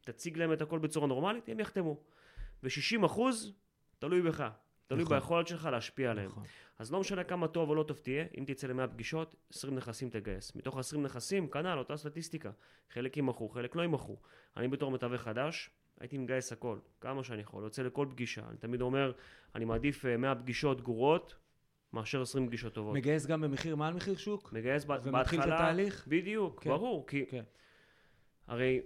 תציג 0.00 0.38
להם 0.38 0.52
את 0.52 0.62
הכל 0.62 0.78
בצורה 0.78 1.06
נורמלית, 1.06 1.48
הם 1.48 1.60
יחתמו. 1.60 2.00
ו-60% 2.62 3.20
תלוי 3.98 4.22
בך. 4.22 4.48
תלוי 4.86 5.02
נכון. 5.02 5.16
ביכולת 5.18 5.48
שלך 5.48 5.64
להשפיע 5.64 6.10
עליהם. 6.10 6.30
נכון. 6.30 6.44
אז 6.78 6.92
לא 6.92 7.00
משנה 7.00 7.24
כמה 7.24 7.48
טוב 7.48 7.68
או 7.70 7.74
לא 7.74 7.82
טוב 7.82 7.98
תהיה, 7.98 8.24
אם 8.38 8.44
תצא 8.46 8.66
ל-100 8.66 8.86
פגישות, 8.86 9.36
20 9.50 9.74
נכסים 9.74 10.10
תגייס. 10.10 10.56
מתוך 10.56 10.76
ה-20 10.76 10.98
נכסים, 10.98 11.48
כנ"ל, 11.48 11.78
אותה 11.78 11.96
סטטיסטיקה. 11.96 12.50
חלק 12.90 13.16
יימכרו, 13.16 13.48
חלק 13.48 13.76
לא 13.76 13.82
יימכרו. 13.82 14.16
אני 14.56 14.68
בתור 14.68 14.90
מתווך 14.90 15.20
חדש, 15.20 15.70
הייתי 16.00 16.18
מגייס 16.18 16.52
הכל, 16.52 16.78
כמה 17.00 17.24
שאני 17.24 17.42
יכול, 17.42 17.64
יוצא 17.64 17.82
לכל 17.82 18.06
פגישה. 18.10 18.42
אני 18.48 18.56
תמיד 18.56 18.80
אומר, 18.80 19.12
אני 19.54 19.64
מעדיף 19.64 20.06
אה, 20.06 20.16
100 20.16 20.34
פגישות 20.34 20.80
גרועות, 20.82 21.34
מאשר 21.92 22.22
20 22.22 22.46
פגישות 22.46 22.74
טובות. 22.74 22.94
מגייס 22.94 23.26
גם 23.26 23.40
במחיר 23.40 23.76
מעל 23.76 23.94
מחיר 23.94 24.16
שוק? 24.16 24.52
מגייס 24.52 24.84
בה- 24.84 24.94
בהתחלה... 24.96 25.18
ומתחיל 25.18 25.40
את 25.40 25.46
התהליך? 25.46 26.04
בדיוק, 26.08 26.62
כן. 26.64 26.70
ברור, 26.70 27.06
כי... 27.06 27.26
כן. 27.26 27.44
הרי 28.46 28.80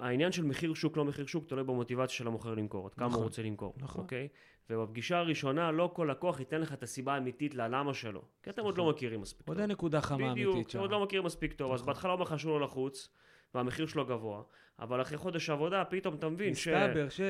העניין 0.00 0.32
של 0.32 0.44
מחיר 0.44 0.74
שוק 0.74 0.96
לא 0.96 1.04
מחיר 1.04 1.26
שוק 1.26 1.48
תלוי 1.48 1.64
במוטיבציה 1.64 2.16
של 2.16 2.26
המוכר 2.26 2.54
למכור, 2.54 2.86
עד 2.86 2.94
כמה 2.94 3.06
נכון, 3.06 3.18
הוא 3.18 3.24
רוצה 3.24 3.42
למכור, 3.42 3.74
נכון. 3.78 4.02
אוקיי? 4.02 4.28
ובפגישה 4.70 5.18
הראשונה 5.18 5.70
לא 5.70 5.90
כל 5.94 6.08
לקוח 6.10 6.40
ייתן 6.40 6.60
לך 6.60 6.72
את 6.72 6.82
הסיבה 6.82 7.14
האמיתית 7.14 7.54
ללמה 7.54 7.94
שלו, 7.94 8.22
כי 8.42 8.50
אתם 8.50 8.62
עוד 8.62 8.74
נכון. 8.74 8.86
לא 8.86 8.92
מכירים 8.92 9.20
מספיק 9.20 9.46
טוב. 9.46 9.54
עוד 9.54 9.60
אין 9.60 9.70
נקודה 9.70 10.00
חמה 10.00 10.32
בדיוק, 10.32 10.54
אמיתית 10.54 10.66
אתם 10.66 10.72
שם. 10.72 10.78
עוד 10.78 10.90
לא 10.90 11.02
מכירים 11.02 11.24
מספיק 11.26 11.52
טוב, 11.52 11.72
אז 11.72 11.80
נכון. 11.80 11.92
בהתחלה 11.92 12.12
אומר 12.12 12.22
לך 12.24 12.38
שהוא 12.38 12.60
לא 12.60 12.66
לחוץ, 12.66 13.08
והמחיר 13.54 13.86
שלו 13.86 14.06
גבוה, 14.06 14.42
אבל 14.78 15.02
אחרי 15.02 15.18
חודש 15.18 15.50
עבודה 15.50 15.84
פתאום 15.84 16.14
אתה 16.14 16.28
מבין 16.28 16.54
ש... 16.54 16.68
מסתבר 16.68 17.08
ש... 17.08 17.20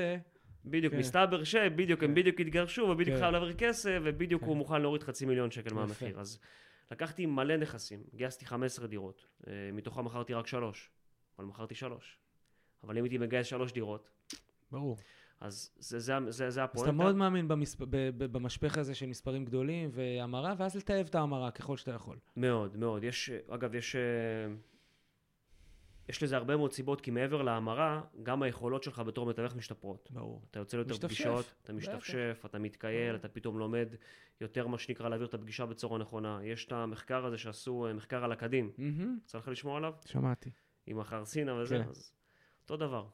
בדיוק, 0.65 0.93
כן. 0.93 0.99
מסתבר 0.99 1.45
שבדיוק 1.45 2.03
הם 2.03 2.09
כן. 2.09 2.15
בדיוק 2.15 2.41
התגרשו, 2.41 2.83
ובדיוק 2.83 3.17
כן. 3.17 3.21
חייב 3.21 3.33
להעביר 3.33 3.53
כסף, 3.53 3.99
ובדיוק 4.05 4.43
כן. 4.43 4.49
הוא 4.49 4.57
מוכן 4.57 4.83
להוריד 4.83 5.03
חצי 5.03 5.27
מיליון 5.27 5.51
שקל. 5.51 5.75
מהמחיר. 5.75 6.21
אז 6.21 6.41
לקחתי 6.91 7.27
מלא 7.27 7.57
נכסים, 7.57 8.03
גייסתי 8.15 8.47
15 8.47 8.87
דירות, 8.87 9.27
אה, 9.47 9.53
מתוכם 9.73 10.05
מכרתי 10.05 10.35
רק 10.35 10.47
שלוש, 10.47 10.91
אבל 11.39 11.47
מכרתי 11.47 11.75
שלוש. 11.75 12.19
אבל 12.85 12.99
אם 12.99 13.05
הייתי 13.05 13.19
מגייס 13.19 13.47
שלוש 13.47 13.73
דירות, 13.73 14.09
ברור. 14.73 14.97
אז 15.41 15.71
זה, 15.79 15.99
זה, 15.99 16.15
זה, 16.29 16.31
זה 16.31 16.47
אז 16.47 16.55
אתה 16.55 16.65
הפואנטה. 16.65 16.93
מאוד 16.93 17.17
מאמין 17.17 17.49
במספ... 17.49 17.81
במשפך 18.19 18.79
הזה 18.79 18.95
של 18.95 19.07
מספרים 19.07 19.45
גדולים 19.45 19.91
והמרה, 19.93 20.55
ואז 20.59 20.77
לטייב 20.77 21.07
את 21.07 21.15
ההמרה 21.15 21.51
ככל 21.51 21.77
שאתה 21.77 21.91
יכול. 21.91 22.19
מאוד, 22.37 22.77
מאוד. 22.77 23.05
יש, 23.05 23.31
אגב, 23.49 23.75
יש, 23.75 23.97
אה, 23.97 24.01
יש 26.09 26.23
לזה 26.23 26.37
הרבה 26.37 26.57
מאוד 26.57 26.73
סיבות, 26.73 27.01
כי 27.01 27.11
מעבר 27.11 27.43
להמרה, 27.43 28.03
גם 28.23 28.43
היכולות 28.43 28.83
שלך 28.83 28.99
בתור 28.99 29.27
מתווך 29.27 29.57
משתפרות. 29.57 30.09
ברור. 30.13 30.43
אתה 30.51 30.59
יוצא 30.59 30.77
ליותר 30.77 30.91
משתפשף, 30.95 31.25
פגישות, 31.25 31.55
אתה. 31.63 31.73
משתפשף, 31.73 32.43
אתה 32.47 32.59
מתקייל, 32.59 33.15
אתה 33.15 33.29
פתאום 33.29 33.59
לומד 33.59 33.89
יותר 34.41 34.67
מה 34.67 34.79
שנקרא 34.79 35.09
להעביר 35.09 35.27
את 35.27 35.35
הפגישה 35.35 35.67
בצורה 35.67 35.99
נכונה. 35.99 36.41
יש 36.43 36.65
את 36.67 36.73
המחקר 36.73 37.27
הזה 37.27 37.39
שעשו, 37.39 37.87
אה, 37.87 37.93
מחקר 37.93 38.25
על 38.25 38.33
הקדים. 38.33 38.71
יצא 39.25 39.39
לך 39.39 39.49
לשמוע 39.49 39.77
עליו? 39.77 39.95
שמעתי. 40.05 40.51
עם 40.87 41.01
החרסינה 41.01 41.55
וזה, 41.55 41.79
כן. 41.79 41.89
אז 41.89 42.13
אותו 42.71 42.87
דבר, 42.87 43.07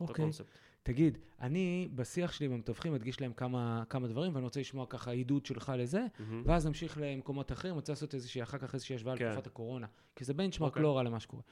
אותו 0.00 0.12
אוקיי. 0.12 0.24
קונספט. 0.24 0.58
תגיד, 0.82 1.18
אני 1.40 1.88
בשיח 1.94 2.32
שלי 2.32 2.46
עם 2.46 2.52
המתווכים 2.52 2.92
מדגיש 2.92 3.20
להם 3.20 3.32
כמה, 3.32 3.82
כמה 3.88 4.08
דברים, 4.08 4.34
ואני 4.34 4.44
רוצה 4.44 4.60
לשמוע 4.60 4.86
ככה 4.88 5.10
עידוד 5.10 5.46
שלך 5.46 5.72
לזה, 5.78 6.06
מהמם. 6.18 6.42
ואז 6.46 6.66
נמשיך 6.66 6.98
למקומות 7.00 7.52
אחרים, 7.52 7.72
אני 7.72 7.78
רוצה 7.78 7.92
לעשות 7.92 8.14
איזושהי, 8.14 8.42
אחר 8.42 8.58
כך 8.58 8.74
איזושהי 8.74 8.96
השוואה 8.96 9.16
כן. 9.16 9.24
לתקופת 9.24 9.46
הקורונה, 9.46 9.86
כי 10.16 10.24
זה 10.24 10.34
בנצ'מרק 10.34 10.70
אוקיי. 10.70 10.82
לא 10.82 10.96
רע 10.96 11.02
למה 11.02 11.20
שקורה. 11.20 11.42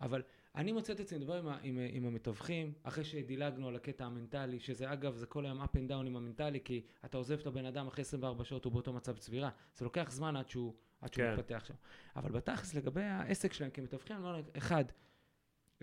אבל 0.00 0.22
אני 0.54 0.72
מוצא 0.72 0.92
את 0.92 1.00
עצמי 1.00 1.18
מדבר 1.18 1.36
עם, 1.36 1.48
עם, 1.62 1.78
עם 1.90 2.06
המתווכים, 2.06 2.72
אחרי 2.82 3.04
שדילגנו 3.04 3.68
על 3.68 3.76
הקטע 3.76 4.04
המנטלי, 4.04 4.60
שזה 4.60 4.92
אגב, 4.92 5.14
זה 5.14 5.26
כל 5.26 5.46
היום 5.46 5.62
up 5.62 5.64
and 5.66 5.90
down 5.90 6.06
עם 6.06 6.16
המנטלי, 6.16 6.60
כי 6.64 6.82
אתה 7.04 7.18
עוזב 7.18 7.38
את 7.38 7.46
הבן 7.46 7.64
אדם 7.64 7.86
אחרי 7.86 8.02
24 8.02 8.44
שעות, 8.44 8.64
הוא 8.64 8.72
באותו 8.72 8.92
מצב 8.92 9.16
צבירה. 9.16 9.50
זה 9.74 9.84
לוקח 9.84 10.10
זמן 10.10 10.36
עד 10.36 10.48
שהוא, 10.48 10.74
עד 11.00 11.14
שהוא 11.14 11.24
כן. 11.24 11.32
מתפתח 11.32 11.64
שם. 11.66 11.74
אבל 12.16 12.32
בתכלס, 12.32 12.74
לגבי 12.74 13.02
העסק 13.02 13.52
שלהם 13.52 13.70
כמתווכים, 13.70 14.16
אני 14.16 14.24
אומר 14.24 14.40
אחד, 14.58 14.84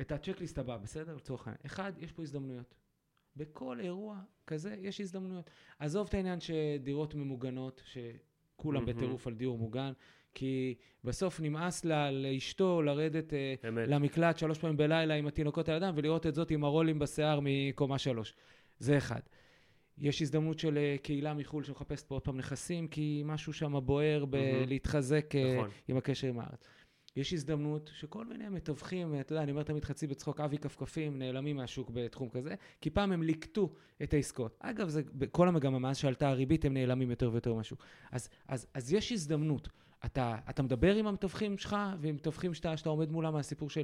את 0.01 0.11
הצ'קליסט 0.11 0.57
הבא, 0.57 0.77
בסדר? 0.77 1.15
לצורך 1.15 1.47
העניין. 1.47 1.61
אחד, 1.65 1.93
יש 1.97 2.11
פה 2.11 2.21
הזדמנויות. 2.21 2.75
בכל 3.35 3.79
אירוע 3.79 4.19
כזה 4.47 4.75
יש 4.79 5.01
הזדמנויות. 5.01 5.49
עזוב 5.79 6.07
את 6.07 6.13
העניין 6.13 6.39
שדירות 6.39 7.15
ממוגנות, 7.15 7.81
שכולם 7.85 8.85
מהמם. 8.85 8.97
בטירוף 8.97 9.27
על 9.27 9.33
דיור 9.33 9.57
מוגן, 9.57 9.91
כי 10.33 10.75
בסוף 11.03 11.39
נמאס 11.39 11.85
לה, 11.85 12.11
לאשתו 12.11 12.81
לרדת 12.81 13.33
אמת. 13.67 13.87
למקלט 13.87 14.37
שלוש 14.37 14.59
פעמים 14.59 14.77
בלילה 14.77 15.13
עם 15.13 15.27
התינוקות 15.27 15.69
על 15.69 15.75
הידיים 15.75 15.93
ולראות 15.97 16.27
את 16.27 16.35
זאת 16.35 16.51
עם 16.51 16.63
הרולים 16.63 16.99
בשיער 16.99 17.39
מקומה 17.43 17.97
שלוש. 17.97 18.35
זה 18.79 18.97
אחד. 18.97 19.19
יש 19.97 20.21
הזדמנות 20.21 20.59
של 20.59 20.77
אה, 20.77 20.95
קהילה 21.03 21.33
מחו"ל 21.33 21.63
שמחפשת 21.63 22.07
פה 22.07 22.15
עוד 22.15 22.23
פעם 22.23 22.37
נכסים, 22.37 22.87
כי 22.87 23.21
משהו 23.25 23.53
שם 23.53 23.85
בוער. 23.85 24.25
בלהתחזק 24.25 25.35
אה, 25.35 25.55
נכון. 25.55 25.69
עם 25.87 25.97
הקשר 25.97 26.27
עם 26.27 26.39
הארץ. 26.39 26.67
יש 27.15 27.33
הזדמנות 27.33 27.91
שכל 27.93 28.25
מיני 28.25 28.49
מתווכים, 28.49 29.19
אתה 29.19 29.33
יודע, 29.33 29.43
אני 29.43 29.51
אומר 29.51 29.63
תמיד 29.63 29.85
חצי 29.85 30.07
בצחוק, 30.07 30.39
אבי 30.39 30.57
כפכפים 30.57 31.19
נעלמים 31.19 31.55
מהשוק 31.55 31.89
בתחום 31.93 32.29
כזה, 32.29 32.55
כי 32.81 32.89
פעם 32.89 33.11
הם 33.11 33.23
ליקטו 33.23 33.73
את 34.03 34.13
העסקאות. 34.13 34.57
אגב, 34.59 34.89
זה 34.89 35.01
בכל 35.13 35.47
המגמה, 35.47 35.79
מאז 35.79 35.97
שעלתה 35.97 36.29
הריבית, 36.29 36.65
הם 36.65 36.73
נעלמים 36.73 37.09
יותר 37.09 37.29
ויותר 37.31 37.53
מהשוק. 37.53 37.83
אז, 38.11 38.29
אז, 38.47 38.67
אז 38.73 38.93
יש 38.93 39.11
הזדמנות. 39.11 39.69
אתה, 40.05 40.37
אתה 40.49 40.63
מדבר 40.63 40.95
עם 40.95 41.07
המתווכים 41.07 41.57
שלך, 41.57 41.75
ועם 41.99 42.15
מתווכים 42.15 42.53
שאתה, 42.53 42.77
שאתה 42.77 42.89
עומד 42.89 43.11
מולם 43.11 43.33
מהסיפור 43.33 43.69
של, 43.69 43.83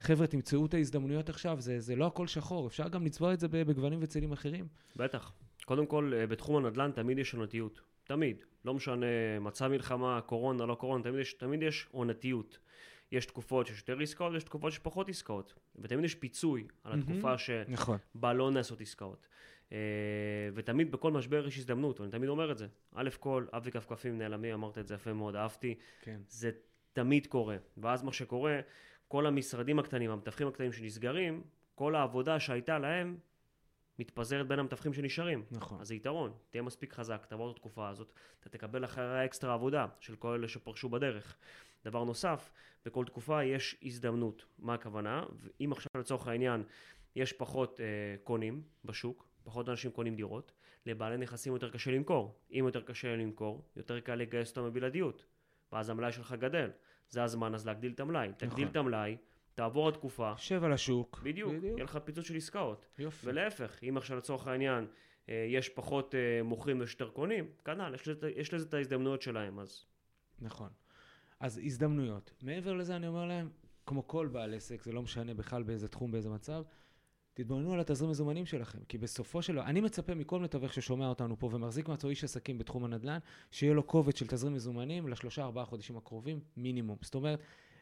חבר'ה, 0.00 0.26
תמצאו 0.26 0.66
את 0.66 0.74
ההזדמנויות 0.74 1.28
עכשיו, 1.28 1.60
זה, 1.60 1.80
זה 1.80 1.96
לא 1.96 2.06
הכל 2.06 2.26
שחור, 2.26 2.66
אפשר 2.66 2.88
גם 2.88 3.04
לצבוע 3.04 3.34
את 3.34 3.40
זה 3.40 3.48
בגוונים 3.48 3.98
וצלים 4.02 4.32
אחרים. 4.32 4.66
בטח. 4.96 5.32
קודם 5.64 5.86
כל, 5.86 6.12
אה, 6.16 6.26
בתחום 6.26 6.56
הנדל"ן 6.56 6.90
תמיד 6.94 7.18
יש 7.18 7.34
עונתיות. 7.34 7.80
תמיד. 8.04 8.44
לא 8.64 8.74
משנה 8.74 9.06
מצב 9.40 9.68
מלחמה, 9.68 10.20
קורונה, 10.20 10.66
לא 10.66 10.74
קורונה, 10.74 11.04
תמיד 11.04 11.20
יש, 11.20 11.34
תמיד 11.34 11.62
יש 11.62 11.88
עונתיות. 11.90 12.58
יש 13.12 13.26
תקופות 13.26 13.66
שיש 13.66 13.78
יותר 13.78 14.00
עסקאות 14.00 14.32
ויש 14.32 14.44
תקופות 14.44 14.72
שיש 14.72 14.78
פחות 14.78 15.08
עסקאות. 15.08 15.54
ותמיד 15.76 16.04
יש 16.04 16.14
פיצוי 16.14 16.66
על. 16.84 16.98
התקופה 16.98 17.38
שבה 17.38 17.64
נכון. 17.68 17.98
לא 18.36 18.50
נעשות 18.50 18.80
עסקאות. 18.80 19.26
אה, 19.72 19.78
ותמיד 20.54 20.92
בכל 20.92 21.12
משבר 21.12 21.46
יש 21.46 21.58
הזדמנות, 21.58 22.00
ואני 22.00 22.12
תמיד 22.12 22.28
אומר 22.28 22.52
את 22.52 22.58
זה. 22.58 22.66
א' 22.94 23.08
כל, 23.20 23.46
אבי 23.52 23.70
כפכפים 23.70 24.18
נעלמים, 24.18 24.54
אמרת 24.54 24.78
את 24.78 24.86
זה 24.86 24.94
יפה 24.94 25.12
מאוד, 25.12 25.36
אהבתי. 25.36 25.74
כן. 26.02 26.20
זה 26.28 26.50
תמיד 26.92 27.26
קורה. 27.26 27.56
ואז 27.76 28.02
מה 28.02 28.12
שקורה, 28.12 28.60
כל 29.08 29.26
המשרדים 29.26 29.78
הקטנים, 29.78 30.10
המתווכים 30.10 30.48
הקטנים 30.48 30.72
שנסגרים, 30.72 31.42
כל 31.74 31.94
העבודה 31.94 32.40
שהייתה 32.40 32.78
להם 32.78 33.16
מתפזרת 33.98 34.48
בין 34.48 34.58
המתווכים 34.58 34.92
שנשארים. 34.94 35.44
נכון. 35.50 35.80
אז 35.80 35.88
זה 35.88 35.94
יתרון, 35.94 36.32
תהיה 36.50 36.62
מספיק 36.62 36.92
חזק, 36.92 37.26
תעבור 37.28 37.50
את 37.50 37.56
התקופה 37.56 37.88
הזאת, 37.88 38.12
אתה 38.40 38.48
תקבל 38.48 38.84
אחריה 38.84 39.24
אקסטרה 39.24 39.54
עבודה 39.54 39.86
של 40.00 40.16
כל 40.16 40.34
אלה 40.34 40.48
שפרשו 40.48 40.88
בדרך. 40.88 41.36
דבר 41.84 42.04
נוסף, 42.04 42.50
בכל 42.84 43.04
תקופה 43.04 43.44
יש 43.44 43.76
הזדמנות. 43.82 44.44
מה 44.58 44.74
הכוונה? 44.74 45.24
אם 45.60 45.72
עכשיו 45.72 45.90
לצורך 45.96 46.28
העניין 46.28 46.62
יש 47.16 47.32
פחות 47.32 47.80
אה, 47.80 47.86
קונים 48.24 48.62
בשוק, 48.84 49.26
פחות 49.44 49.68
אנשים 49.68 49.90
קונים 49.90 50.16
דירות, 50.16 50.52
לבעלי 50.86 51.16
נכסים 51.16 51.52
יותר 51.52 51.70
קשה 51.70 51.90
למכור. 51.90 52.38
אם 52.50 52.62
יותר 52.66 52.82
קשה 52.82 53.16
למכור, 53.16 53.64
יותר 53.76 54.00
קל 54.00 54.14
לגייס 54.14 54.50
אותם 54.50 54.64
בבלעדיות. 54.64 55.24
ואז 55.72 55.90
המלאי 55.90 56.12
שלך 56.12 56.32
גדל. 56.32 56.70
זה 57.08 57.22
הזמן 57.22 57.54
אז 57.54 57.66
להגדיל 57.66 57.92
את 57.92 58.00
המלאי. 58.00 58.32
תגדיל 58.36 58.64
נכון. 58.64 58.70
את 58.70 58.76
המלאי, 58.76 59.16
תעבור 59.54 59.88
התקופה, 59.88 60.32
שב 60.36 60.64
על 60.64 60.72
השוק. 60.72 61.20
בדיוק, 61.22 61.52
יהיה 61.62 61.84
לך 61.84 61.98
פיצוץ 62.04 62.24
של 62.26 62.36
עסקאות. 62.36 62.86
יופי. 62.98 63.26
ולהפך, 63.26 63.78
אם 63.88 63.96
עכשיו 63.96 64.16
לצורך 64.16 64.46
העניין 64.46 64.86
אה, 65.28 65.46
יש 65.48 65.68
פחות 65.68 66.14
אה, 66.14 66.42
מוכרים 66.42 66.80
ויש 66.80 66.92
יותר 66.92 67.10
קונים, 67.10 67.44
כנ"ל, 67.64 67.94
יש 67.94 68.08
יש 68.36 68.54
לזה 68.54 68.66
את 68.68 68.74
ההזדמנויות 68.74 69.22
שלהם, 69.22 69.58
אז 69.58 69.84
נכון. 70.40 70.68
אז 71.40 71.60
הזדמנויות. 71.64 72.32
מעבר 72.42 72.72
לזה 72.72 72.96
אני 72.96 73.08
אומר 73.08 73.26
להם, 73.26 73.48
כמו 73.86 74.08
כל 74.08 74.26
בעל 74.26 74.54
עסק, 74.54 74.82
זה 74.82 74.92
לא 74.92 75.02
משנה 75.02 75.34
בכלל 75.34 75.62
באיזה 75.62 75.88
תחום, 75.88 76.12
באיזה 76.12 76.30
מצב, 76.30 76.62
תתבוננו 77.34 77.72
על 77.72 77.80
התזרים 77.80 78.10
מזומנים 78.10 78.46
שלכם, 78.46 78.78
כי 78.88 78.98
בסופו 78.98 79.42
של 79.42 79.52
דבר, 79.52 79.64
אני 79.64 79.80
מצפה 79.80 80.14
מכל 80.14 80.40
מתווך 80.40 80.72
ששומע 80.72 81.08
אותנו 81.08 81.38
פה 81.38 81.50
ומחזיק 81.52 81.88
מעצמו 81.88 82.10
איש 82.10 82.24
עסקים 82.24 82.58
בתחום 82.58 82.84
הנדל"ן, 82.84 83.18
שיהיה 83.50 83.74
לו 83.74 83.82
קובץ 83.82 84.18
של 84.18 84.26
תזרים 84.26 84.54
מזומנים 84.54 85.08
לשלושה 85.08 85.42
ארבעה 85.42 85.64
חודשים 85.64 85.96
הקרובים, 85.96 86.40
מינימום. 86.56 86.96
זאת 87.00 87.14
אומרת, 87.14 87.40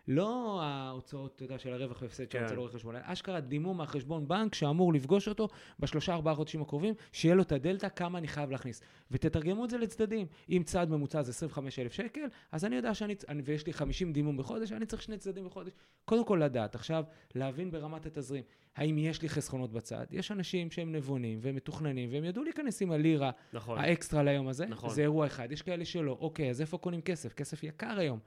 לא 0.09 0.61
ההוצאות, 0.63 1.33
אתה 1.37 1.45
יודע, 1.45 1.59
של 1.59 1.73
הרווח 1.73 2.03
והפסד 2.03 2.25
כן. 2.31 2.49
של 2.49 2.59
רואה 2.59 2.71
חשבון, 2.73 2.97
אלא 2.97 3.05
אשכרה 3.07 3.41
דימום 3.41 3.79
מהחשבון 3.79 4.29
בנק 4.29 4.55
שאמור 4.55 4.93
לפגוש 4.93 5.29
אותו 5.29 5.49
בשלושה 5.79 6.15
ארבעה 6.15 6.35
חודשים 6.35 6.63
הקרובים, 6.63 6.95
שיהיה 7.13 7.35
לו 7.35 7.43
את 7.43 7.53
הדלתא, 7.53 7.89
כמה 7.89 8.19
אני 8.19 8.29
חייב 8.29 8.51
להכניס. 8.51 8.81
ותתרגמו 9.11 9.65
את 9.65 9.71
זה 9.71 9.79
לצדדים. 9.79 10.27
אם 10.49 10.63
צעד 10.65 10.91
ממוצע 10.91 11.23
זה 11.23 11.31
25,000 11.31 11.93
שקל, 11.93 12.27
אז 12.53 12.65
אני 12.65 12.77
יודע 12.77 12.95
שאני, 12.95 13.15
אני, 13.29 13.43
ויש 13.45 13.67
לי 13.67 13.73
50 13.73 14.13
דימום 14.13 14.37
בחודש, 14.37 14.73
אני 14.73 14.87
צריך 14.87 15.03
שני 15.03 15.19
צדדים 15.19 15.47
בחודש. 15.47 15.73
קודם 16.05 16.25
כל 16.25 16.41
לדעת, 16.45 16.75
עכשיו, 16.75 17.05
להבין 17.35 17.71
ברמת 17.71 18.07
התזרים, 18.07 18.45
האם 18.77 18.99
יש 18.99 19.23
לי 19.23 19.29
חסכונות 19.29 19.73
בצד. 19.73 20.07
יש 20.11 20.33
אנשים 20.33 20.71
שהם 20.71 20.93
נבונים 20.93 21.39
והם 21.43 21.55
מתוכננים, 21.55 22.13
והם 22.13 22.25
ידעו 22.25 22.45
להיכנס 22.45 22.83
עם 22.83 22.93
הלירה 22.93 23.31
נכון. 23.53 23.79
האקסטרה 23.79 24.23
ליום 24.23 24.49
הזה, 24.49 24.67
נכון. 24.67 24.91
זה 24.91 25.03
אירוע 25.03 25.27
אחד. 25.27 25.53
יש 25.53 25.63
כאלה 25.63 25.85
שלא. 25.85 26.17
אוקיי, 26.21 26.51
אז 26.51 26.61
איפה 26.61 26.79
קונים 26.79 27.01
כסף? 27.01 27.33
כסף 27.33 27.65
יקר 27.65 27.99
היום. 27.99 28.19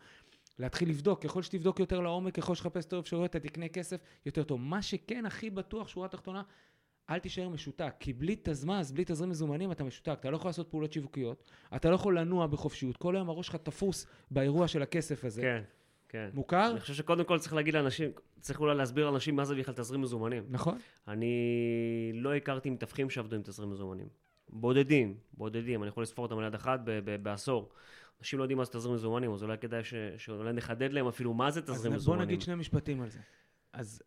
להתחיל 0.59 0.89
לבדוק, 0.89 1.23
ככל 1.23 1.41
שתבדוק 1.41 1.79
יותר 1.79 1.99
לעומק, 1.99 2.35
ככל 2.35 2.55
שתחפש 2.55 2.83
יותר 2.83 2.99
אפשרויות, 2.99 3.29
אתה 3.29 3.39
תקנה 3.39 3.67
כסף 3.67 4.01
יותר 4.25 4.43
טוב. 4.43 4.61
מה 4.61 4.81
שכן 4.81 5.25
הכי 5.25 5.49
בטוח, 5.49 5.87
שורה 5.87 6.07
תחתונה, 6.07 6.43
אל 7.09 7.19
תישאר 7.19 7.49
משותק, 7.49 7.93
כי 7.99 8.13
בלי 8.13 8.35
תזמז, 8.43 8.91
בלי 8.91 9.03
תזרים 9.07 9.29
מזומנים, 9.29 9.71
אתה 9.71 9.83
משותק. 9.83 10.17
אתה 10.19 10.29
לא 10.29 10.35
יכול 10.35 10.49
לעשות 10.49 10.67
פעולות 10.67 10.93
שיווקיות, 10.93 11.43
אתה 11.75 11.89
לא 11.89 11.95
יכול 11.95 12.19
לנוע 12.19 12.47
בחופשיות. 12.47 12.97
כל 12.97 13.15
היום 13.15 13.29
הראש 13.29 13.47
שלך 13.47 13.55
תפוס 13.55 14.05
באירוע 14.31 14.67
של 14.67 14.81
הכסף 14.81 15.25
הזה. 15.25 15.41
כן, 15.41 15.63
כן. 16.09 16.29
מוכר? 16.33 16.71
אני 16.71 16.79
חושב 16.79 16.93
שקודם 16.93 17.23
כל 17.23 17.39
צריך 17.39 17.53
להגיד 17.53 17.73
לאנשים, 17.73 18.11
צריך 18.39 18.59
אולי 18.59 18.75
להסביר 18.75 19.05
לאנשים 19.05 19.35
מה 19.35 19.45
זה 19.45 19.55
בכלל 19.55 19.73
תזרים 19.73 20.01
מזומנים. 20.01 20.43
נכון. 20.49 20.77
אני 21.07 22.11
לא 22.13 22.35
הכרתי 22.35 22.69
מתווכים 22.69 23.09
שעבדו 23.09 23.35
עם 23.35 23.41
תזרים 23.41 23.69
מזומנים. 23.69 24.07
בודדים, 24.49 25.17
בודדים, 25.33 25.83
אני 25.83 25.89
יכול 25.89 26.03
לספור 26.03 26.25
אותם 26.25 26.37
על 26.37 26.45
יד 26.45 26.55
אחת 26.55 26.79
בעשור. 27.23 27.69
אנשים 28.19 28.39
לא 28.39 28.43
יודעים 28.43 28.57
מה 28.57 28.65
זה 28.65 28.71
תזרים 28.71 28.95
מזומנים, 28.95 29.33
אז 29.33 29.43
אולי 29.43 29.57
כדאי 29.57 29.83
ש- 29.83 29.93
שאולי 30.17 30.53
נחדד 30.53 30.93
להם 30.93 31.07
אפילו 31.07 31.33
מה 31.33 31.51
זה 31.51 31.61
תזרים 31.61 31.77
אז 31.77 31.83
בוא 31.83 31.95
מזומנים. 31.95 32.25
נגיד 32.27 32.41
שני 32.41 32.55
משפטים 32.55 33.01
על 33.01 33.09
זה. 33.09 33.19
אז 33.73 34.01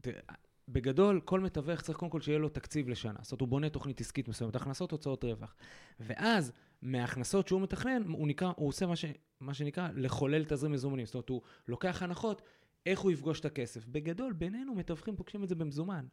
תראה, 0.00 0.20
בגדול, 0.68 1.20
כל 1.24 1.40
מתווך 1.40 1.80
צריך 1.80 1.98
קודם 1.98 2.10
כל 2.10 2.20
שיהיה 2.20 2.38
לו 2.38 2.48
תקציב 2.48 2.88
לשנה. 2.88 3.18
זאת 3.22 3.32
אומרת, 3.32 3.40
הוא 3.40 3.48
בונה 3.48 3.68
תוכנית 3.68 4.00
עסקית 4.00 4.28
מסוימת, 4.28 4.56
הכנסות, 4.56 4.92
הוצאות 4.92 5.24
רווח. 5.24 5.54
ואז, 6.00 6.52
מההכנסות 6.82 7.48
שהוא 7.48 7.60
מתכנן, 7.60 8.02
הוא, 8.08 8.28
נקרא, 8.28 8.52
הוא 8.56 8.68
עושה 8.68 8.86
מה, 8.86 8.96
ש, 8.96 9.04
מה 9.40 9.54
שנקרא 9.54 9.88
לחולל 9.94 10.44
תזרים 10.44 10.72
מזומנים. 10.72 11.06
זאת 11.06 11.14
אומרת, 11.14 11.28
הוא 11.28 11.40
לוקח 11.68 12.02
הנחות, 12.02 12.42
איך 12.86 13.00
הוא 13.00 13.10
יפגוש 13.10 13.40
את 13.40 13.44
הכסף. 13.44 13.86
בגדול, 13.86 14.32
בינינו, 14.32 14.74
מתווכים 14.74 15.16
פוגשים 15.16 15.44
את 15.44 15.48
זה 15.48 15.54
במזומן. 15.54 16.06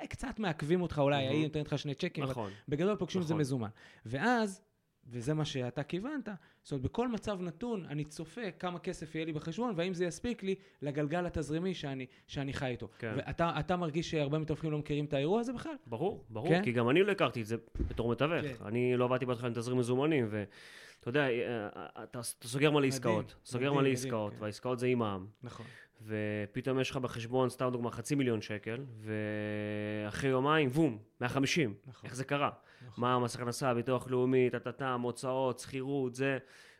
אה, 0.00 0.06
קצת 0.06 0.38
מעכבים 0.38 0.82
אותך 0.82 0.98
אולי, 0.98 1.16
מהמם. 1.16 1.30
ההיא 1.30 1.46
נותנת 1.46 1.66
לך 1.66 1.78
שני 1.78 1.94
צ'קים, 1.94 2.24
נכון. 2.24 2.50
בגדול 2.68 2.96
פוגשים 2.96 3.20
את 3.22 3.26
זה 3.26 3.34
נכון. 3.34 3.40
מזומן. 3.40 3.68
ואז, 4.06 4.62
וזה 5.10 5.34
מה 5.34 5.44
שאתה 5.44 5.82
כיוונת, 5.82 6.28
זאת 6.62 6.72
אומרת, 6.72 6.82
בכל 6.82 7.08
מצב 7.08 7.40
נתון 7.40 7.86
אני 7.88 8.04
צופה 8.04 8.50
כמה 8.58 8.78
כסף 8.78 9.14
יהיה 9.14 9.24
לי 9.24 9.32
בחשבון, 9.32 9.74
והאם 9.76 9.94
זה 9.94 10.04
יספיק 10.04 10.42
לי 10.42 10.54
לגלגל 10.82 11.26
התזרימי 11.26 11.74
שאני, 11.74 12.06
שאני 12.26 12.52
חי 12.52 12.66
איתו. 12.66 12.88
כן. 12.98 13.12
ואתה 13.16 13.52
אתה 13.60 13.76
מרגיש 13.76 14.10
שהרבה 14.10 14.38
מתווכים 14.38 14.70
לא 14.70 14.78
מכירים 14.78 15.04
את 15.04 15.12
האירוע 15.12 15.40
הזה 15.40 15.52
בכלל? 15.52 15.72
ברור, 15.86 16.24
ברור, 16.28 16.48
כן? 16.48 16.64
כי 16.64 16.72
גם 16.72 16.90
אני 16.90 17.02
לא 17.02 17.12
הכרתי 17.12 17.40
את 17.40 17.46
זה 17.46 17.56
בתור 17.88 18.10
מתווך. 18.10 18.42
כן. 18.42 18.64
אני 18.64 18.96
לא 18.96 19.04
עבדתי 19.04 19.26
בהתחלה 19.26 19.48
עם 19.48 19.54
תזרים 19.54 19.78
מזומנים, 19.78 20.28
ואתה 20.30 21.08
יודע, 21.08 21.28
אה, 21.28 21.66
אתה 21.68 22.02
אתה 22.02 22.22
סוגר 22.22 22.70
מלא 22.70 22.86
עסקאות. 22.86 23.34
סוגר 23.44 23.72
מלא 23.72 23.88
עסקאות, 23.88 24.32
כן. 24.34 24.42
והעסקאות 24.42 24.78
זה 24.78 24.86
עם 24.86 24.98
מע"מ. 24.98 25.26
נכון. 25.42 25.66
ופתאום 26.06 26.80
יש 26.80 26.90
לך 26.90 26.96
בחשבון, 26.96 27.50
סתם 27.50 27.68
דוגמה, 27.72 27.90
חצי 27.90 28.14
מיליון 28.14 28.42
שקל, 28.42 28.84
ואחרי 29.00 30.30
יומיים, 30.30 30.68
בום, 30.68 30.98
150. 31.20 31.74
נכון. 31.86 32.00
איך 32.04 32.14
זה 32.16 32.24
קרה? 32.24 32.50
נכון. 32.86 33.04
מה 33.04 33.18
מס 33.18 33.34
הכנסה, 33.36 33.74
ביטוח 33.74 34.10
לאומי, 34.10 34.50
טה-טה-טם, 34.50 35.00
הוצאות, 35.04 35.58
שכירות, 35.58 36.14
זה. 36.14 36.38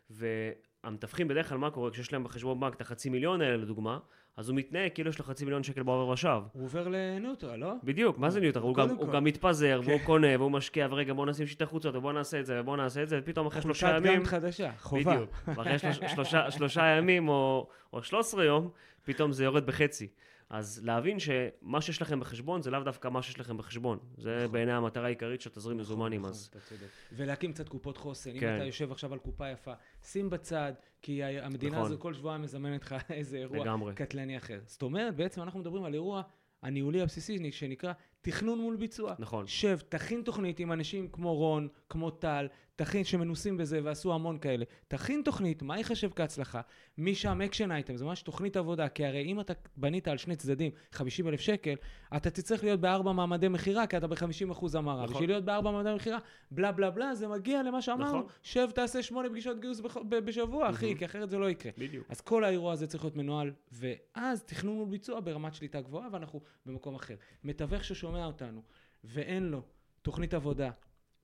והמתווכים 0.09 1.27
בדרך 1.27 1.49
כלל, 1.49 1.57
מה 1.57 1.71
קורה? 1.71 1.91
כשיש 1.91 2.13
להם 2.13 2.23
בחשבון 2.23 2.59
בנק 2.59 2.75
את 2.75 2.81
החצי 2.81 3.09
מיליון 3.09 3.41
האלה, 3.41 3.57
לדוגמה, 3.57 3.99
אז 4.37 4.49
הוא 4.49 4.57
מתנהג 4.57 4.91
כאילו 4.93 5.09
יש 5.09 5.19
לו 5.19 5.25
חצי 5.25 5.45
מיליון 5.45 5.63
שקל 5.63 5.83
בעובר 5.83 6.07
ושב. 6.11 6.41
הוא 6.53 6.63
עובר 6.63 6.87
לניוטרל, 6.87 7.59
לא? 7.59 7.73
בדיוק, 7.83 8.17
מה 8.17 8.29
זה 8.29 8.39
ניוטר? 8.39 8.59
הוא 8.59 8.75
גם- 8.75 8.89
הוא. 8.89 9.13
גם 9.13 9.23
מתפזר, 9.23 9.81
והוא 9.83 9.99
כן. 9.99 10.05
קונה, 10.05 10.27
והוא 10.39 10.51
משקיע, 10.51 10.87
ורגע 10.91 11.13
בוא 11.13 11.25
נשים 11.25 11.47
שיטה 11.47 11.65
חוצות, 11.65 11.95
ובוא 11.95 12.13
נעשה 12.13 12.39
את 12.39 12.45
זה, 12.45 12.61
ובוא 12.61 12.77
נעשה 12.77 13.03
את 13.03 13.09
זה, 13.09 13.19
ופתאום 13.21 13.47
אחרי 13.47 13.61
שלושה 13.61 13.97
ימים... 13.97 14.13
גאנט 14.13 14.27
חדשה, 14.27 14.71
חובה. 14.79 15.13
בדיוק. 15.15 15.29
ואחרי 15.47 15.79
שלוש, 15.79 15.99
שלושה, 16.15 16.51
שלושה 16.51 16.83
ימים 16.85 17.29
או, 17.29 17.67
או 17.93 18.03
13 18.03 18.43
יום, 18.45 18.69
פתאום 19.05 19.31
זה 19.31 19.43
יורד 19.43 19.65
בחצי. 19.65 20.07
אז 20.51 20.81
להבין 20.83 21.17
שמה 21.19 21.81
שיש 21.81 22.01
לכם 22.01 22.19
בחשבון 22.19 22.61
זה 22.61 22.71
לאו 22.71 22.79
דווקא 22.79 23.07
מה 23.07 23.21
שיש 23.21 23.39
לכם 23.39 23.57
בחשבון. 23.57 23.99
זה 24.17 24.37
נכון. 24.39 24.51
בעיניי 24.51 24.73
המטרה 24.73 25.05
העיקרית 25.05 25.41
של 25.41 25.49
תזרים 25.49 25.77
מזומנים, 25.77 26.21
נכון, 26.21 26.31
אז... 26.31 26.49
אתה 26.51 26.59
צודק. 26.59 26.87
ולהקים 27.13 27.53
קצת 27.53 27.69
קופות 27.69 27.97
חוסן. 27.97 28.29
אם 28.29 28.39
כן. 28.39 28.55
אתה 28.55 28.65
יושב 28.65 28.91
עכשיו 28.91 29.13
על 29.13 29.19
קופה 29.19 29.49
יפה, 29.49 29.73
שים 30.03 30.29
בצד, 30.29 30.73
כי 31.01 31.23
המדינה 31.23 31.71
נכון. 31.77 31.85
הזו 31.85 31.99
כל 31.99 32.13
שבועיים 32.13 32.41
מזמנת 32.41 32.81
לך 32.81 32.95
איזה 33.09 33.37
אירוע 33.37 33.59
לגמרי. 33.59 33.93
קטלני 33.93 34.37
אחר. 34.37 34.59
זאת 34.65 34.81
אומרת, 34.81 35.15
בעצם 35.15 35.41
אנחנו 35.41 35.59
מדברים 35.59 35.83
על 35.83 35.93
אירוע 35.93 36.21
הניהולי 36.61 37.01
הבסיסי 37.01 37.51
שנקרא 37.51 37.93
תכנון 38.21 38.59
מול 38.59 38.75
ביצוע. 38.75 39.15
נכון. 39.19 39.47
שב, 39.47 39.79
תכין 39.89 40.21
תוכנית 40.21 40.59
עם 40.59 40.71
אנשים 40.71 41.07
כמו 41.07 41.35
רון, 41.35 41.67
כמו 41.89 42.11
טל, 42.11 42.47
תכין, 42.83 43.03
שמנוסים 43.03 43.57
בזה 43.57 43.79
ועשו 43.83 44.13
המון 44.13 44.37
כאלה. 44.39 44.65
תכין 44.87 45.21
תוכנית, 45.25 45.61
מה 45.63 45.77
ייחשב 45.77 46.09
כהצלחה? 46.15 46.61
משם 46.97 47.41
action 47.41 47.71
item, 47.71 47.97
זה 47.97 48.05
ממש 48.05 48.21
תוכנית 48.21 48.57
עבודה, 48.57 48.89
כי 48.89 49.05
הרי 49.05 49.23
אם 49.25 49.39
אתה 49.39 49.53
בנית 49.77 50.07
על 50.07 50.17
שני 50.17 50.35
צדדים 50.35 50.71
50 50.91 51.27
אלף 51.27 51.39
שקל, 51.39 51.73
אתה 52.15 52.29
תצטרך 52.29 52.63
להיות 52.63 52.79
בארבע 52.79 53.11
מעמדי 53.11 53.47
מכירה, 53.47 53.87
כי 53.87 53.97
אתה 53.97 54.07
ב-50 54.07 54.51
אחוז 54.51 54.75
המרה. 54.75 55.03
נכון. 55.03 55.13
בשביל 55.15 55.29
להיות 55.29 55.45
בארבע 55.45 55.71
מעמדי 55.71 55.95
מכירה, 55.95 56.17
בלה 56.51 56.71
בלה 56.71 56.89
בלה, 56.91 57.15
זה 57.15 57.27
מגיע 57.27 57.63
למה 57.63 57.81
שאמרנו, 57.81 58.17
נכון. 58.19 58.23
שב, 58.43 58.67
תעשה 58.75 59.03
שמונה 59.03 59.29
פגישות 59.29 59.59
גיוס 59.59 59.79
בח- 59.79 59.97
בשבוע, 60.09 60.69
אחי. 60.69 60.95
כי 60.97 61.05
אחרת 61.05 61.29
זה 61.29 61.37
לא 61.37 61.49
יקרה. 61.49 61.71
בדיוק. 61.77 62.05
אז 62.09 62.21
כל 62.21 62.43
האירוע 62.43 62.73
הזה 62.73 62.87
צריך 62.87 63.03
להיות 63.03 63.15
מנוהל, 63.15 63.51
ואז 63.71 64.43
תכנון 64.43 64.75
מול 64.75 64.87
ביצוע 64.87 65.19
ברמת 65.19 65.53
שליטה 65.53 65.81
גבוהה, 65.81 66.07
ואנחנו 66.11 66.41
במקום 66.65 66.95
אחר. 66.95 67.15
מתווך 67.43 67.83
ששומע 67.83 68.25
אותנו, 68.25 68.61
ואין 69.03 69.43
לו 69.43 69.61
תוכנית 70.01 70.33
עבודה 70.33 70.71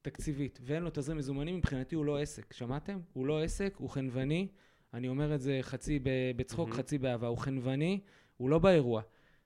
תקציבית, 0.09 0.59
ואין 0.63 0.83
לו 0.83 0.89
תזרים 0.93 1.17
מזומנים, 1.17 1.55
מבחינתי 1.57 1.95
הוא 1.95 2.05
לא 2.05 2.19
עסק. 2.19 2.53
שמעתם? 2.53 2.99
הוא 3.13 3.27
לא 3.27 3.43
עסק, 3.43 3.73
הוא 3.77 3.89
חנווני. 3.89 4.47
אני 4.93 5.07
אומר 5.07 5.35
את 5.35 5.41
זה 5.41 5.59
חצי 5.61 5.99
בצחוק, 6.35 6.69
מהמם. 6.69 6.77
חצי 6.81 6.97
באהבה. 6.97 7.27
הוא 7.27 7.37
חנווני, 7.37 7.99
הוא 8.37 8.49
לא 8.49 8.59
באירוע. 8.59 9.01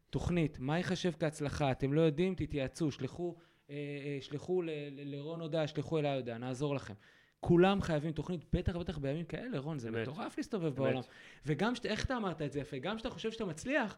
תוכנית, 0.10 0.60
מה 0.60 0.78
ייחשב 0.78 1.12
כהצלחה? 1.20 1.72
אתם 1.72 1.94
לא 1.94 2.02
יודעים, 2.02 2.36
תתייעצו, 2.36 2.92
שלחו, 2.92 3.36
אה, 3.70 3.76
אה, 3.76 4.18
שלחו 4.22 4.62
ל- 4.62 4.70
ל- 4.70 5.16
לרון 5.16 5.42
הודעה, 5.42 5.68
שלחו 5.68 6.00
אליי 6.00 6.16
הודעה, 6.16 6.38
נעזור 6.38 6.76
לכם. 6.76 6.94
כולם 7.40 7.82
חייבים 7.82 8.12
תוכנית, 8.12 8.46
בטח 8.54 8.76
ובטח 8.76 8.98
בימים 8.98 9.26
כאלה, 9.26 9.60
רון, 9.60 9.80
זה 9.80 9.90
אמת. 9.90 10.08
מטורף 10.08 10.38
להסתובב 10.38 10.66
אמת. 10.66 10.76
בעולם. 10.76 11.02
וגם, 11.46 11.76
שת, 11.76 11.86
איך 11.86 12.06
אתה 12.06 12.18
אמרת 12.18 12.42
את 12.42 12.52
זה 12.52 12.60
יפה? 12.60 12.78
גם 12.78 12.96
כשאתה 12.96 13.10
חושב 13.10 13.32
שאתה 13.32 13.46
מצליח, 13.46 13.98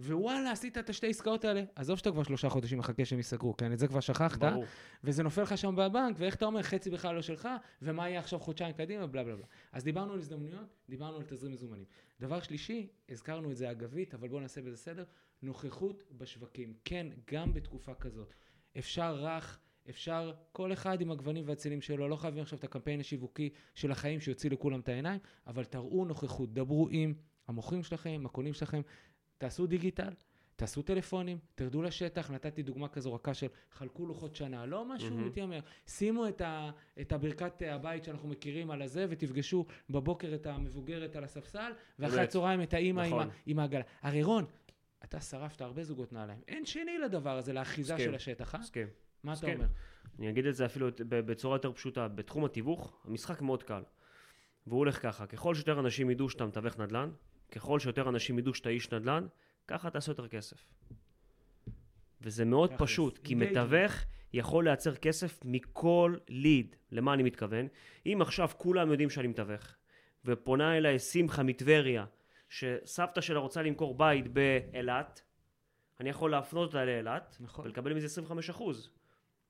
ווואלה, 0.00 0.50
עשית 0.50 0.78
את 0.78 0.90
השתי 0.90 1.10
עסקאות 1.10 1.44
האלה, 1.44 1.62
עזוב 1.74 1.98
שאתה 1.98 2.10
כבר 2.10 2.22
שלושה 2.22 2.48
חודשים 2.48 2.78
מחכה 2.78 3.04
שהם 3.04 3.18
ייסגרו, 3.18 3.56
כן? 3.56 3.72
את 3.72 3.78
זה 3.78 3.88
כבר 3.88 4.00
שכחת, 4.00 4.38
ברור. 4.38 4.64
וזה 5.04 5.22
נופל 5.22 5.42
לך 5.42 5.58
שם 5.58 5.76
בבנק, 5.76 6.16
ואיך 6.18 6.34
אתה 6.34 6.44
אומר, 6.44 6.62
חצי 6.62 6.90
בכלל 6.90 7.14
לא 7.14 7.22
שלך, 7.22 7.48
ומה 7.82 8.08
יהיה 8.08 8.20
עכשיו 8.20 8.38
חודשיים 8.38 8.72
קדימה, 8.72 9.06
בלה 9.06 9.24
בלה 9.24 9.36
בלה. 9.36 9.46
אז 9.72 9.84
דיברנו 9.84 10.12
על 10.12 10.18
הזדמנויות, 10.18 10.66
דיברנו 10.88 11.16
על 11.16 11.22
תזרים 11.22 11.52
מזומנים. 11.52 11.84
דבר 12.20 12.40
שלישי, 12.40 12.88
הזכרנו 13.08 13.50
את 13.50 13.56
זה 13.56 13.70
אגבית, 13.70 14.14
אבל 14.14 14.28
בואו 14.28 14.40
נעשה 14.40 14.62
בזה 14.62 14.76
סדר, 14.76 15.04
נוכחות 15.42 16.02
בשווקים. 16.18 16.74
כן, 16.84 17.06
גם 17.32 17.52
בתקופה 17.52 17.94
כזאת. 17.94 18.34
אפשר 18.78 19.14
רך, 19.14 19.58
אפשר 19.90 20.32
כל 20.52 20.72
אחד 20.72 21.00
עם 21.00 21.10
הגוונים 21.10 21.44
והצילים 21.46 21.80
שלו, 21.80 22.08
לא 22.08 22.16
חייבים 22.16 22.42
עכשיו 22.42 22.58
את 22.58 22.64
הקמפיין 22.64 23.00
השיווקי 23.00 23.50
של 23.74 23.90
החיים 23.90 24.20
שיוציא 24.20 24.50
לכולם 24.50 24.80
את 24.80 24.88
העיניים, 24.88 25.20
אבל 25.46 25.64
תראו 25.64 26.04
נוכחות, 26.04 26.54
דברו 26.54 26.88
עם 26.90 27.14
המוכרים 27.48 27.82
שלכם, 27.82 28.22
הקונים 28.26 28.54
שלכם, 28.54 28.80
תעשו 29.40 29.66
דיגיטל, 29.66 30.12
תעשו 30.56 30.82
טלפונים, 30.82 31.38
תרדו 31.54 31.82
לשטח, 31.82 32.30
נתתי 32.30 32.62
דוגמה 32.62 32.88
כזו 32.88 33.14
רכה 33.14 33.34
של 33.34 33.46
חלקו 33.72 34.06
לוחות 34.06 34.36
שנה, 34.36 34.66
לא 34.66 34.84
משהו 34.84 35.10
מהמם. 35.10 35.26
מתיימר. 35.26 35.60
שימו 35.86 36.28
את, 36.28 36.40
ה, 36.40 36.70
את 37.00 37.12
הברכת 37.12 37.62
הבית 37.62 38.04
שאנחנו 38.04 38.28
מכירים 38.28 38.70
על 38.70 38.82
הזה, 38.82 39.06
ותפגשו 39.08 39.66
בבוקר 39.90 40.34
את 40.34 40.46
המבוגרת 40.46 41.16
על 41.16 41.24
הספסל, 41.24 41.72
ואחרי. 41.98 42.20
הצהריים 42.20 42.62
את 42.62 42.74
האימא 42.74 43.00
עם, 43.00 43.06
נכון. 43.06 43.28
עם 43.46 43.58
העגלה. 43.58 43.82
הרי 44.02 44.22
רון, 44.22 44.44
אתה 45.04 45.20
שרפת 45.20 45.60
הרבה 45.60 45.84
זוגות 45.84 46.12
נעליים. 46.12 46.40
אין 46.48 46.66
שני 46.66 46.98
לדבר 46.98 47.36
הזה, 47.36 47.52
לאחיזה. 47.52 47.98
של 47.98 48.14
השטח, 48.14 48.54
אה? 48.54 48.60
מסכים. 48.60 48.86
מה 49.24 49.32
אתה 49.32 49.40
מסכים. 49.40 49.54
אומר? 49.54 49.68
אני 50.18 50.30
אגיד 50.30 50.46
את 50.46 50.54
זה 50.54 50.66
אפילו 50.66 50.88
בצורה 51.08 51.54
יותר 51.54 51.72
פשוטה. 51.72 52.08
בתחום 52.08 52.44
התיווך, 52.44 52.96
המשחק 53.04 53.42
מאוד 53.42 53.62
קל. 53.62 53.82
והוא 54.66 54.78
הולך 54.78 55.02
ככה, 55.02 55.26
ככל 55.26 55.54
שיותר 55.54 55.80
אנשים 55.80 56.10
ידעו 56.10 56.28
שאתה 56.28 56.46
מתווך 56.46 56.78
נדל"ן, 56.78 57.10
ככל 57.50 57.80
שיותר 57.80 58.08
אנשים 58.08 58.38
ידעו 58.38 58.54
שאתה 58.54 58.68
איש 58.68 58.92
נדל"ן, 58.92 59.26
ככה 59.68 59.90
תעשה 59.90 60.10
יותר 60.10 60.28
כסף. 60.28 60.66
וזה 62.20 62.44
מאוד 62.44 62.72
פשוט, 62.78 63.18
כי. 63.18 63.34
מתווך 63.34 63.92
יכול 64.32 64.64
לייצר 64.64 64.94
כסף 64.94 65.40
מכל 65.44 66.16
ליד. 66.28 66.76
למה 66.92 67.14
אני 67.14 67.22
מתכוון? 67.22 67.68
אם 68.06 68.18
עכשיו 68.22 68.50
כולם 68.56 68.90
יודעים 68.90 69.10
שאני 69.10 69.28
מתווך, 69.28 69.74
ופונה 70.24 70.76
אליי 70.76 70.98
שמחה 70.98 71.42
מטבריה, 71.42 72.04
שסבתא 72.48 73.20
שלה 73.20 73.38
רוצה 73.38 73.62
למכור 73.62 73.94
בית 73.94 74.28
באילת, 74.28 75.22
אני 76.00 76.10
יכול 76.10 76.30
להפנות 76.30 76.66
אותה 76.66 76.84
לאילת, 76.84 77.36
נכון. 77.40 77.66
ולקבל 77.66 77.94
מזה 77.94 78.06
25 78.06 78.50
אחוז. 78.50 78.90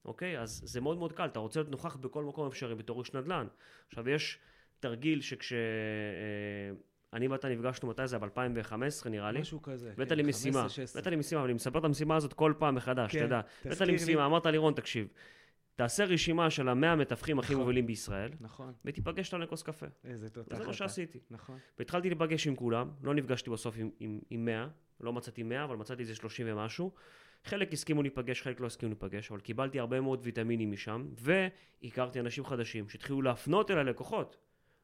אוקיי? 0.04 0.40
אז 0.40 0.62
זה 0.64 0.80
מאוד 0.80 0.98
מאוד 0.98 1.12
קל, 1.12 1.26
אתה 1.26 1.38
רוצה 1.38 1.60
להיות 1.60 1.70
נוכח 1.70 1.96
בכל 1.96 2.24
מקום 2.24 2.46
אפשרי 2.46 2.74
בתור 2.74 3.00
איש 3.00 3.14
נדל"ן. 3.14 3.46
עכשיו, 3.88 4.08
יש 4.08 4.38
תרגיל 4.80 5.20
שכש... 5.20 5.52
אני 7.12 7.28
ואתה 7.28 7.48
נפגשנו, 7.48 7.88
מתי 7.88 8.08
זה? 8.08 8.18
ב-2015 8.18 9.08
נראה 9.08 9.32
לי. 9.32 9.40
משהו 9.40 9.62
כזה. 9.62 9.90
הבאת 9.92 10.08
כן, 10.08 10.14
לי 10.14 10.22
משימה, 10.22 10.60
15, 10.60 10.68
16. 10.68 11.00
הבאת 11.00 11.10
לי 11.10 11.16
משימה, 11.16 11.40
אבל 11.40 11.48
אני 11.48 11.54
מספר 11.54 11.78
את 11.78 11.84
המשימה 11.84 12.16
הזאת 12.16 12.32
כל 12.32 12.54
פעם 12.58 12.74
מחדש, 12.74 13.12
כן, 13.12 13.18
אתה 13.18 13.24
יודע. 13.24 13.40
הבאת 13.64 13.80
לי. 13.80 13.94
משימה, 13.94 14.26
אמרת 14.26 14.46
לי, 14.46 14.58
רון, 14.58 14.74
תקשיב, 14.74 15.08
תעשה 15.76 16.04
רשימה 16.04 16.50
של 16.50 16.68
המאה 16.68 16.92
המתווכים 16.92 17.38
הכי 17.38 17.52
נכון. 17.52 17.62
מובילים 17.62 17.86
בישראל, 17.86 18.30
נכון, 18.40 18.72
ותיפגש 18.84 19.26
איתם 19.26 19.40
לכוס 19.42 19.62
קפה. 19.62 19.86
איזה 20.04 20.30
תותח 20.30 20.56
וזה 20.56 20.66
מה. 20.66 20.72
שעשיתי. 20.72 21.18
נכון. 21.30 21.58
והתחלתי 21.78 22.08
להיפגש 22.08 22.46
עם 22.46 22.56
כולם, 22.56 22.90
לא 23.02 23.14
נפגשתי 23.14 23.50
בסוף 23.50 23.74
עם, 23.78 23.90
עם, 24.00 24.20
עם 24.30 24.44
100, 24.44 24.68
לא 25.00 25.12
מצאתי 25.12 25.42
100, 25.42 25.64
אבל 25.64 25.76
מצאתי 25.76 26.02
איזה 26.02 26.14
30 26.14 26.46
ומשהו. 26.48 26.92
חלק 27.44 27.72
הסכימו 27.72 28.02
להיפגש, 28.02 28.42
חלק 28.42 28.60
לא 28.60 28.66
הסכימו 28.66 28.92
להיפגש, 28.92 29.30
אבל 29.30 29.40
קיבלתי 29.40 29.80
הרבה 29.80 30.00
מאוד 30.00 30.20
ויטמינים 30.22 30.72
משם, 30.72 31.08
והכרתי 31.82 32.20
אנשים 32.20 32.44
חדשים 32.44 32.88
שהתחילו 32.88 33.22
להפנות 33.22 33.70
אליי 33.70 33.84
לקוחות. 33.84 34.36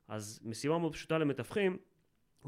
אז 0.08 0.40
משימה 0.44 0.78
מאוד 0.78 0.92
פשוטה 0.92 1.18
למתווכים, 1.18 1.76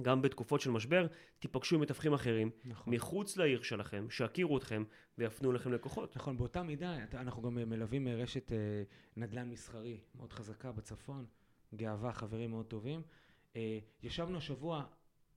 גם 0.02 0.22
בתקופות 0.22 0.60
של 0.60 0.70
משבר, 0.70 1.06
תיפגשו 1.38 1.76
עם 1.76 1.82
מתווכים 1.82 2.14
אחרים, 2.14 2.50
נכון. 2.64 2.94
מחוץ 2.94 3.36
לעיר 3.36 3.62
שלכם, 3.62 4.06
שיכירו 4.10 4.58
אתכם 4.58 4.84
ויפנו 5.18 5.52
לכם 5.52 5.72
לקוחות. 5.72 6.16
נכון, 6.16 6.36
באותה 6.36 6.62
מידה, 6.62 6.96
אנחנו 7.14 7.42
גם 7.42 7.54
מלווים 7.54 8.08
אה, 8.08 8.14
רשת 8.14 8.52
אה, 8.52 8.56
נדל"ן 9.16 9.48
מסחרי 9.50 10.00
מאוד 10.14 10.32
חזקה 10.32 10.72
בצפון, 10.72 11.26
גאווה, 11.74 12.12
חברים 12.12 12.50
מאוד 12.50 12.66
טובים. 12.66 13.02
אה, 13.56 13.78
ישבנו 14.02 14.38
השבוע, 14.38 14.84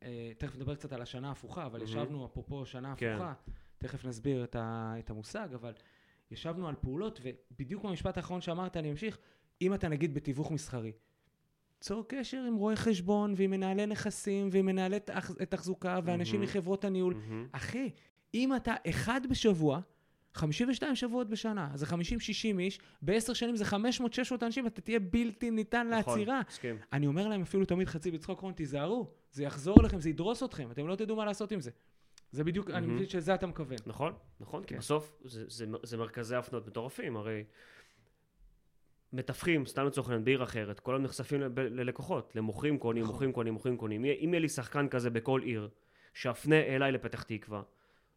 אה, 0.03 0.31
תכף 0.37 0.55
נדבר 0.55 0.75
קצת 0.75 0.93
על 0.93 1.01
השנה 1.01 1.27
ההפוכה, 1.27 1.65
אבל 1.65 1.79
מהמם. 1.79 1.91
ישבנו, 1.91 2.25
אפרופו 2.25 2.65
שנה 2.65 2.95
כן. 2.95 3.13
הפוכה, 3.13 3.33
תכף 3.77 4.05
נסביר 4.05 4.43
את, 4.43 4.55
ה, 4.55 4.93
את 4.99 5.09
המושג, 5.09 5.49
אבל 5.53 5.73
ישבנו 6.31 6.67
על 6.67 6.75
פעולות, 6.81 7.19
ובדיוק 7.23 7.83
במשפט 7.83 8.17
האחרון 8.17 8.41
שאמרת, 8.41 8.77
אני 8.77 8.91
אמשיך, 8.91 9.17
אם 9.61 9.73
אתה 9.73 9.87
נגיד 9.87 10.13
בתיווך 10.13 10.51
מסחרי, 10.51 10.91
צור 11.81 12.05
קשר 12.07 12.43
עם 12.47 12.55
רואי 12.55 12.75
חשבון 12.75 13.33
ועם 13.37 13.51
מנהלי 13.51 13.85
נכסים 13.85 14.49
ועם 14.51 14.65
מנהלי 14.65 14.99
תח- 14.99 15.31
תחזוקה 15.49 15.99
ואנשים 16.03 16.39
מהמם. 16.39 16.49
מחברות 16.51 16.85
הניהול. 16.85 17.13
מהמם. 17.13 17.47
אחי, 17.51 17.89
אם 18.33 18.55
אתה 18.55 18.73
אחד 18.89 19.21
בשבוע, 19.29 19.79
52 20.33 20.95
שבועות 20.95 21.29
בשנה, 21.29 21.69
זה 21.75 21.85
50-60 21.85 21.89
איש, 22.59 22.79
בעשר 23.01 23.33
שנים 23.33 23.55
זה 23.55 23.65
500-600 23.65 23.73
אנשים, 24.41 24.67
אתה 24.67 24.81
תהיה 24.81 24.99
בלתי 24.99 25.51
ניתן 25.51 25.87
נכון, 25.99 26.17
לעצירה. 26.19 26.41
מסכים. 26.49 26.77
אני 26.93 27.07
אומר 27.07 27.27
להם 27.27 27.41
אפילו 27.41 27.65
תמיד 27.65 27.87
חצי 27.87 28.11
בצחוק, 28.11 28.39
רון, 28.39 28.53
תיזהרו, 28.53 29.07
זה 29.31 29.43
יחזור 29.43 29.79
אליכם, 29.81 29.99
זה 29.99 30.09
ידרוס 30.09 30.43
אתכם, 30.43 30.71
אתם 30.71 30.87
לא 30.87 30.95
תדעו 30.95 31.15
מה 31.15 31.25
לעשות 31.25 31.51
עם 31.51 31.61
זה. 31.61 31.71
זה 32.31 32.43
בדיוק, 32.43 32.69
אני 32.69 32.81
מהמם. 32.81 32.95
מבין 32.95 33.09
שזה 33.09 33.33
אתה 33.35 33.47
מכוון. 33.47 33.77
נכון, 33.85 34.13
נכון, 34.39 34.63
כי 34.63 34.67
כן. 34.73 34.77
בסוף 34.77 35.17
זה, 35.25 35.43
זה, 35.47 35.65
זה 35.83 35.97
מרכזי 35.97 36.35
הפנות 36.35 36.67
מטורפים, 36.67 37.17
הרי 37.17 37.43
מתווכים, 39.13 39.65
סתם 39.65 39.85
לצורך 39.85 40.07
העניין, 40.07 40.25
בעיר 40.25 40.43
אחרת, 40.43 40.79
כל 40.79 40.93
היום 40.93 41.03
נחשפים 41.03 41.41
ללקוחות, 41.57 42.35
למוכרים 42.35 42.77
קונים, 42.77 43.03
נכון. 43.03 43.13
מוכרים 43.13 43.31
קונים, 43.31 43.53
מוכרים 43.53 43.77
קונים. 43.77 44.05
אם 44.05 44.29
יהיה 44.29 44.39
לי 44.39 44.49
שחקן 44.49 44.87
כזה 44.87 45.09
בכל 45.09 45.41
עיר, 45.41 45.69
שאפנה 46.13 46.59
אליי 46.59 46.91
לפתח 46.91 47.23
תקווה, 47.23 47.61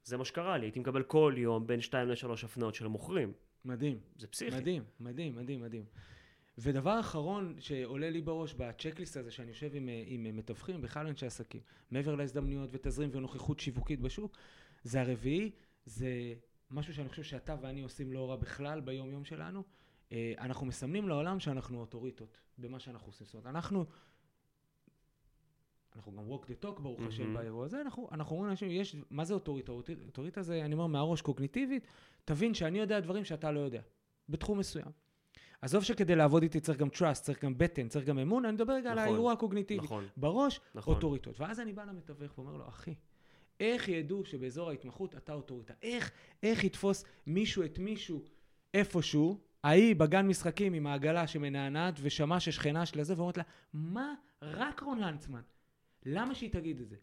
זה 0.04 0.16
מה 0.16 0.24
שקרה 0.24 0.58
לי, 0.58 0.66
הייתי 0.66 0.80
מקבל 0.80 1.02
כל 1.02 1.34
יום 1.36 1.66
בין 1.66 1.80
2 1.80 2.08
ל-3 2.08 2.44
הפניות 2.44 2.74
של 2.74 2.86
מוכרים. 2.86 3.32
מדהים, 3.64 3.98
זה 4.16 4.26
פסיכי. 4.26 4.56
מדהים, 4.56 4.82
מדהים, 5.00 5.36
מדהים, 5.36 5.60
מדהים. 5.60 5.84
ודבר 6.58 7.00
אחרון 7.00 7.54
שעולה 7.58 8.10
לי 8.10 8.20
בראש 8.20 8.54
בצ'קליסט 8.54 9.16
הזה, 9.16 9.30
שאני 9.30 9.48
יושב 9.48 9.70
עם, 9.74 9.88
אה, 9.88 10.02
עם 10.06 10.36
מתווכים, 10.36 10.82
בכלל 10.82 11.06
אנשי 11.06 11.26
עסקים, 11.26 11.60
מעבר 11.90 12.14
להזדמנויות 12.14 12.70
ותזרים 12.72 13.10
ונוכחות 13.12 13.60
שיווקית 13.60 14.00
בשוק, 14.00 14.36
זה 14.82 15.00
הרביעי, 15.00 15.50
זה 15.86 16.34
משהו 16.70 16.94
שאני 16.94 17.08
חושב 17.08 17.22
שאתה 17.22 17.56
ואני 17.62 17.82
עושים 17.82 18.12
לא 18.12 18.30
רע 18.30 18.36
בכלל 18.36 18.80
ביום-יום 18.80 19.24
שלנו. 19.24 19.62
אה, 20.14 20.32
אנחנו 20.38 20.66
מסמנים 20.66 21.08
לעולם 21.08 21.40
שאנחנו 21.40 21.80
אוטוריטות 21.80 22.38
במה 22.58 22.78
שאנחנו 22.80 23.08
עושים. 23.08 23.26
זאת 23.26 23.34
אומרת, 23.34 23.46
אנחנו, 23.46 23.84
אנחנו 25.96 26.12
גם 26.12 26.24
walk 26.32 26.44
the 26.44 26.64
talk, 26.64 26.80
ברוך 26.80 27.00
השם. 27.08 27.34
באירוע 27.34 27.64
הזה, 27.64 27.80
אנחנו, 27.80 28.08
אנחנו 28.12 28.32
אומרים 28.32 28.48
לאנשים, 28.48 28.70
יש, 28.70 28.96
מה 29.10 29.24
זה 29.24 29.34
אוטוריטה? 29.34 29.72
אוטוריטה- 29.72 30.42
זה, 30.42 30.64
אני 30.64 30.74
אומר, 30.74 30.86
מהראש 30.86 31.22
קוגניטיבית, 31.22 31.86
תבין 32.24 32.54
שאני 32.54 32.78
יודע 32.78 33.00
דברים 33.00 33.24
שאתה 33.24 33.50
לא 33.52 33.60
יודע, 33.60 33.82
בתחום 34.28 34.58
מסוים. 34.58 34.86
עזוב 35.62 35.84
שכדי 35.84 36.16
לעבוד 36.16 36.42
איתי 36.42 36.60
צריך 36.60 36.78
גם 36.78 36.88
trust, 36.88 37.14
צריך 37.22 37.44
גם 37.44 37.58
בטן, 37.58 37.88
צריך 37.88 38.06
גם 38.06 38.18
אמון, 38.18 38.44
אני 38.44 38.54
מדבר 38.54 38.72
רגע 38.72 38.90
על 38.90 38.96
נכון, 38.98 39.08
האירוע 39.08 39.32
הקוגניטיבי. 39.32 39.84
נכון, 39.84 40.04
בראש, 40.16 40.60
נכון. 40.74 40.94
אוטוריטות. 40.94 41.40
ואז 41.40 41.60
אני 41.60 41.72
בא 41.72 41.84
למתווך 41.84 42.38
ואומר 42.38 42.56
לו, 42.56 42.68
אחי, 42.68 42.94
איך 43.60 43.88
ידעו 43.88 44.24
שבאזור 44.24 44.70
ההתמחות 44.70 45.14
אתה 45.16 45.32
אוטוריטה? 45.32 45.74
איך, 45.82 46.10
איך 46.42 46.64
יתפוס 46.64 47.04
מישהו 47.26 47.64
את 47.64 47.78
מישהו 47.78 48.24
איפשהו, 48.74 49.40
ההיא 49.64 49.96
בגן 49.96 50.26
משחקים 50.26 50.74
עם 50.74 50.86
העגלה 50.86 51.26
שמנענעת 51.26 51.94
ושמע 52.02 52.40
ששכנה 52.40 52.86
שלה 52.86 53.04
זה, 53.04 53.14
ואומרת 53.16 53.36
לה, 53.36 53.42
מה, 53.72 54.14
רק 54.42 54.80
רון 54.80 54.98
לנצמן, 54.98 55.40
למה 56.06 56.34
שהיא 56.34 56.52
תגיד 56.52 56.80
את 56.80 56.88
זה? 56.88 56.96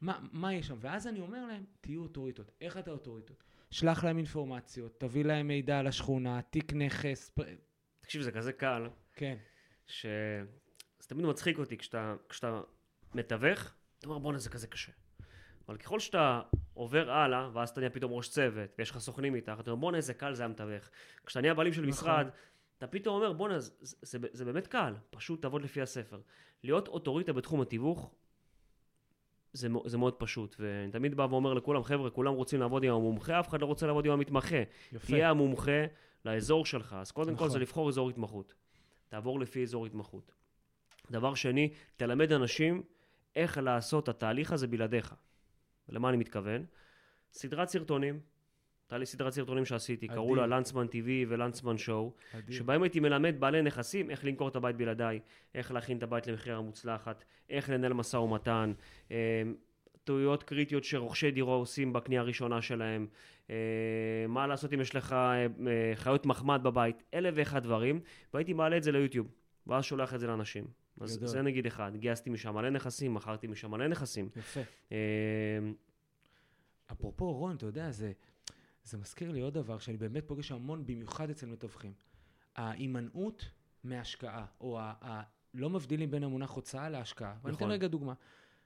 מה, 0.00 0.18
מה 0.32 0.54
יש 0.54 0.66
שם? 0.66 0.76
ואז 0.80 1.06
אני 1.06 1.20
אומר 1.20 1.46
להם, 1.46 1.64
תהיו 1.80 2.02
אוטוריטות. 2.02 2.50
איך 2.60 2.78
אתה 2.78 2.90
אוטוריטות? 2.90 3.44
שלח 3.70 4.04
להם 4.04 4.16
אינפורמציות, 4.16 5.00
תביא 5.00 5.24
להם 5.24 5.48
מידע 5.48 5.78
על 5.78 5.86
השכונה, 5.86 6.42
תיק 6.42 6.72
נכס, 6.72 7.30
פ... 7.34 7.40
תקשיב, 8.00 8.22
זה 8.22 8.32
כזה 8.32 8.52
קל, 8.52 8.88
כן, 9.14 9.36
ש... 9.86 10.06
זה 10.98 11.08
תמיד 11.08 11.26
מצחיק 11.26 11.58
אותי 11.58 11.78
כשאתה, 11.78 12.14
כשאתה 12.28 12.60
מתווך, 13.14 13.74
אתה 13.98 14.06
אומר 14.06 14.18
בואנה 14.18 14.38
זה 14.38 14.50
כזה 14.50 14.66
קשה. 14.66 14.92
אבל 15.68 15.76
ככל 15.76 16.00
שאתה 16.00 16.40
עובר 16.74 17.10
הלאה, 17.10 17.48
ואז 17.52 17.70
אתה 17.70 17.80
נהיה 17.80 17.90
פתאום 17.90 18.12
ראש 18.12 18.28
צוות, 18.28 18.70
ויש 18.78 18.90
לך 18.90 18.98
סוכנים 18.98 19.34
איתך, 19.34 19.52
אתה 19.60 19.70
אומר 19.70 19.80
בואנה 19.80 19.96
איזה 19.96 20.14
קל 20.14 20.34
זה 20.34 20.44
המתווך. 20.44 20.88
כשאתה 21.26 21.40
נהיה 21.40 21.54
בעלים 21.54 21.72
של 21.72 21.80
נכון. 21.80 21.90
משרד, 21.90 22.28
אתה 22.78 22.86
פתאום 22.86 23.16
אומר 23.16 23.32
בואנה 23.32 23.60
זה, 23.60 23.70
זה, 23.80 24.18
זה, 24.32 24.44
באמת 24.44 24.66
קל, 24.66 24.94
פשוט 25.10 25.42
תעבוד 25.42 25.62
לפי 25.62 25.82
הספר. 25.82 26.20
להיות 26.64 26.88
אוטוריטה 26.88 27.32
בתחום 27.32 27.60
התיווך, 27.60 28.10
זה, 29.52 29.68
זה 29.84 29.98
מאוד 29.98 30.14
פשוט, 30.14 30.56
ואני 30.58 30.92
תמיד 30.92 31.14
בא 31.14 31.26
ואומר 31.30 31.54
לכולם, 31.54 31.82
חבר'ה, 31.82 32.10
כולם 32.10 32.34
רוצים 32.34 32.60
לעבוד 32.60 32.84
עם 32.84 32.94
המומחה, 32.94 33.40
אף 33.40 33.48
אחד 33.48 33.60
לא 33.60 33.66
רוצה 33.66 33.86
לעבוד 33.86 34.06
עם 34.06 34.12
המתמחה. 34.12 34.62
יפה. 34.92 35.06
תהיה 35.06 35.30
המומחה 35.30 35.84
לאזור 36.24 36.66
שלך. 36.66 36.96
אז 36.98 37.10
קודם 37.10 37.28
כל 37.28 37.34
נכון. 37.34 37.50
זה 37.50 37.58
לבחור 37.58 37.88
אזור 37.88 38.10
התמחות. 38.10 38.54
תעבור 39.08 39.40
לפי 39.40 39.62
אזור 39.62 39.86
התמחות. 39.86 40.32
דבר 41.10 41.34
שני, 41.34 41.72
תלמד 41.96 42.32
אנשים 42.32 42.82
איך 43.36 43.58
לעשות 43.58 44.04
את 44.04 44.08
התהליך 44.08 44.52
הזה 44.52 44.66
בלעדיך. 44.66 45.14
למה 45.88 46.08
אני 46.08 46.16
מתכוון? 46.16 46.64
סדרת 47.32 47.68
סרטונים, 47.68 48.20
הייתה 48.92 48.98
לי 48.98 49.06
סדרת 49.06 49.32
סרטונים 49.32 49.64
שעשיתי, 49.64 50.08
קראו 50.08 50.34
לה. 50.34 50.46
לנצמן 50.46 50.86
TV 50.86 51.08
ולנצמן 51.28 51.78
שואו. 51.78 52.12
שבהם 52.50 52.82
הייתי 52.82 53.00
מלמד 53.00 53.34
בעלי 53.38 53.62
נכסים 53.62 54.10
איך 54.10 54.24
למכור 54.24 54.48
את 54.48 54.56
הבית 54.56 54.76
בלעדיי, 54.76 55.20
איך 55.54 55.72
להכין 55.72 55.98
את 55.98 56.02
הבית 56.02 56.26
למכירה 56.26 56.60
מוצלחת, 56.60 57.24
איך 57.50 57.70
לנהל 57.70 57.92
משא 57.92 58.16
ומתן, 58.16 58.72
אה, 59.10 59.42
טעויות 60.04 60.42
קריטיות 60.42 60.84
שרוכשי 60.84 61.30
דירה 61.30 61.54
עושים 61.54 61.92
בקנייה 61.92 62.20
הראשונה 62.20 62.62
שלהם, 62.62 63.06
אה, 63.50 63.56
מה 64.28 64.46
לעשות 64.46 64.74
אם 64.74 64.80
יש 64.80 64.96
לך 64.96 65.12
אה, 65.12 65.46
חיות 65.94 66.26
מחמד 66.26 66.60
בבית, 66.62 67.02
אלף 67.14 67.34
ואחד 67.36 67.62
דברים, 67.62 68.00
והייתי 68.34 68.52
מעלה 68.52 68.76
את 68.76 68.82
זה 68.82 68.92
ליוטיוב, 68.92 69.26
ואז 69.66 69.84
שולח 69.84 70.14
את 70.14 70.20
זה 70.20 70.26
לאנשים. 70.26 70.81
אז 71.00 71.16
גדול. 71.16 71.28
זה 71.28 71.42
נגיד 71.42 71.66
אחד, 71.66 71.92
גייסתי 71.96 72.30
משם 72.30 72.54
מלא 72.54 72.70
נכסים, 72.70 73.14
מכרתי 73.14 73.46
משם 73.46 73.70
מלא 73.70 73.88
נכסים. 73.88 74.28
יפה. 74.36 74.60
אה, 74.92 74.96
אפרופו 76.92 77.32
רון, 77.32 77.56
אתה 77.56 77.66
יודע, 77.66 77.90
זה, 77.90 78.12
זה 78.84 78.98
מזכיר 78.98 79.30
לי 79.30 79.40
עוד 79.40 79.54
דבר 79.54 79.78
שאני 79.78 79.96
באמת 79.96 80.24
פוגש 80.26 80.52
המון, 80.52 80.86
במיוחד 80.86 81.30
אצל 81.30 81.46
מתווכים. 81.46 81.92
ההימנעות 82.56 83.50
מהשקעה, 83.84 84.46
או 84.60 84.80
ה, 84.80 84.92
ה, 85.02 85.22
לא 85.54 85.70
מבדילים 85.70 86.10
בין 86.10 86.24
המונח 86.24 86.50
הוצאה 86.50 86.88
להשקעה. 86.88 87.34
ואני 87.42 87.56
אתן 87.56 87.64
נכון. 87.64 87.70
רגע 87.70 87.88
דוגמה. 87.88 88.14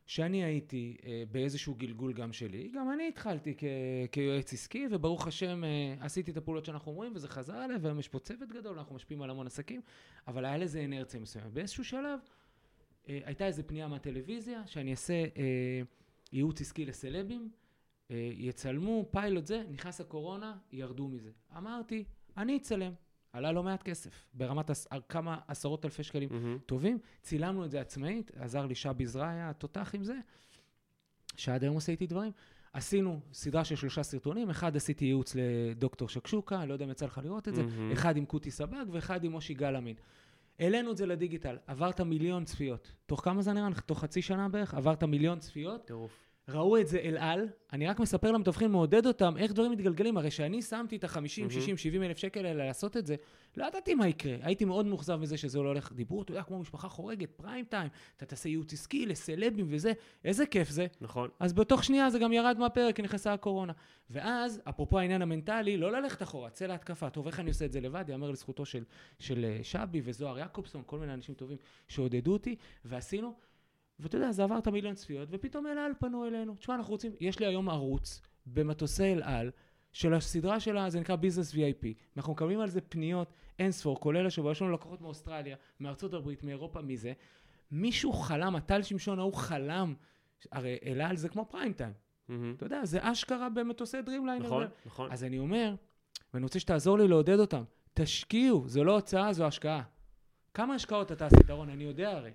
שאני 0.06 0.44
הייתי 0.44 0.96
אה, 1.06 1.22
באיזשהו 1.30 1.74
גלגול 1.74 2.12
גם 2.12 2.32
שלי, 2.32 2.70
גם 2.74 2.90
אני 2.92 3.08
התחלתי 3.08 3.54
כ, 3.58 3.64
כיועץ 4.12 4.52
עסקי, 4.52 4.86
וברוך 4.90 5.26
השם 5.26 5.64
אה, 5.64 5.94
עשיתי 6.00 6.30
את 6.30 6.36
הפעולות 6.36 6.64
שאנחנו 6.64 6.92
אומרים, 6.92 7.12
וזה 7.14 7.28
חזר 7.28 7.64
אליי, 7.64 7.76
והיום 7.80 7.98
יש 7.98 8.08
פה 8.08 8.18
צוות 8.18 8.48
גדול, 8.48 8.78
אנחנו 8.78 8.94
משפיעים 8.94 9.22
על 9.22 9.30
המון 9.30 9.46
עסקים, 9.46 9.80
אבל 10.28 10.44
היה 10.44 10.56
לזה 10.56 10.84
אנרציה 10.84 11.20
מסוימת. 11.20 11.52
באיזשהו 11.52 11.84
שלב 11.84 12.20
אה, 13.08 13.20
הייתה 13.24 13.46
איזו 13.46 13.62
פנייה 13.66 13.88
מהטלוויזיה, 13.88 14.66
שאני 14.66 14.90
אעשה 14.90 15.14
אה, 15.14 15.82
ייעוץ 16.32 16.60
עסקי 16.60 16.86
לסלבים, 16.86 17.50
אה, 18.10 18.30
יצלמו, 18.32 19.08
פיילוט 19.10 19.46
זה, 19.46 19.62
נכנס 19.70 20.00
הקורונה, 20.00 20.58
ירדו 20.72 21.08
מזה. 21.08 21.30
אמרתי, 21.56 22.04
אני 22.36 22.56
אצלם. 22.56 22.92
עלה 23.36 23.52
לא 23.52 23.62
מעט 23.62 23.82
כסף, 23.82 24.26
ברמת 24.34 24.70
עש, 24.70 24.86
כמה 25.08 25.38
עשרות 25.48 25.84
אלפי 25.84 26.02
שקלים 26.02 26.28
מהמם. 26.32 26.58
טובים. 26.66 26.98
צילמנו 27.22 27.64
את 27.64 27.70
זה 27.70 27.80
עצמאית, 27.80 28.30
עזר 28.36 28.66
לי 28.66 28.74
שבי 28.74 29.06
זרעיה, 29.06 29.50
התותח 29.50 29.94
עם 29.94 30.04
זה, 30.04 30.18
שעד 31.36 31.62
היום 31.62 31.74
עושה 31.74 31.92
איתי 31.92 32.06
דברים. 32.06 32.32
עשינו 32.72 33.20
סדרה 33.32 33.64
של 33.64 33.76
שלושה 33.76 34.02
סרטונים, 34.02 34.50
אחד 34.50 34.76
עשיתי 34.76 35.04
ייעוץ 35.04 35.34
לדוקטור 35.34 36.08
שקשוקה, 36.08 36.64
לא 36.64 36.72
יודע 36.72 36.84
אם 36.84 36.90
יצא 36.90 37.06
לך 37.06 37.20
לראות 37.24 37.48
את 37.48 37.54
זה, 37.54 37.62
מהמם. 37.62 37.92
אחד 37.92 38.16
עם 38.16 38.24
קוטי 38.24 38.50
סבג 38.50 38.84
ואחד 38.92 39.24
עם 39.24 39.32
מושי 39.32 39.54
גלאמין. 39.54 39.96
העלינו 40.58 40.92
את 40.92 40.96
זה 40.96 41.06
לדיגיטל, 41.06 41.56
עברת 41.66 42.00
מיליון 42.00 42.44
צפיות. 42.44 42.92
תוך 43.06 43.24
כמה 43.24 43.42
זה 43.42 43.52
נראה? 43.52 43.68
תוך 43.86 44.00
חצי 44.00 44.22
שנה 44.22 44.48
בערך? 44.48 44.74
עברת 44.74 45.04
מיליון 45.04 45.38
צפיות. 45.38 45.86
טירוף. 45.86 46.25
ראו 46.48 46.80
את 46.80 46.88
זה 46.88 46.98
אל 46.98 47.16
על, 47.18 47.48
אני 47.72 47.86
רק 47.86 48.00
מספר 48.00 48.32
למתווכים, 48.32 48.72
מעודד 48.72 49.06
אותם, 49.06 49.36
איך 49.36 49.52
דברים 49.52 49.72
מתגלגלים, 49.72 50.16
הרי 50.16 50.30
שאני 50.30 50.62
שמתי 50.62 50.96
את 50.96 51.04
ה-50, 51.04 51.14
מהמם. 51.16 51.50
60, 51.50 51.76
70 51.76 52.02
אלף 52.02 52.18
שקל 52.18 52.46
האלה 52.46 52.66
לעשות 52.66 52.96
את 52.96 53.06
זה, 53.06 53.16
לא 53.56 53.66
ידעתי 53.66 53.94
מה 53.94 54.08
יקרה, 54.08 54.36
הייתי 54.42 54.64
מאוד 54.64 54.86
מאוכזב 54.86 55.16
מזה 55.16 55.36
שזה 55.36 55.58
לא 55.58 55.68
הולך, 55.68 55.92
דיברו, 55.92 56.22
אתה 56.22 56.30
יודע, 56.30 56.42
כמו 56.42 56.58
משפחה 56.58 56.88
חורגת, 56.88 57.30
פריים 57.30 57.64
טיים, 57.64 57.88
אתה 58.16 58.26
תעשה 58.26 58.48
ייעוץ 58.48 58.72
עסקי 58.72 59.06
לסלבים 59.06 59.66
וזה, 59.70 59.92
איזה 60.24 60.46
כיף 60.46 60.70
זה. 60.70 60.86
נכון. 61.00 61.28
אז 61.40 61.52
בתוך 61.52 61.84
שנייה 61.84 62.10
זה 62.10 62.18
גם 62.18 62.32
ירד 62.32 62.56
מהפרק, 62.58 62.96
כי 62.96 63.02
נכנסה 63.02 63.32
הקורונה. 63.32 63.72
ואז, 64.10 64.60
אפרופו 64.68 64.98
העניין 64.98 65.22
המנטלי, 65.22 65.76
לא 65.76 65.92
ללכת 65.92 66.22
אחורה, 66.22 66.50
צא 66.50 66.66
להתקפה. 66.66 67.10
טוב, 67.10 67.26
איך 67.26 67.40
אני 67.40 67.48
עושה 67.48 67.64
את 67.64 67.72
זה 67.72 67.80
לבד? 67.80 68.04
יאמר 68.08 68.30
לזכותו 68.30 68.64
של, 68.64 68.84
של 69.18 69.44
אה, 69.44 69.58
שבי 69.62 70.00
וזוהר 70.04 70.38
יעקובסון, 70.38 70.82
כל 70.86 70.98
מיני 70.98 71.14
אנשים 71.14 71.34
טובים 71.34 71.58
שעודדו 71.88 72.32
אותי, 72.32 72.56
ועשינו. 72.84 73.34
ואתה 74.00 74.16
יודע, 74.16 74.32
זה 74.32 74.44
עבר 74.44 74.58
את 74.58 74.66
המיליון 74.66 74.94
צפיות, 74.94 75.28
ופתאום 75.32 75.66
אל 75.66 75.78
על 75.78 75.92
פנו 75.98 76.26
אלינו. 76.26 76.54
תשמע, 76.56 76.74
אנחנו 76.74 76.92
רוצים, 76.92 77.12
יש 77.20 77.38
לי 77.40 77.46
היום 77.46 77.68
ערוץ 77.68 78.20
במטוסי 78.46 79.12
אל 79.12 79.22
על, 79.22 79.50
של 79.92 80.14
הסדרה 80.14 80.60
שלה, 80.60 80.90
זה 80.90 81.00
נקרא 81.00 81.16
ביזנס 81.16 81.54
VIP. 81.54 81.86
אנחנו 82.16 82.32
מקבלים 82.32 82.60
על 82.60 82.68
זה 82.68 82.80
פניות 82.80 83.32
אין 83.58 83.72
ספור, 83.72 84.00
כולל 84.00 84.26
השבוע, 84.26 84.52
יש 84.52 84.62
לנו 84.62 84.72
לקוחות 84.72 85.00
מאוסטרליה, 85.00 85.56
מארצות 85.80 86.14
הברית, 86.14 86.44
מאירופה, 86.44 86.80
מזה. 86.80 87.12
מישהו 87.70 88.12
חלם, 88.12 88.56
הטל 88.56 88.82
שמשון 88.82 89.18
ההוא 89.18 89.34
חלם, 89.34 89.94
הרי 90.52 90.78
אל 90.86 91.00
על 91.00 91.16
זה 91.16 91.28
כמו 91.28 91.46
prime 91.48 91.72
time. 91.72 91.92
מהמם. 92.28 92.54
אתה 92.56 92.66
יודע, 92.66 92.84
זה 92.84 92.98
אשכרה 93.02 93.48
במטוסי 93.48 94.02
דרימליינר. 94.02 94.46
נכון, 94.46 94.66
נכון. 94.86 95.12
אז 95.12 95.24
אני 95.24 95.38
אומר, 95.38 95.74
ואני 96.34 96.44
רוצה 96.44 96.60
שתעזור 96.60 96.98
לי 96.98 97.08
לעודד 97.08 97.38
אותם, 97.38 97.62
תשקיעו, 97.94 98.68
זו 98.68 98.84
לא 98.84 98.94
הוצאה, 98.94 99.32
זו 99.32 99.44
השקעה. 99.44 99.82
כמה 100.54 100.74
השקעות 100.74 101.12
אתה 101.12 101.26
עשית, 101.26 101.50
רון? 101.50 101.70
אני 101.70 101.84
יודע 101.84 102.10
הרי. 102.10 102.30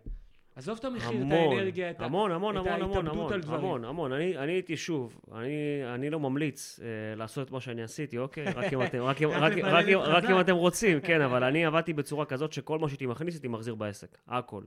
עזוב 0.55 0.77
את 0.79 0.85
המחיר, 0.85 1.09
את 1.09 1.15
המון, 1.21 1.31
האנרגיה, 1.57 1.89
את 1.91 2.01
המון, 2.01 2.31
המון, 2.31 2.57
את 2.57 2.61
המון, 2.61 2.73
המון, 2.81 2.91
ההתאבדות 2.97 3.13
המון, 3.13 3.33
על 3.33 3.41
דברים. 3.41 3.59
המון, 3.59 3.85
המון. 3.85 4.13
אני 4.13 4.37
אני 4.37 4.51
הייתי 4.51 4.77
שוב, 4.77 5.21
אני 5.35 5.51
אני 5.95 6.09
לא 6.09 6.19
ממליץ 6.19 6.79
אה, 6.83 6.87
לעשות 7.15 7.47
את 7.47 7.51
מה 7.51 7.59
שאני 7.59 7.83
עשיתי, 7.83 8.17
אוקיי? 8.17 8.45
רק 8.45 8.73
אם 8.73 8.81
אתם- 8.83 9.01
רק 9.01 9.21
רק 9.21 9.31
רק- 9.31 9.53
רק 9.63 9.85
אם- 9.87 9.97
רק 9.99 10.23
אם. 10.23 10.39
אתם 10.39 10.55
רוצים, 10.55 10.99
כן, 11.01 11.21
אבל 11.21 11.43
אני 11.43 11.65
עבדתי 11.65 11.93
בצורה 11.93 12.25
כזאת 12.25 12.53
שכל 12.53 12.79
מה 12.79 12.87
שהייתי 12.89 13.05
מכניס 13.05 13.33
הייתי 13.33 13.47
מחזיר 13.47 13.75
בעסק, 13.75 14.17
הכל. 14.27 14.63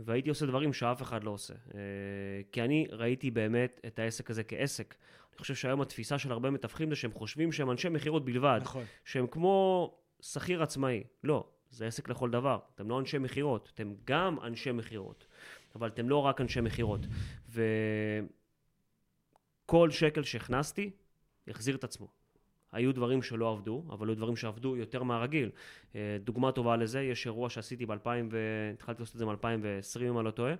והייתי 0.00 0.28
עושה 0.28 0.46
דברים 0.46 0.72
שאף 0.72 1.02
אחד 1.02 1.24
לא 1.24 1.30
עושה. 1.30 1.54
אה, 1.74 1.80
כי 2.52 2.62
אני 2.62 2.86
ראיתי 2.92 3.30
באמת 3.30 3.80
את 3.86 3.98
העסק 3.98 4.30
הזה 4.30 4.42
כעסק. 4.44 4.94
אני 5.32 5.38
חושב 5.38 5.54
שהיום 5.54 5.80
התפיסה 5.80 6.18
של 6.18 6.32
הרבה 6.32 6.50
מתווכים 6.50 6.90
זה 6.90 6.96
שהם 6.96 7.12
חושבים 7.12 7.52
שהם 7.52 7.70
אנשי 7.70 7.88
מכירות 7.88 8.24
בלבד. 8.24 8.58
נכון. 8.62 8.84
שהם 9.04 9.26
כמו 9.26 9.94
שכיר 10.20 10.62
עצמאי. 10.62 11.02
לא, 11.24 11.44
זה 11.70 11.86
עסק 11.86 12.08
לכל 12.08 12.30
דבר. 12.30 12.58
אתם 12.74 12.90
לא 12.90 13.00
אנשי 13.00 13.18
מכירות, 13.18 13.70
אתם 13.74 13.94
גם 14.04 14.36
אנשי 14.42 14.72
מכירות, 14.72 15.26
אבל 15.74 15.88
אתם 15.88 16.08
לא 16.08 16.16
רק 16.16 16.40
אנשי 16.40 16.60
מכירות. 16.60 17.00
וכל 19.64 19.90
שקל 19.90 20.22
שהכנסתי, 20.22 20.90
החזיר 21.48 21.76
את 21.76 21.84
עצמו. 21.84 22.08
היו 22.72 22.94
דברים 22.94 23.22
שלא 23.22 23.52
עבדו, 23.52 23.84
אבל 23.90 24.08
היו 24.08 24.16
דברים 24.16 24.36
שעבדו 24.36 24.76
יותר 24.76 25.02
מהרגיל. 25.02 25.50
אה, 25.94 26.16
דוגמה 26.24 26.52
טובה 26.52 26.76
לזה, 26.76 27.02
יש 27.02 27.26
אירוע 27.26 27.50
שעשיתי 27.50 27.86
ב-2000, 27.86 28.08
ו... 28.30 28.38
התחלתי 28.74 29.02
לעשות 29.02 29.14
את 29.14 29.18
זה 29.18 29.26
מ-2020, 29.26 30.02
אם 30.02 30.18
אני 30.18 30.24
לא 30.24 30.30
טועה, 30.30 30.54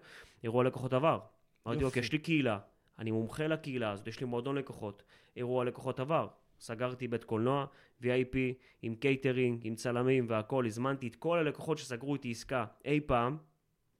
אירוע 0.44 0.64
לקוחות 0.64 0.92
עבר. 0.92 1.20
אמרתי. 1.66 1.84
אוקיי, 1.84 2.00
יש 2.00 2.12
לי 2.12 2.18
קהילה, 2.18 2.58
אני 2.98 3.10
מומחה 3.10 3.46
לקהילה 3.46 3.90
הזאת, 3.90 4.06
יש 4.06 4.20
לי 4.20 4.26
מועדון 4.26 4.56
לקוחות, 4.56 5.02
אירוע 5.36 5.64
לקוחות 5.64 6.00
עבר. 6.00 6.28
סגרתי 6.60 7.08
בית 7.08 7.24
קולנוע, 7.24 7.66
VIP, 8.02 8.36
עם 8.82 8.94
קייטרינג, 8.94 9.60
עם 9.64 9.74
צלמים 9.74 10.26
והכול, 10.28 10.66
הזמנתי 10.66 11.06
את 11.06 11.16
כל 11.16 11.38
הלקוחות 11.38 11.78
שסגרו 11.78 12.14
איתי 12.14 12.30
עסקה 12.30 12.64
אי 12.84 13.00
פעם, 13.00 13.36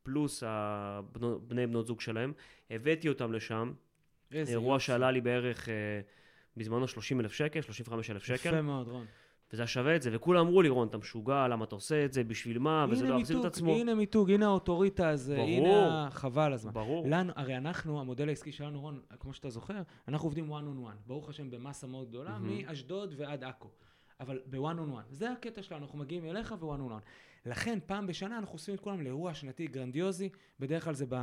פלוס 0.03 0.43
בני 1.43 1.67
בנות 1.67 1.87
זוג 1.87 2.01
שלהם, 2.01 2.33
הבאתי 2.71 3.09
אותם 3.09 3.33
לשם, 3.33 3.73
אירוע 4.33 4.75
יופי. 4.75 4.85
שעלה 4.85 5.11
לי 5.11 5.21
בערך, 5.21 5.69
אה, 5.69 5.75
בזמנו 6.57 6.89
30 6.89 7.21
אלף 7.21 7.33
שקל, 7.33 7.61
35 7.61 8.11
אלף 8.11 8.25
שקל, 8.25 8.49
יפה 8.49 8.63
מאוד, 8.63 8.89
רון. 8.89 9.07
וזה 9.53 9.63
היה 9.63 9.67
שווה 9.67 9.97
את 9.97 10.03
זה, 10.03 10.11
וכולם 10.13 10.47
אמרו 10.47 10.63
לי, 10.63 10.69
רון, 10.69 10.89
אתה 10.89 10.99
משוגע, 10.99 11.49
למה 11.49 11.65
אתה 11.65 11.75
עושה 11.75 12.05
את 12.05 12.13
זה, 12.13 12.25
בשביל 12.25 12.59
מה, 12.59 12.87
וזה 12.91 13.09
לא 13.09 13.15
יחזיר 13.15 13.41
את 13.41 13.45
עצמו. 13.45 13.73
הנה 13.73 13.95
מיתוג, 13.95 14.31
הנה 14.31 14.47
האוטוריטה 14.47 15.09
הזה, 15.09 15.37
ברור. 15.37 15.49
הנה 15.49 16.09
חבל 16.11 16.53
הזמן. 16.53 16.73
ברור. 16.73 17.07
לנו, 17.09 17.33
הרי 17.37 17.57
אנחנו, 17.57 18.01
המודל 18.01 18.29
העסקי 18.29 18.53
שלנו, 18.53 18.81
רון, 18.81 19.01
כמו 19.21 19.33
שאתה 19.33 19.51
זוכר, 19.51 19.83
אנחנו 20.09 20.27
עובדים 20.27 20.51
one 20.51 20.53
on 20.53 20.87
one. 20.89 21.07
ברוך 21.07 21.29
השם, 21.29 21.51
במסה 21.51 21.87
מאוד 21.87 22.09
גדולה, 22.09 22.39
מהמם. 22.39 22.63
מאשדוד 22.67 23.15
ועד 23.17 23.45
עכו. 23.45 23.69
אבל 24.21 24.41
ב-one 24.47 24.57
on 24.57 24.97
one. 24.97 25.05
זה 25.11 25.31
הקטע 25.31 25.63
שלנו, 25.63 25.85
אנחנו 25.85 25.99
מגיעים 25.99 26.25
אליך 26.25 26.55
ו-one 26.61 26.79
on 26.79 26.93
one. 26.93 27.03
לכן, 27.47 27.79
פעם 27.87 28.07
בשנה 28.07 28.39
אנחנו 28.39 28.55
עושים 28.55 28.75
את 28.75 28.81
כולם 28.81 29.01
לאירוע 29.01 29.35
שנתי 29.35 29.67
גרנדיוזי. 29.67 30.29
בדרך 30.61 30.85
כלל 30.85 30.95
זה 30.95 31.07
ב... 31.09 31.15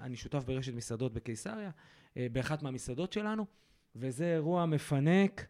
אני 0.00 0.16
שותף 0.16 0.44
ברשת 0.46 0.74
מסעדות 0.74 1.12
בקיסריה, 1.12 1.70
אה, 2.16 2.26
באחת 2.32 2.62
מהמסעדות 2.62 3.12
שלנו, 3.12 3.46
וזה 3.96 4.34
אירוע 4.34 4.66
מפנק, 4.66 5.46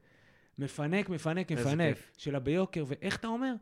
מפנק, 0.63 1.09
מפנק, 1.09 1.53
מפנק. 1.53 1.97
של 2.19 2.35
הביוקר, 2.37 2.85
ואיך 2.87 3.17
אתה 3.17 3.27
אומר? 3.29 3.53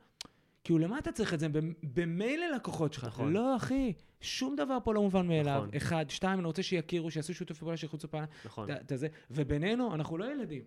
כאילו, 0.65 0.79
למה 0.79 0.99
אתה 0.99 1.13
צריך 1.13 1.35
את 1.35 1.41
זה? 1.41 1.49
במ- 1.49 1.73
במילא 1.83 2.47
לקוחות 2.57 2.93
שלך. 2.93 3.05
נכון. 3.05 3.33
לא, 3.33 3.57
אחי, 3.57 3.93
שום 4.21 4.57
דבר 4.57 4.79
פה 4.85 4.95
לא 4.95 5.03
מובן 5.03 5.27
מאליו. 5.29 5.57
נכון. 5.59 5.69
אחד, 5.77 6.05
שתיים, 6.11 6.39
אני 6.39 6.47
רוצה 6.47 6.63
שיכירו, 6.63 7.11
שיעשו 7.11 7.35
שיתוף 7.35 7.59
פעולה, 7.59 7.77
שיחוצו 7.77 8.09
פעולה, 8.11 8.27
נכון. 8.45 8.69
את 8.71 8.93
זה. 8.95 9.09
ובינינו, 9.31 9.95
אנחנו 9.95 10.19
לא 10.19 10.33
ילדים. 10.33 10.63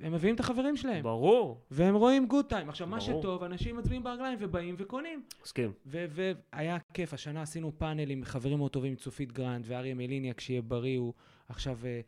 הם 0.00 0.12
מביאים 0.12 0.34
את 0.34 0.40
החברים 0.40 0.76
שלהם, 0.76 1.02
ברור, 1.02 1.60
והם 1.70 1.94
רואים 1.94 2.26
good 2.26 2.44
time. 2.48 2.68
עכשיו, 2.68 2.86
מה 2.86 2.98
ברור. 2.98 3.20
שטוב, 3.20 3.42
אנשים 3.42 3.76
מצביעים 3.76 4.02
ברגליים 4.02 4.38
ובאים 4.40 4.74
וקונים. 4.78 5.22
מסכים. 5.42 5.72
והיה 5.86 6.78
כיף, 6.94 7.14
השנה 7.14 7.42
עשינו 7.42 7.72
פאנל 7.78 8.10
עם 8.10 8.24
חברים 8.24 8.58
מאוד 8.58 8.70
טובים, 8.70 8.96
צופית 8.96 9.32
גרנט 9.32 9.64
ואריה 9.68 9.94
מליניאק, 9.94 10.40
שיהיה 10.40 10.62
בריא, 10.62 10.98
הוא 10.98 11.12
עכשיו 11.48 11.78
ב- 11.82 12.00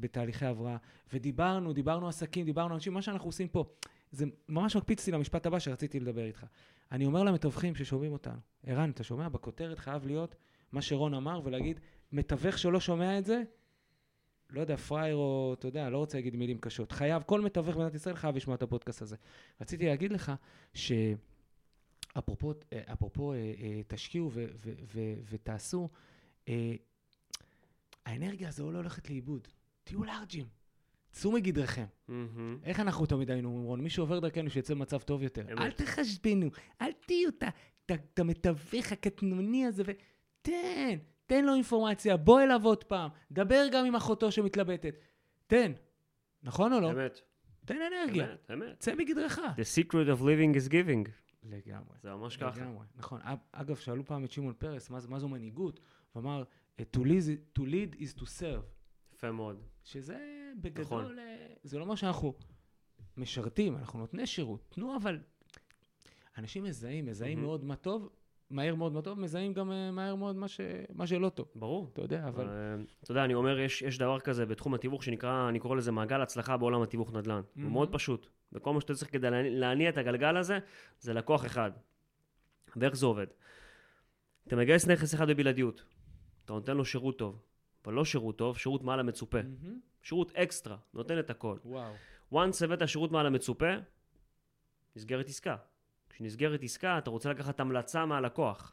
בתהליכי 0.00 0.46
הבראה. 0.46 0.76
ודיברנו, 1.12 1.72
דיברנו 1.72 2.08
עסקים, 2.08 2.46
דיברנו 2.46 2.74
אנשים, 2.74 2.94
מה 2.94 3.02
שאנחנו 3.02 3.28
עושים 3.28 3.48
פה, 3.48 3.64
זה 4.10 4.26
ממש 4.48 4.76
מקפיץ 4.76 5.00
אותי 5.00 5.10
למשפט 5.10 5.46
הבא 5.46 5.58
שרציתי 5.58 6.00
לדבר 6.00 6.24
איתך. 6.24 6.46
אני 6.92 7.06
אומר 7.06 7.22
למתווכים 7.22 7.74
ששומעים 7.74 8.12
אותנו, 8.12 8.38
ערן, 8.66 8.90
אתה 8.90 9.04
שומע? 9.04 9.28
בכותרת 9.28 9.78
חייב 9.78 10.06
להיות 10.06 10.36
מה 10.72 10.82
שרון 10.82 11.14
אמר, 11.14 11.40
ולהגיד, 11.44 11.80
מתווך 12.12 12.58
שלא 12.58 12.80
שומע 12.80 13.18
את 13.18 13.24
זה, 13.24 13.42
לא 14.50 14.60
יודע, 14.60 14.76
פראייר 14.76 15.16
או, 15.16 15.54
אתה 15.58 15.68
יודע, 15.68 15.90
לא 15.90 15.98
רוצה 15.98 16.18
להגיד 16.18 16.36
מילים 16.36 16.58
קשות. 16.58 16.92
חייב, 16.92 17.22
כל 17.26 17.40
מתווך 17.40 17.76
במדינת 17.76 17.94
ישראל 17.94 18.16
חייב 18.16 18.36
לשמוע 18.36 18.56
את 18.56 18.62
הפודקאסט 18.62 19.02
הזה. 19.02 19.16
רציתי 19.60 19.86
להגיד 19.86 20.12
לך 20.12 20.32
ש... 20.74 20.92
אפרופו, 22.18 22.52
אה, 22.72 22.80
אפרופו 22.92 23.32
אה, 23.32 23.38
אה, 23.38 23.80
תשקיעו 23.88 24.30
ו- 24.32 24.46
ו- 24.64 24.72
ו- 24.94 25.14
ותעשו, 25.30 25.88
אה, 26.48 26.74
האנרגיה 28.06 28.48
הזו 28.48 28.70
לא 28.72 28.78
הולכת 28.78 29.10
לאיבוד. 29.10 29.48
תהיו 29.84 30.04
לארג'ים, 30.04 30.46
צאו 31.10 31.32
מגדרכם. 31.32 31.84
מהמם. 32.08 32.58
איך 32.64 32.80
אנחנו 32.80 33.06
תמיד 33.06 33.30
היינו 33.30 33.48
אומרים, 33.48 33.64
רון? 33.66 33.80
מי 33.80 33.90
שעובר 33.90 34.20
דרכנו 34.20 34.50
שיצא 34.50 34.74
במצב 34.74 35.00
טוב 35.00 35.22
יותר. 35.22 35.42
אמת. 35.52 35.60
אל 35.60 35.70
תחשבנו, 35.70 36.50
אל 36.82 36.92
תהיו 37.06 37.30
את 37.90 38.18
המתווך 38.18 38.92
הקטנוני 38.92 39.66
הזה, 39.66 39.82
ותן, 39.86 40.98
תן 41.26 41.44
לו 41.44 41.54
אינפורמציה, 41.54 42.16
בוא 42.16 42.40
אליו 42.40 42.60
עוד 42.64 42.84
פעם, 42.84 43.10
דבר 43.32 43.64
גם 43.72 43.84
עם 43.86 43.94
אחותו 43.94 44.32
שמתלבטת. 44.32 44.94
תן. 45.46 45.72
נכון 46.42 46.72
או 46.72 46.80
לא? 46.80 46.90
אמת, 46.90 47.20
תן 47.64 47.78
אנרגיה, 47.92 48.24
אמת, 48.32 48.50
אמת. 48.52 48.78
צא 48.80 48.94
מגדרך. 48.94 49.38
The 49.38 49.84
secret 49.84 50.18
of 50.18 50.22
living 50.22 50.56
is 50.56 50.68
giving. 50.70 51.08
לגמרי. 51.42 51.96
זה 52.02 52.10
ממש 52.14 52.36
ככה. 52.36 52.60
לגמרי, 52.60 52.86
נכון. 52.96 53.20
אג- 53.22 53.38
אגב, 53.52 53.76
שאלו 53.76 54.04
פעם 54.06 54.24
את 54.24 54.30
שמעון 54.32 54.54
פרס, 54.58 54.90
מה, 54.90 54.98
מה 55.08 55.18
זו 55.18 55.28
מנהיגות? 55.28 55.80
הוא 56.12 56.20
אמר, 56.22 56.42
"Uh, 56.42 56.46
to 56.80 56.98
lead, 56.98 57.58
to 57.58 57.62
lead 57.62 58.00
is 58.00 58.20
to 58.20 58.24
serve. 58.24 58.64
יפה 59.14 59.32
מאוד. 59.32 59.62
שזה 59.84 60.18
בגדול, 60.60 60.84
נכון. 61.02 61.18
אה, 61.18 61.46
זה 61.62 61.78
לא 61.78 61.82
אומר 61.84 61.94
שאנחנו 61.94 62.34
משרתים, 63.16 63.76
אנחנו 63.76 63.98
נותני 63.98 64.26
שירות. 64.26 64.60
תנו 64.68 64.96
אבל, 64.96 65.18
אנשים 66.38 66.64
מזהים, 66.64 67.06
מזהים 67.06 67.38
מהמם. 67.38 67.46
מאוד 67.46 67.64
מה 67.64 67.76
טוב, 67.76 68.08
מהר 68.50 68.74
מאוד 68.74 68.92
מה 68.92 69.02
טוב, 69.02 69.20
מזהים 69.20 69.52
גם 69.52 69.72
אה, 69.72 69.90
מהר 69.90 70.14
מאוד 70.14 70.36
מה, 70.36 70.48
ש, 70.48 70.60
מה 70.94 71.06
שלא 71.06 71.28
טוב. 71.28 71.48
ברור. 71.54 71.90
אתה 71.92 72.02
יודע, 72.02 72.28
אבל... 72.28 72.48
אה, 72.48 72.74
אתה 73.02 73.10
יודע, 73.10 73.24
אני 73.24 73.34
אומר, 73.34 73.58
יש, 73.58 73.82
יש 73.82 73.98
דבר 73.98 74.20
כזה 74.20 74.46
בתחום 74.46 74.74
התיווך 74.74 75.02
שנקרא, 75.02 75.48
אני 75.48 75.58
קורא 75.58 75.76
לזה 75.76 75.92
מעגל 75.92 76.20
הצלחה 76.20 76.56
בעולם 76.56 76.82
התיווך 76.82 77.12
נדל"ן. 77.12 77.34
הוא 77.34 77.42
מהמם. 77.56 77.72
מאוד 77.72 77.92
פשוט. 77.92 78.28
וכל 78.52 78.74
מה 78.74 78.80
שאתה 78.80 78.94
צריך 78.94 79.12
כדי 79.12 79.28
להניע 79.32 79.88
את 79.88 79.98
הגלגל 79.98 80.36
הזה, 80.36 80.58
זה 81.00 81.12
לקוח 81.12 81.46
אחד. 81.46 81.70
ואיך 82.76 82.96
זה 82.96 83.06
עובד? 83.06 83.26
אתה 84.46 84.56
מגייס 84.56 84.86
נכס 84.86 85.14
אחד 85.14 85.28
בבלעדיות. 85.28 85.84
אתה 86.46 86.54
נותן 86.54 86.76
לו 86.76 86.84
שירות 86.84 87.18
טוב. 87.18 87.42
אבל 87.84 87.94
לא 87.94 88.04
שירות 88.04 88.38
טוב, 88.38 88.58
שירות 88.58 88.82
מעל 88.82 89.00
המצופה. 89.00 89.42
מהמם. 89.42 89.80
שירות 90.02 90.32
אקסטרה, 90.32 90.76
נותן 90.94 91.18
את 91.18 91.30
הכל. 91.30 91.56
וואו. 91.64 91.92
once 92.32 92.64
הבאת 92.64 92.88
שירות 92.88 93.12
מעל 93.12 93.26
המצופה, 93.26 93.70
נסגרת 94.96 95.28
עסקה. 95.28 95.56
כשנסגרת 96.10 96.62
עסקה, 96.62 96.98
אתה 96.98 97.10
רוצה 97.10 97.30
לקחת 97.30 97.60
המלצה 97.60 98.06
מהלקוח. 98.06 98.72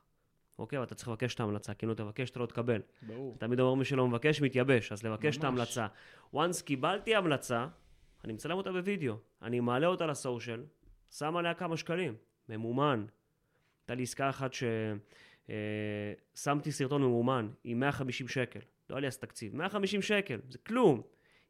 אוקיי, 0.59 0.77
אבל 0.77 0.85
אתה 0.85 0.95
צריך 0.95 1.07
לבקש 1.07 1.35
את 1.35 1.39
ההמלצה, 1.39 1.73
כי 1.73 1.85
אם 1.85 1.89
לא 1.89 1.95
תבקש, 1.95 2.29
אתה 2.29 2.39
לא 2.39 2.45
תקבל. 2.45 2.81
ברור. 3.01 3.35
תמיד 3.39 3.59
אומר 3.59 3.73
מי 3.73 3.85
שלא 3.85 4.07
מבקש, 4.07 4.41
מתייבש, 4.41 4.91
אז 4.91 5.03
לבקש 5.03 5.37
את 5.37 5.45
ממש. 5.45 5.45
ההמלצה. 5.45 5.87
once 6.35 6.63
קיבלתי 6.63 7.15
המלצה, 7.15 7.67
אני 8.23 8.33
מצלם 8.33 8.57
אותה 8.57 8.71
בווידאו, 8.71 9.15
אני 9.41 9.59
מעלה 9.59 9.87
אותה 9.87 10.05
לסושיאל, 10.05 10.63
שם 11.11 11.35
עליה 11.35 11.53
כמה 11.53 11.77
שקלים, 11.77 12.15
ממומן. 12.49 13.05
הייתה 13.81 13.95
לי 13.95 14.03
עסקה 14.03 14.29
אחת 14.29 14.53
ששמתי 15.47 16.71
סרטון 16.71 17.01
ממומן 17.01 17.49
עם 17.63 17.79
150 17.79 18.27
שקל, 18.27 18.59
לא 18.89 18.95
היה 18.95 19.01
לי 19.01 19.07
אז 19.07 19.17
תקציב, 19.17 19.55
150 19.55 20.01
שקל, 20.01 20.39
זה 20.49 20.57
כלום. 20.57 21.01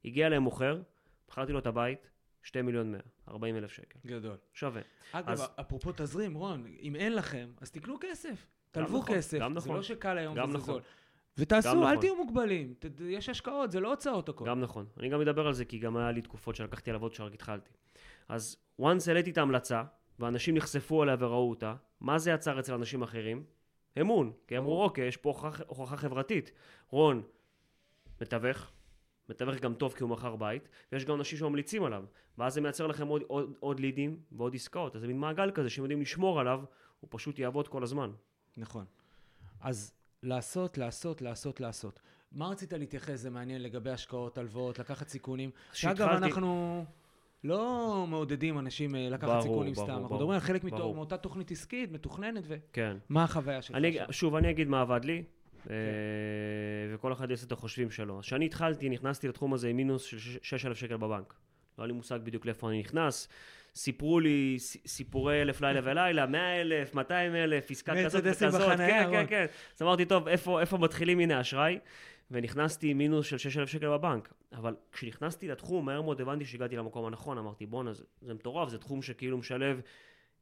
הגיע 0.05 0.27
אליהם 0.27 0.43
מוכר, 0.43 0.81
מכרתי 1.29 1.51
לו 1.51 1.59
את 1.59 1.67
הבית, 1.67 2.09
2 2.43 2.65
מיליון 2.65 2.91
100, 2.91 2.99
40 3.27 3.55
אלף 3.57 3.71
שקל, 3.71 3.99
גדול. 4.05 4.37
שווה. 4.53 4.81
אגב, 5.11 5.29
אז- 5.29 5.47
אפרופו 5.59 5.91
תזרים, 5.95 6.33
רון, 6.33 6.65
אם 6.81 6.95
אין 6.95 7.15
לכם, 7.15 7.49
אז 7.61 7.71
תקנו 7.71 7.95
כסף. 8.01 8.47
תלוו 8.71 8.97
נכון, 9.01 9.15
כסף. 9.15 9.39
גם 9.39 9.51
זה 9.53 9.57
נכון. 9.59 9.75
לא 9.75 9.81
שקל 9.83 10.17
היום 10.17 10.35
גם 10.35 10.49
וזה 10.49 10.57
נכון. 10.57 10.73
זול. 10.73 10.81
ותעשו, 11.37 11.69
אל 11.69 11.75
נכון. 11.77 11.99
תהיו 11.99 12.15
מוגבלים. 12.15 12.73
ת- 12.79 12.85
יש 13.01 13.29
השקעות, 13.29 13.71
זה 13.71 13.79
לא 13.79 13.89
הוצאות 13.89 14.29
הכל. 14.29 14.45
גם 14.47 14.59
נכון. 14.61 14.85
אני 14.99 15.09
גם 15.09 15.19
מדבר 15.19 15.47
על 15.47 15.53
זה, 15.53 15.65
כי 15.65 15.79
גם 15.79 15.97
היה 15.97 16.11
לי 16.11 16.21
תקופות 16.21 16.55
שלקחתי 16.55 16.91
עוד 16.91 17.13
שרק 17.13 17.33
התחלתי. 17.33 17.69
אז 18.29 18.57
once 18.81 18.85
העליתי 19.07 19.31
את 19.31 19.37
ההמלצה, 19.37 19.83
ואנשים 20.19 20.55
נחשפו 20.55 21.01
עליה 21.01 21.15
וראו 21.19 21.49
אותה, 21.49 21.75
מה 22.01 22.17
זה 22.19 22.31
יצר 22.31 22.59
אצל 22.59 22.73
אנשים 22.73 23.01
אחרים? 23.01 23.43
אמון. 24.01 24.31
כי 24.47 24.57
אמרו. 24.57 24.83
אוקיי, 24.83 25.07
יש 25.07 25.17
פה 25.17 25.29
הוכחה, 25.29 25.63
הוכחה 25.67 25.97
חברתית. 25.97 26.51
רון, 26.89 27.23
מתווך, 28.21 28.71
מתווך 29.29 29.55
גם 29.55 29.73
טוב 29.73 29.93
כי 29.93 30.03
הוא 30.03 30.09
מכר 30.09 30.35
בית, 30.35 30.69
ויש 30.91 31.05
גם 31.05 31.15
אנשים 31.15 31.37
שממליצים 31.37 31.83
עליו. 31.83 32.05
ואז 32.37 32.53
זה 32.53 32.61
מייצר 32.61 32.87
לכם 32.87 33.07
עוד, 33.07 33.21
עוד, 33.27 33.53
עוד 33.59 33.79
לידים 33.79 34.19
ועוד 34.31 34.55
עסקאות. 34.55 34.95
אז 34.95 35.01
זה 35.01 35.07
מין 35.07 35.19
מעגל 35.19 35.51
כזה 35.51 35.69
שאם 35.69 35.83
יודעים 35.83 36.01
לשמור 36.01 36.39
עליו, 36.39 36.63
הוא 36.99 37.07
פשוט 37.11 37.39
יעבוד 37.39 37.67
כל 37.67 37.83
הזמן. 37.83 38.11
נכון. 38.57 38.85
אז 39.61 39.93
לעשות, 40.23 40.77
לעשות, 40.77 41.21
לעשות, 41.21 41.59
לעשות. 41.59 41.99
מה 42.31 42.47
רצית 42.47 42.73
להתייחס, 42.73 43.19
זה 43.19 43.29
מעניין, 43.29 43.61
לגבי 43.61 43.89
השקעות, 43.89 44.37
הלוואות, 44.37 44.79
לקחת 44.79 45.07
סיכונים? 45.07 45.51
שאגב, 45.73 46.07
אנחנו... 46.07 46.85
לא 47.43 48.05
מעודדים 48.09 48.59
אנשים 48.59 48.95
אה, 48.95 49.09
לקחת 49.09 49.29
ברור, 49.29 49.41
סיכונים 49.41 49.73
ברור, 49.73 49.85
סתם. 49.85 49.93
אנחנו 49.93 50.07
ברור, 50.07 50.19
מדברים 50.19 50.31
על 50.33 50.39
חלק 50.39 50.63
ברור. 50.63 50.95
מאותה 50.95 51.17
תוכנית 51.17 51.51
עסקית, 51.51 51.91
מתוכננת, 51.91 52.43
כן. 52.73 52.97
ומה 53.09 53.23
החוויה 53.23 53.61
שלך 53.61 53.75
אני, 53.77 53.93
שם? 53.93 54.11
שוב, 54.11 54.35
אני 54.35 54.49
אגיד 54.49 54.67
מה 54.67 54.81
עבד 54.81 55.05
לי, 55.05 55.23
כן. 55.63 55.73
אה, 55.73 55.75
וכל 56.93 57.13
אחד 57.13 57.31
יעשה 57.31 57.45
את 57.47 57.51
החושבים 57.51 57.91
שלו. 57.91 58.19
כשאני 58.19 58.45
התחלתי, 58.45 58.89
נכנסתי 58.89 59.27
לתחום 59.27 59.53
הזה 59.53 59.67
עם 59.67 59.77
מינוס 59.77 60.03
של 60.03 60.17
6,000 60.41 60.77
שקל 60.77 60.97
בבנק. 60.97 61.33
לא 61.77 61.83
היה 61.83 61.87
לי 61.87 61.93
מושג 61.93 62.19
בדיוק 62.23 62.45
לאיפה 62.45 62.69
אני 62.69 62.79
נכנס. 62.79 63.27
סיפרו 63.75 64.19
לי 64.19 64.57
סיפורי 64.85 65.41
אלף 65.41 65.61
לילה 65.61 65.79
ולילה, 65.83 66.25
100 66.25 66.61
אלף, 66.61 66.95
200 66.95 67.35
אלף, 67.35 67.71
עסקה 67.71 68.05
כזאת 68.05 68.23
וכזאת. 68.25 68.77
כן, 68.77 69.07
כן. 69.11 69.25
כן. 69.29 69.45
אז 69.75 69.81
אמרתי, 69.81 70.05
טוב, 70.05 70.27
איפה, 70.27 70.61
איפה 70.61 70.77
מתחילים? 70.77 71.19
הנה 71.19 71.41
אשראי. 71.41 71.79
ונכנסתי 72.33 72.89
עם 72.89 72.97
מינוס 72.97 73.25
של 73.25 73.37
6,000 73.37 73.69
שקל 73.69 73.89
בבנק. 73.89 74.33
אבל 74.53 74.75
כשנכנסתי 74.91 75.47
לתחום, 75.47 75.85
מהר 75.85 76.01
מאוד 76.01 76.21
הבנתי 76.21 76.45
שהגעתי 76.45 76.75
למקום 76.75 77.05
הנכון. 77.05 77.37
אמרתי, 77.37 77.65
בואנה, 77.65 77.93
זה, 77.93 78.03
זה 78.21 78.33
מטורף, 78.33 78.69
זה 78.69 78.77
תחום 78.77 79.01
שכאילו 79.01 79.37
משלב 79.37 79.81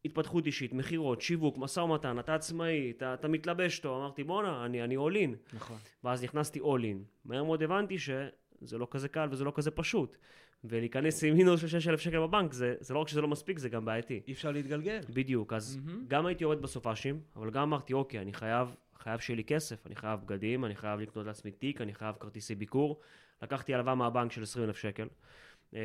התפתחות 0.06 0.46
אישית, 0.46 0.74
מכירות, 0.74 1.22
שיווק, 1.22 1.58
משא 1.58 1.80
ומתן, 1.80 2.20
אתה 2.20 2.36
עצמאי, 2.36 2.94
אתה, 2.98 3.14
אתה 3.14 3.28
מתלבש 3.28 3.80
טוב. 3.80 4.02
אמרתי, 4.02 4.24
בואנה, 4.24 4.66
אני, 4.66 4.84
אני 4.84 4.98
all 4.98 5.14
in. 5.14 5.56
נכון. 5.56 5.78
ואז 6.04 6.24
נכנסתי 6.24 6.60
all 6.60 6.82
in. 6.82 6.98
מהר 7.26 7.44
מאוד 7.44 7.64
הבנתי 7.64 8.00
שזה 8.00 8.78
לא 8.78 8.88
כזה 8.92 9.08
קל 9.08 9.28
וזה 9.32 9.44
לא 9.44 9.52
כזה 9.56 9.72
פשוט. 9.72 10.18
ולהיכנס 10.64 11.24
עם 11.24 11.34
מינוס 11.34 11.62
של 11.62 11.68
6,000 11.68 12.00
שקל 12.00 12.20
בבנק, 12.20 12.54
זה, 12.54 12.76
זה 12.80 12.94
לא 12.94 13.00
רק 13.00 13.08
שזה 13.08 13.22
לא 13.22 13.28
מספיק, 13.28 13.60
זה 13.60 13.70
גם 13.70 13.86
בעייתי. 13.86 14.22
אי 14.28 14.34
אפשר 14.34 14.52
להתגלגל. 14.52 15.00
בדיוק, 15.10 15.54
אז 15.54 15.78
מהמם. 15.86 16.06
גם 16.08 16.26
הייתי 16.26 16.44
יורד 16.44 16.62
בסופאשים, 16.62 17.20
אבל 17.36 17.50
גם 17.50 17.62
אמרתי, 17.62 17.94
אוקיי, 17.94 18.20
אני 18.20 18.34
חייב, 18.34 18.76
חייב 19.02 19.20
שיהיה 19.20 19.38
לי 19.38 19.44
כסף, 19.44 19.88
אני 19.88 19.96
חייב 19.96 20.20
בגדים, 20.20 20.66
אני 20.66 20.76
חייב 20.76 21.00
לקנות 21.00 21.26
לעצמי 21.26 21.52
תיק, 21.52 21.82
אני 21.82 21.94
חייב 21.94 22.16
כרטיסי 22.20 22.56
ביקור. 22.56 23.00
לקחתי 23.42 23.74
הלוואה 23.74 23.96
מהבנק 23.96 24.32
של 24.32 24.44
20,000 24.44 24.78
שקל. 24.78 25.08
אה, 25.74 25.80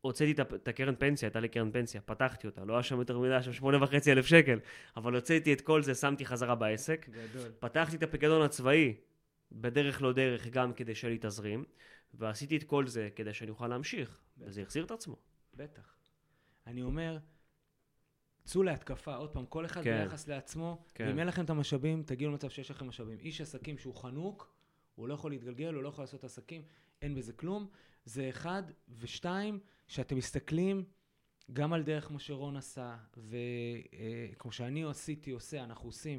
הוצאתי 0.00 0.32
את 0.32 0.68
הקרן 0.68 0.94
פנסיה, 0.98 1.26
הייתה 1.26 1.40
לי 1.40 1.48
קרן 1.48 1.70
פנסיה, 1.72 2.00
פתחתי 2.00 2.46
אותה, 2.46 2.64
לא 2.64 2.72
היה 2.72 2.82
שם 2.82 2.98
יותר 2.98 3.18
מדי, 3.18 3.30
היה 3.30 3.42
שם 3.42 3.52
8,500 3.52 4.08
אלף 4.08 4.26
שקל, 4.26 4.58
אבל 4.96 5.14
הוצאתי 5.14 5.52
את 5.52 5.60
כל 5.60 5.82
זה, 5.82 5.94
שמתי 5.94 6.26
חזרה 6.26 6.54
בעסק. 6.54 7.08
גדול. 7.08 7.50
פתחתי 7.58 7.96
את 7.96 8.02
הפיקדון 8.02 8.42
הצבאי, 8.42 8.94
בדרך 9.52 10.02
לא 10.02 10.12
דרך, 10.12 10.46
גם 10.46 10.72
כדי 10.72 10.94
שיהיה 10.94 11.12
לי 11.12 11.18
תזרים, 11.22 11.64
ועשיתי 12.14 12.56
את 12.56 12.64
כל 12.64 12.86
זה 12.86 13.08
כדי 13.16 13.34
שאני 13.34 13.50
אוכל 13.50 13.68
להמשיך, 13.68 14.20
וזה 14.38 14.62
החזיר 14.62 14.84
את 14.84 14.90
עצמו. 14.90 15.16
בטח. 15.54 15.96
אני 16.66 16.82
אומר, 16.82 17.18
צאו 18.46 18.62
להתקפה, 18.62 19.14
עוד 19.14 19.30
פעם, 19.30 19.46
כל 19.46 19.66
אחד 19.66 19.82
כן. 19.84 20.02
ביחס 20.02 20.28
לעצמו, 20.28 20.84
כן. 20.94 21.06
ואם 21.08 21.18
אין 21.18 21.26
לכם 21.26 21.44
את 21.44 21.50
המשאבים, 21.50 22.02
תגיעו 22.02 22.30
למצב 22.30 22.48
שיש 22.48 22.70
לכם 22.70 22.88
משאבים. 22.88 23.18
איש 23.18 23.40
עסקים 23.40 23.78
שהוא 23.78 23.94
חנוק, 23.94 24.52
הוא 24.94 25.08
לא 25.08 25.14
יכול 25.14 25.30
להתגלגל, 25.30 25.74
הוא 25.74 25.82
לא 25.82 25.88
יכול 25.88 26.02
לעשות 26.02 26.24
עסקים, 26.24 26.62
אין 27.02 27.14
בזה 27.14 27.32
כלום. 27.32 27.66
זה 28.04 28.28
אחד, 28.28 28.62
ושתיים, 28.98 29.58
שאתם 29.88 30.16
מסתכלים 30.16 30.84
גם 31.52 31.72
על 31.72 31.82
דרך 31.82 32.04
כמו 32.04 32.18
שרון 32.18 32.56
עשה, 32.56 32.96
וכמו 33.16 34.52
שאני 34.52 34.84
עשיתי, 34.84 35.30
עושה, 35.30 35.64
אנחנו 35.64 35.88
עושים, 35.88 36.18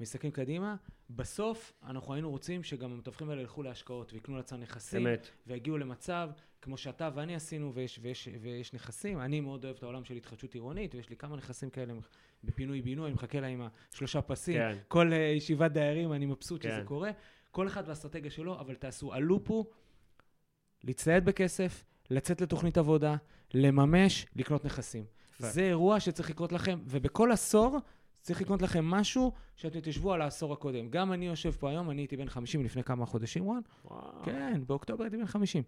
מסתכלים 0.00 0.32
קדימה, 0.32 0.76
בסוף 1.10 1.72
אנחנו 1.82 2.14
היינו 2.14 2.30
רוצים 2.30 2.62
שגם 2.62 2.92
המתווכים 2.92 3.30
האלה 3.30 3.40
ילכו 3.40 3.62
להשקעות 3.62 4.12
ויקנו 4.12 4.36
לעצמם 4.36 4.60
נכסים. 4.60 5.06
אמת. 5.06 5.28
והגיעו 5.46 5.78
למצב, 5.78 6.30
כמו 6.62 6.76
שאתה 6.76 7.10
ואני 7.14 7.34
עשינו, 7.34 7.74
ויש, 7.74 7.98
ויש, 8.02 8.28
ויש 8.40 8.74
נכסים, 8.74 9.20
אני 9.20 9.40
מאוד 9.40 9.64
אוהב 9.64 9.76
את 9.76 9.82
העולם 9.82 10.04
של 10.04 10.14
התחדשות 10.14 10.54
עירונית, 10.54 10.94
ויש 10.94 11.10
לי 11.10 11.16
כמה 11.16 11.36
נכסים 11.36 11.70
כאלה 11.70 11.94
בפינוי-בינוי, 12.44 13.06
אני 13.06 13.14
מחכה 13.14 13.40
לה 13.40 13.46
עם 13.46 13.62
השלושה 13.92 14.22
פסים, 14.22 14.54
כן. 14.54 14.76
כל 14.88 15.12
uh, 15.12 15.14
ישיבת 15.14 15.72
דיירים, 15.72 16.12
אני 16.12 16.26
מבסוט 16.26 16.62
שזה 16.62 16.72
כן. 16.72 16.84
קורה, 16.84 17.10
כל 17.50 17.66
אחד 17.66 17.82
והאסטרטגיה 17.86 18.30
שלו, 18.30 18.60
אבל 18.60 18.74
תעשו, 18.74 19.14
הלופ 19.14 19.50
הוא 19.50 19.64
להצטייד 20.84 21.24
בכסף, 21.24 21.84
לצאת 22.10 22.40
לתוכנית 22.40 22.78
עבודה, 22.78 23.16
לממש, 23.54 24.26
לקנות 24.36 24.64
נכסים. 24.64 25.04
זה 25.38 25.62
אירוע 25.62 26.00
שצריך 26.00 26.30
לקרות 26.30 26.52
לכם, 26.52 26.78
ובכל 26.86 27.32
עשור 27.32 27.78
צריך 28.20 28.42
לקנות 28.42 28.62
לכם 28.62 28.84
משהו 28.84 29.32
שאתם 29.56 29.80
תשבו 29.82 30.12
על 30.12 30.22
העשור 30.22 30.52
הקודם. 30.52 30.88
גם 30.88 31.12
אני 31.12 31.26
יושב 31.26 31.50
פה 31.50 31.70
היום, 31.70 31.90
אני 31.90 32.02
הייתי 32.02 32.16
בן 32.16 32.28
50 32.28 32.64
לפני 32.64 32.84
כמה 32.84 33.06
חודשים, 33.06 33.46
וואן, 33.46 33.60
וואו. 33.84 34.22
כן, 34.24 34.62
באוקטובר 34.66 35.04
הייתי 35.04 35.16
בן 35.16 35.26
50. 35.26 35.62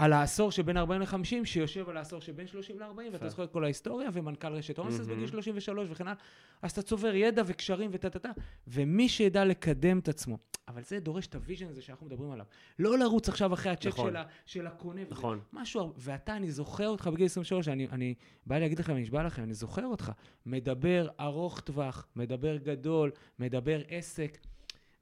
על 0.00 0.12
העשור 0.12 0.52
שבין 0.52 0.76
40 0.76 1.00
ל-50, 1.00 1.44
שיושב 1.44 1.88
על 1.88 1.96
העשור 1.96 2.20
שבין 2.20 2.46
30 2.46 2.78
ל-40, 2.78 3.12
ואתה. 3.12 3.28
זוכר 3.28 3.44
את 3.44 3.50
כל 3.50 3.64
ההיסטוריה, 3.64 4.08
ומנכ"ל 4.12 4.52
רשת 4.52 4.78
אונסס 4.78 5.00
מהמם. 5.00 5.12
בגיל 5.12 5.26
33 5.26 5.88
וכן 5.90 6.06
הלאה, 6.06 6.18
אז 6.62 6.70
אתה 6.70 6.82
צובר 6.82 7.14
ידע 7.14 7.42
וקשרים 7.46 7.90
וטה-טה-טה, 7.92 8.30
ומי 8.66 9.08
שידע 9.08 9.44
לקדם 9.44 9.98
את 9.98 10.08
עצמו. 10.08 10.38
אבל 10.68 10.82
זה 10.82 11.00
דורש 11.00 11.26
את 11.26 11.34
ה 11.34 11.39
vision 11.39 11.66
הזה 11.66 11.82
שאנחנו 11.82 12.06
מדברים 12.06 12.30
עליו. 12.30 12.46
לא 12.78 12.98
לרוץ 12.98 13.28
עכשיו 13.28 13.54
אחרי 13.54 13.72
הצ'ק 13.72 13.86
נכון. 13.86 14.10
של, 14.10 14.16
ה, 14.16 14.24
של 14.46 14.66
הקונה. 14.66 15.00
וזה. 15.02 15.10
נכון. 15.10 15.40
משהו, 15.52 15.92
ואתה, 15.96 16.36
אני 16.36 16.50
זוכר 16.50 16.88
אותך 16.88 17.06
בגיל 17.06 17.26
23, 17.26 17.68
אני, 17.68 17.86
אני 17.92 18.14
בא 18.46 18.58
להגיד 18.58 18.78
לכם, 18.78 18.92
אני 18.92 19.02
נשבע 19.02 19.22
לכם, 19.22 19.42
אני 19.42 19.54
זוכר 19.54 19.86
אותך. 19.86 20.12
מדבר 20.46 21.08
ארוך 21.20 21.60
טווח, 21.60 22.06
מדבר 22.16 22.56
גדול, 22.56 23.10
מדבר 23.38 23.80
עסק, 23.88 24.38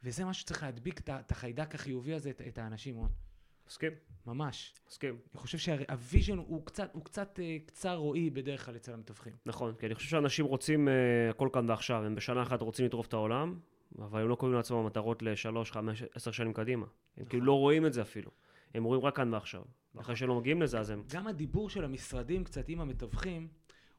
וזה 0.02 0.24
מה 0.24 0.34
שצריך 0.34 0.62
להדביק 0.62 1.00
את 1.10 1.30
החיידק 1.32 1.74
החיובי 1.74 2.14
הזה, 2.14 2.30
את, 2.30 2.42
את 2.48 2.58
האנשים, 2.58 2.96
רון. 2.96 3.27
מסכים, 3.68 3.92
ממש. 4.26 4.74
מסכים. 4.88 5.18
אני 5.34 5.40
חושב 5.40 5.58
שה 5.58 5.85
vision 5.85 6.38
הוא 6.38 6.66
קצת, 6.66 6.90
הוא 6.92 7.04
קצת 7.04 7.40
אה, 7.42 7.56
קצר 7.66 7.96
רואי 7.96 8.30
בדרך 8.30 8.66
כלל 8.66 8.76
אצל 8.76 8.92
המתווכים. 8.92 9.32
נכון, 9.46 9.74
כי 9.78 9.86
אני 9.86 9.94
חושב 9.94 10.08
שאנשים 10.08 10.44
רוצים 10.44 10.88
uh, 10.88 10.90
הכל 11.30 11.48
כאן 11.52 11.70
ועכשיו, 11.70 12.04
הם 12.04 12.14
בשנה 12.14 12.42
אחת 12.42 12.62
רוצים 12.62 12.86
לטרוף 12.86 13.06
את 13.06 13.12
העולם, 13.12 13.58
אבל 13.98 14.22
הם 14.22 14.28
לא 14.28 14.34
קובעים 14.34 14.56
לעצמם 14.56 14.86
מטרות 14.86 15.22
לשלוש, 15.22 15.72
חמש, 15.72 16.02
עשר 16.14 16.30
שנים 16.30 16.52
קדימה. 16.52 16.86
הם 17.16 17.24
כאילו 17.24 17.44
לא 17.44 17.52
רואים 17.52 17.86
את 17.86 17.92
זה 17.92 18.02
אפילו. 18.02 18.30
הם 18.74 18.84
רואים 18.84 19.02
רק 19.02 19.16
כאן 19.16 19.34
ועכשיו. 19.34 19.62
ואחרי 19.94 20.16
שהם 20.16 20.28
לא 20.28 20.34
מגיעים 20.34 20.62
לזה, 20.62 20.80
אז 20.80 20.90
הם... 20.90 21.02
גם 21.12 21.26
הדיבור 21.26 21.70
של 21.70 21.84
המשרדים 21.84 22.44
קצת 22.44 22.68
עם 22.68 22.80
המתווכים, 22.80 23.48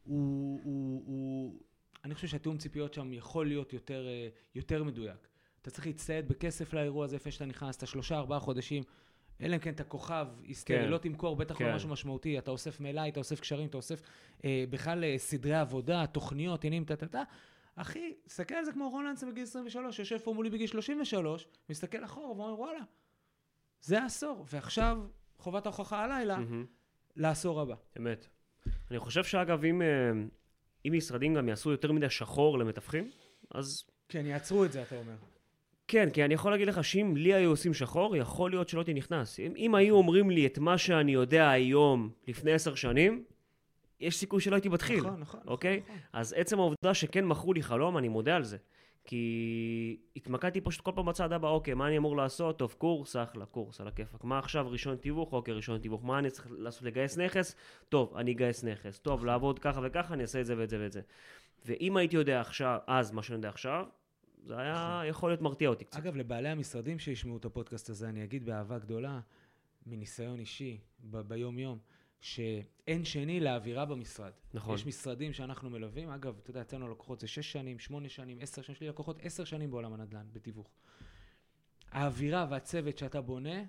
הוא, 0.04 0.62
הוא, 0.64 1.04
הוא... 1.06 1.60
אני 2.06 2.16
חושב 2.16 2.28
שהתיאום 2.28 2.58
ציפיות 2.58 2.94
שם 2.94 3.14
יכול 3.14 3.48
להיות 3.48 3.74
יותר, 3.74 4.08
אה, 4.08 4.28
יותר 4.56 4.84
מדויק. 4.84 5.28
אתה 5.62 5.72
צריך 5.72 5.88
להצטייד 5.88 6.28
בכסף 6.28 6.74
לאירוע 6.74 7.06
הזה, 7.06 7.16
לפני 7.16 7.32
שאתה 7.32 7.46
נכנס, 7.46 7.78
אתה 7.78 7.86
שלושה, 7.86 8.18
ארבעה 8.18 8.40
חודשים, 8.40 8.84
אלא 9.42 9.56
אם 9.56 9.60
כן 9.60 9.74
אתה 9.74 9.84
כוכב 9.84 10.28
היסטרי, 10.44 10.78
כן. 10.78 10.90
לא 10.90 10.98
תמכור, 10.98 11.36
בטח 11.36 11.58
כן. 11.58 11.66
לא 11.66 11.76
משהו 11.76 11.90
משמעותי, 11.90 12.40
אתה 12.40 12.52
אוסף 12.52 12.80
מלאי, 12.80 13.10
אתה 13.10 13.20
אוסף 13.20 13.40
קשרים, 13.40 13.68
אתה 13.68 13.78
אוסף 13.78 14.02
אה, 14.46 14.64
בכלל 14.70 15.04
אה, 15.04 15.16
סדרי 15.18 15.56
עבודה, 15.56 16.06
תוכניות, 16.08 16.64
עניינים, 16.64 16.86
טה-טה-טה. 16.86 17.24
אחי, 17.76 18.14
תסתכל 18.26 18.56
על 18.56 18.66
זה 18.66 18.72
כמו 18.72 18.90
רון 18.90 19.06
לנסה 19.06 19.28
בגיל 19.28 19.44
23, 19.44 20.00
יושב 20.00 20.18
פה 20.18 20.34
מולי 20.34 20.50
בגיל 20.50 20.68
33, 20.68 21.48
מסתכל 21.70 22.06
אחורה 22.06 22.28
ואומר, 22.28 22.60
וואלה, 22.60 22.80
זה 23.82 24.02
העשור, 24.02 24.46
ועכשיו 24.50 24.98
חובת 25.38 25.66
ההוכחה 25.66 26.04
הלילה. 26.04 26.38
לעשור 27.16 27.62
הבא. 27.62 27.76
אמת. 27.98 28.28
אני 28.92 29.00
חושב 29.00 29.24
שאגב, 29.24 29.64
אם, 29.66 29.82
אה, 29.82 30.12
אם 30.86 30.94
משרדים 30.98 31.34
גם 31.34 31.50
יעשו 31.50 31.72
יותר 31.72 31.92
מדי 31.92 32.10
שחור 32.10 32.60
למתווכים, 32.60 33.12
אז 33.52 33.84
כן, 34.10 34.26
יעצרו 34.26 34.66
את 34.66 34.72
זה, 34.72 34.82
אתה 34.82 34.96
אומר. 34.96 35.16
כן, 35.90 36.10
כי 36.10 36.26
אני 36.26 36.34
יכול 36.34 36.52
להגיד 36.52 36.68
לך 36.68 36.84
שאם 36.84 37.14
לי 37.18 37.34
היו 37.34 37.50
עושים 37.50 37.74
שחור, 37.74 38.16
יכול 38.16 38.52
להיות 38.52 38.70
שלא 38.70 38.80
הייתי 38.80 38.94
נכנס. 38.94 39.40
אם, 39.40 39.54
אם 39.58 39.76
היו 39.76 39.96
אומרים 39.96 40.30
לי 40.30 40.46
את 40.46 40.58
מה 40.58 40.78
שאני 40.78 41.12
יודע 41.12 41.50
היום, 41.50 42.10
לפני 42.28 42.52
עשר 42.52 42.76
שנים, 42.76 43.24
יש 44.00 44.18
סיכוי 44.18 44.42
שלא 44.42 44.56
הייתי 44.56 44.70
מתחיל. 44.70 45.00
נכון, 45.00 45.20
נכון. 45.20 45.40
אוקיי? 45.48 45.82
נכון. 45.84 45.96
אז 46.14 46.34
עצם 46.38 46.60
העובדה 46.60 46.94
שכן 46.94 47.26
מכרו 47.26 47.54
לי 47.54 47.64
חלום, 47.64 47.98
אני 47.98 48.08
מודה 48.08 48.36
על 48.36 48.44
זה. 48.44 48.58
כי 49.04 49.98
התמקדתי 50.16 50.62
פשוט 50.62 50.82
כל 50.82 50.92
פעם 50.96 51.06
בצד 51.06 51.34
הבא, 51.34 51.50
אוקיי, 51.50 51.74
מה 51.74 51.88
אני 51.88 51.98
אמור 51.98 52.18
לעשות? 52.18 52.60
טוב, 52.60 52.76
קורס, 52.78 53.16
אחלה, 53.16 53.46
קורס, 53.46 53.82
על 53.82 53.88
הכיפאק. 53.88 54.24
מה 54.24 54.40
עכשיו 54.40 54.70
רישיון 54.70 54.96
תיווך? 54.96 55.34
אוקיי, 55.34 55.54
רישיון 55.54 55.80
תיווך. 55.80 56.06
מה 56.06 56.20
אני 56.20 56.30
צריך 56.30 56.48
לעשות? 56.58 56.84
לגייס 56.84 57.18
נכס? 57.18 57.56
טוב, 57.90 58.18
אני 58.18 58.32
אגייס 58.32 58.64
נכס. 58.64 59.00
טוב, 59.00 59.26
לעבוד 59.26 59.60
ככה 59.60 59.80
וככה, 59.84 60.14
אני 60.14 60.22
אעשה 60.22 60.42
את 60.42 60.46
זה 60.46 60.58
ואת 60.58 60.70
זה 60.70 60.80
ואת 60.80 60.92
זה. 60.92 61.02
ואם 61.66 61.98
הייתי 61.98 62.16
יודע 62.16 62.42
עכשיו, 62.42 62.78
אז 62.88 63.12
מה 63.12 63.24
שאני 63.24 63.38
יודע 63.38 63.50
עכשיו, 63.50 63.86
זה 64.40 64.58
היה 64.58 65.02
יכול 65.06 65.30
להיות 65.30 65.42
מרתיע 65.42 65.70
אותי 65.70 65.86
קצת. 65.86 65.98
אגב, 65.98 66.16
לבעלי 66.16 66.50
המשרדים 66.50 67.00
שישמעו 67.00 67.38
את 67.38 67.46
הפודקאסט 67.46 67.90
הזה, 67.90 68.10
אני 68.10 68.24
אגיד 68.24 68.46
באהבה 68.46 68.80
גדולה, 68.80 69.20
מניסיון 69.86 70.40
אישי, 70.40 70.80
ב- 71.00 71.22
ביום-יום, 71.22 71.80
שאין 72.22 73.06
שני 73.06 73.40
לאווירה 73.40 73.86
במשרד. 73.86 74.32
נכון. 74.54 74.76
יש 74.76 74.86
משרדים 74.86 75.34
שאנחנו 75.34 75.70
מלווים, 75.70 76.10
אגב, 76.10 76.40
אתה 76.44 76.50
יודע, 76.50 76.62
אצלנו 76.62 76.92
לקוחות 76.92 77.20
זה 77.20 77.28
שש 77.28 77.52
שנים, 77.52 77.80
שמונה 77.80 78.10
שנים, 78.10 78.38
עשר 78.42 78.62
שנים, 78.62 78.76
יש 78.76 78.82
לי 78.82 78.88
לקוחות 78.88 79.20
עשר 79.22 79.44
שנים 79.44 79.72
בעולם 79.72 79.94
הנדל"ן, 79.94 80.28
בתיווך. 80.34 80.70
האווירה 81.92 82.48
והצוות 82.50 82.98
שאתה 82.98 83.22
בונה, 83.22 83.64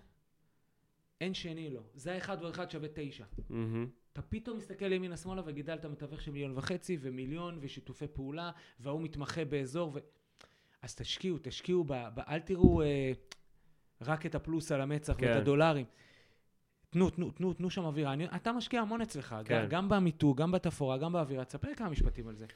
אין 1.20 1.34
שני 1.34 1.70
לו. 1.70 1.82
זה 1.94 2.14
האחד 2.14 2.36
ועוד 2.40 2.54
אחד 2.54 2.70
שווה 2.70 2.88
תשע. 2.94 3.24
מהמם. 3.48 3.88
אתה 4.12 4.22
פתאום 4.22 4.58
מסתכל 4.58 4.92
ימינה 4.92 5.16
שמאלה 5.16 5.42
וגידלת 5.44 5.84
מתווך 5.84 6.20
של 6.20 6.30
מיליון 6.30 6.52
וחצי 6.58 6.98
ומיליון 7.00 7.58
ושיתופי 7.60 8.06
פעולה 8.08 8.50
וההוא 8.80 9.02
מתמחה 9.02 9.44
באזור 9.44 9.90
ו... 9.94 9.98
אז 10.83 10.95
תשקיעו, 10.95 11.39
תשקיעו, 11.43 11.85
ב... 11.85 11.93
ב... 11.93 12.20
אל 12.28 12.41
תראו 12.41 12.83
אה, 12.83 13.12
רק 14.01 14.26
את 14.26 14.35
הפלוס 14.35 14.72
על 14.72 14.81
המצח 14.81 15.14
כן. 15.18 15.26
ואת 15.26 15.37
הדולרים. 15.37 15.87
תנו, 16.91 17.11
תנו, 17.11 17.31
תנו, 17.31 17.53
תנו 17.53 17.70
שם 17.70 17.85
אווירה. 17.85 18.12
אני, 18.12 18.26
אתה 18.37 18.53
משקיע 18.53 18.81
המון 18.81 19.01
אצלך, 19.01 19.37
כן. 19.45 19.61
גם, 19.62 19.68
גם 19.68 19.89
במיתוג, 19.89 20.41
גם 20.41 20.53
בתפאורה, 20.53 20.99
גם 20.99 21.12
באווירה. 21.12 21.45
תספר 21.45 21.68
כמה 21.76 21.89
משפטים 21.89 22.28
על 22.28 22.35
זה. 22.35 22.47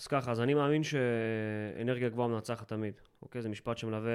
אז 0.00 0.06
ככה, 0.06 0.30
אז 0.30 0.40
אני 0.40 0.54
מאמין 0.54 0.82
שאנרגיה 0.82 2.08
גבוהה 2.08 2.28
מנצחת 2.28 2.68
תמיד. 2.68 2.94
אוקיי? 3.22 3.42
זה 3.42 3.48
משפט 3.48 3.78
שמלווה 3.78 4.12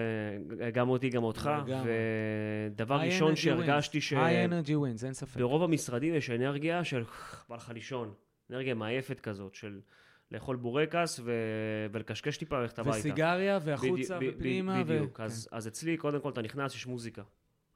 גם 0.74 0.90
אותי, 0.90 1.10
גם 1.10 1.24
אותך. 1.24 1.50
ודבר 1.86 2.96
ראשון 2.96 3.36
שהרגשתי. 3.36 4.02
ש... 4.02 4.14
high 4.14 4.50
energy 4.50 4.70
wins, 4.70 5.06
אין 5.06 5.14
ספק. 5.14 5.40
ברוב 5.40 5.64
המשרדים 5.64 6.14
יש 6.14 6.30
אנרגיה 6.30 6.84
של 6.84 7.04
בא 7.50 7.56
לך 7.56 7.70
לישון. 7.70 8.14
אנרגיה 8.52 8.74
מעייפת 8.74 9.20
כזאת, 9.20 9.56
של 9.56 9.80
לאכול 10.32 10.56
בורקס 10.56 11.20
ו... 11.24 11.32
ולקשקש 11.92 12.38
טיפה 12.38 12.56
וללכת 12.56 12.80
הביתה. 12.80 12.98
וסיגריה, 12.98 13.60
והחוצה, 13.62 14.18
בדי- 14.18 14.30
ופנימה. 14.30 14.82
ו- 14.86 14.94
בדיוק. 14.96 15.18
כן. 15.18 15.24
אז, 15.24 15.50
אז 15.52 15.68
אצלי, 15.68 15.98
קודם 15.98 16.20
כל, 16.22 16.30
אתה 16.30 16.42
נכנס, 16.42 16.76
יש 16.76 16.88
מוזיקה. 16.88 17.22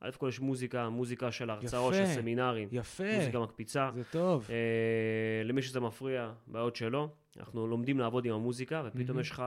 א' 0.02 0.10
כל 0.18 0.28
יש 0.30 0.40
מוזיקה, 0.40 0.90
מוזיקה 0.90 1.32
של 1.32 1.50
הרצאות, 1.50 1.94
של. 1.94 2.06
סמינרים. 2.06 2.68
יפה, 2.72 3.18
מוזיקה 3.18 3.40
מקפיצה. 3.40 3.90
זה 3.96 4.04
טוב. 4.12 4.48
אה, 4.50 4.56
למי 5.44 5.62
שזה 5.62 5.80
מפריע, 5.80 6.32
בעיות 6.48 6.76
שלו. 6.76 7.10
אנחנו 7.40 7.68
לומדים 7.68 8.00
לעבוד 8.00 8.26
עם 8.26 8.34
המוזיקה, 8.34 8.84
ופתאום 8.86 9.08
מהמם. 9.08 9.20
יש 9.20 9.32
לך 9.32 9.44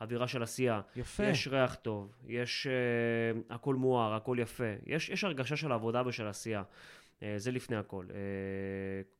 אווירה 0.00 0.28
של 0.28 0.42
עשייה. 0.42 0.80
יפה. 0.96 1.24
יש 1.24 1.48
ריח 1.48 1.74
טוב, 1.74 2.12
יש 2.26 2.66
uh, 2.66 3.54
הכל 3.54 3.74
מואר, 3.74 4.14
הכל 4.14 4.36
יפה. 4.40 4.64
יש, 4.86 5.08
יש 5.08 5.24
הרגשה 5.24 5.56
של 5.56 5.72
עבודה 5.72 6.02
ושל 6.06 6.26
עשייה. 6.26 6.62
Uh, 7.20 7.22
זה 7.36 7.50
לפני 7.50 7.76
הכל. 7.76 8.04
Uh, 8.08 8.12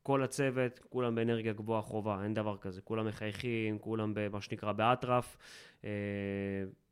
כל 0.03 0.23
הצוות, 0.23 0.79
כולם 0.89 1.15
באנרגיה 1.15 1.53
גבוהה 1.53 1.81
חובה, 1.81 2.23
אין 2.23 2.33
דבר 2.33 2.57
כזה. 2.57 2.81
כולם 2.81 3.07
מחייכים, 3.07 3.79
כולם 3.79 4.11
במה 4.15 4.41
שנקרא 4.41 4.71
באטרף. 4.71 5.37
Uh, 5.81 5.85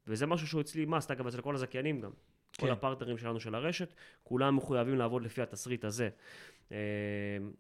וזה 0.08 0.26
משהו 0.26 0.48
שהוא 0.48 0.62
אצלי 0.62 0.86
must, 0.86 1.12
אגב, 1.12 1.28
אצל 1.28 1.42
כל 1.42 1.56
הזכיינים 1.56 2.02
גם. 2.02 2.12
כן. 2.54 2.68
כל 2.68 2.72
הפרטנרים 2.72 3.18
שלנו 3.18 3.40
של 3.40 3.56
הרשת, 3.56 3.94
כולם 4.24 4.56
מחויבים 4.56 4.98
לעבוד 4.98 5.24
לפי 5.24 5.42
התסריט 5.42 5.86
הזה. 5.86 6.10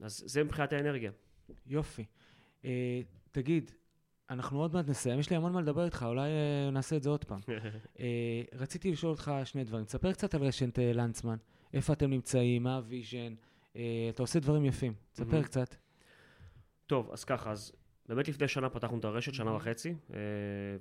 אז 0.01 0.23
זה 0.25 0.43
מבחינת 0.43 0.73
האנרגיה. 0.73 1.11
יופי. 1.67 2.05
אה, 2.65 3.01
תגיד, 3.31 3.71
אנחנו 4.29 4.59
עוד 4.59 4.73
מעט 4.73 4.87
נסיים, 4.89 5.19
יש 5.19 5.29
לי 5.29 5.35
המון 5.35 5.53
מה 5.53 5.61
לדבר 5.61 5.85
איתך, 5.85 6.05
אולי 6.09 6.29
אה, 6.29 6.69
נעשה 6.71 6.95
את 6.95 7.03
זה 7.03 7.09
עוד 7.09 7.23
פעם. 7.23 7.39
אה, 7.99 8.41
רציתי 8.53 8.91
לשאול 8.91 9.11
אותך 9.11 9.31
שני 9.43 9.63
דברים. 9.63 9.85
תספר 9.85 10.13
קצת 10.13 10.35
על 10.35 10.41
רשת 10.41 10.79
אה, 10.79 10.93
לנצמן, 10.93 11.37
איפה 11.73 11.93
אתם 11.93 12.09
נמצאים, 12.09 12.63
מה 12.63 12.75
ה 12.75 12.82
vision, 12.82 13.33
אה, 13.75 14.07
אתה 14.09 14.23
עושה 14.23 14.39
דברים 14.39 14.65
יפים. 14.65 14.93
תספר 15.11 15.31
מהמם. 15.31 15.43
קצת. 15.43 15.75
טוב, 16.87 17.09
אז 17.11 17.23
ככה, 17.23 17.51
אז 17.51 17.71
באמת 18.09 18.27
לפני 18.27 18.47
שנה 18.47 18.69
פתחנו 18.69 18.99
את 18.99 19.05
הרשת, 19.05 19.33
שנה 19.33 19.45
מהמם. 19.45 19.57
וחצי, 19.57 19.93
אה, 20.13 20.19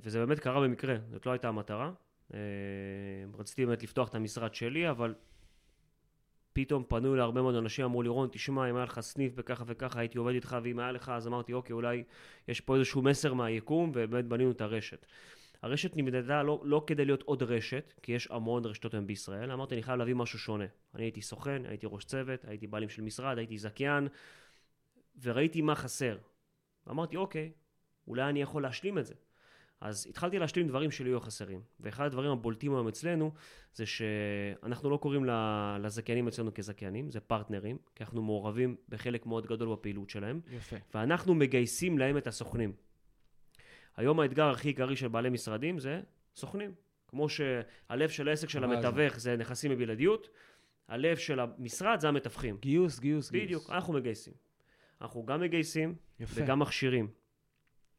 וזה 0.00 0.18
באמת 0.18 0.38
קרה 0.38 0.60
במקרה, 0.60 0.96
זאת 1.10 1.26
לא 1.26 1.32
הייתה 1.32 1.48
המטרה. 1.48 1.92
אה, 2.34 2.38
רציתי 3.38 3.66
באמת 3.66 3.82
לפתוח 3.82 4.08
את 4.08 4.14
המשרד 4.14 4.54
שלי, 4.54 4.90
אבל 4.90 5.14
פתאום 6.52 6.84
פנו 6.88 7.14
אליי 7.14 7.22
הרבה 7.22 7.42
מאוד 7.42 7.54
אנשים, 7.54 7.84
אמרו 7.84 8.02
לי, 8.02 8.08
רון, 8.08 8.28
תשמע, 8.32 8.70
אם 8.70 8.76
היה 8.76 8.84
לך 8.84 9.00
סניף 9.00 9.34
בככה 9.34 9.64
וככה, 9.66 10.00
הייתי 10.00 10.18
עובד 10.18 10.34
איתך, 10.34 10.56
ואם 10.62 10.78
היה 10.78 10.92
לך, 10.92 11.08
אז 11.08 11.26
אמרתי, 11.26 11.52
אוקיי, 11.52 11.74
אולי 11.74 12.04
יש 12.48 12.60
פה 12.60 12.76
איזשהו 12.76 13.02
מסר 13.02 13.34
מהיקום, 13.34 13.90
ובאמת 13.94 14.24
בנינו 14.24 14.50
את 14.50 14.60
הרשת. 14.60 15.06
הרשת 15.66 15.96
נמדדה 15.96 16.42
לא, 16.42 16.62
לא 16.64 16.84
כדי 16.86 17.04
להיות 17.04 17.22
עוד 17.22 17.42
רשת, 17.42 17.94
כי 18.02 18.12
יש 18.12 18.28
המון 18.30 18.64
רשתות 18.64 18.94
היום 18.94 19.06
בישראל, 19.06 19.52
אמרתי, 19.52 19.74
אני 19.74 19.82
חייב 19.82 19.98
להביא 19.98 20.14
משהו 20.14 20.38
שונה. 20.38 20.64
אני 20.94 21.04
הייתי 21.04 21.22
סוכן, 21.22 21.62
הייתי 21.68 21.86
ראש 21.90 22.04
צוות, 22.04 22.44
הייתי 22.44 22.66
בעלים 22.66 22.88
של 22.88 23.02
משרד, 23.02 23.38
הייתי 23.38 23.58
זכיין, 23.58 24.08
וראיתי 25.22 25.62
מה 25.62 25.74
חסר. 25.74 26.18
אמרתי, 26.90 27.16
אוקיי, 27.16 27.52
אולי 28.08 28.22
אני 28.22 28.42
יכול 28.42 28.62
להשלים 28.62 28.98
את 28.98 29.06
זה. 29.06 29.14
אז 29.80 30.06
התחלתי 30.10 30.38
להשלים 30.38 30.68
דברים 30.68 30.90
שלי 30.90 31.10
היו 31.10 31.20
חסרים. 31.20 31.60
ואחד 31.80 32.04
הדברים 32.04 32.30
הבולטים 32.30 32.74
היום 32.74 32.88
אצלנו, 32.88 33.32
זה 33.74 33.86
שאנחנו 33.86 34.90
לא 34.90 34.96
קוראים 34.96 35.24
לזכיינים 35.80 36.28
אצלנו 36.28 36.54
כזכיינים, 36.54 37.10
זה 37.10 37.20
פרטנרים, 37.20 37.78
כי 37.94 38.04
אנחנו 38.04 38.22
מעורבים 38.22 38.76
בחלק 38.88 39.26
מאוד 39.26 39.46
גדול 39.46 39.72
בפעילות 39.72 40.10
שלהם, 40.10 40.40
יפה. 40.50 40.76
ואנחנו 40.94 41.34
מגייסים 41.34 41.98
להם 41.98 42.16
את 42.16 42.26
הסוכנים. 42.26 42.72
היום 43.96 44.20
האתגר 44.20 44.50
הכי 44.50 44.68
עיקרי 44.68 44.96
של 44.96 45.08
בעלי 45.08 45.30
משרדים 45.30 45.78
זה 45.78 46.00
סוכנים. 46.36 46.74
כמו 47.08 47.28
שהלב 47.28 48.08
של 48.08 48.28
העסק 48.28 48.48
של? 48.48 48.64
המתווך 48.64 49.18
זה 49.18 49.36
נכסים 49.36 49.70
בבלעדיות, 49.70 50.28
הלב 50.88 51.16
של 51.16 51.40
המשרד 51.40 52.00
זה 52.00 52.08
המתווכים. 52.08 52.56
גיוס, 52.60 52.98
גיוס, 52.98 53.30
גיוס. 53.30 53.44
בדיוק, 53.44 53.70
אנחנו 53.70 53.92
מגייסים. 53.92 54.32
אנחנו 55.00 55.26
גם 55.26 55.40
מגייסים 55.40 55.94
יפה. 56.20 56.40
וגם 56.42 56.58
מכשירים. 56.58 57.08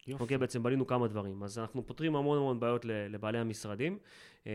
יופי. 0.08 0.22
אוקיי, 0.22 0.38
בעצם 0.38 0.62
בנינו 0.62 0.86
כמה 0.86 1.08
דברים. 1.08 1.42
אז 1.42 1.58
אנחנו 1.58 1.86
פותרים 1.86 2.16
המון 2.16 2.38
המון 2.38 2.60
בעיות 2.60 2.84
לבעלי 2.84 3.38
המשרדים. 3.38 3.98
אה, 4.46 4.52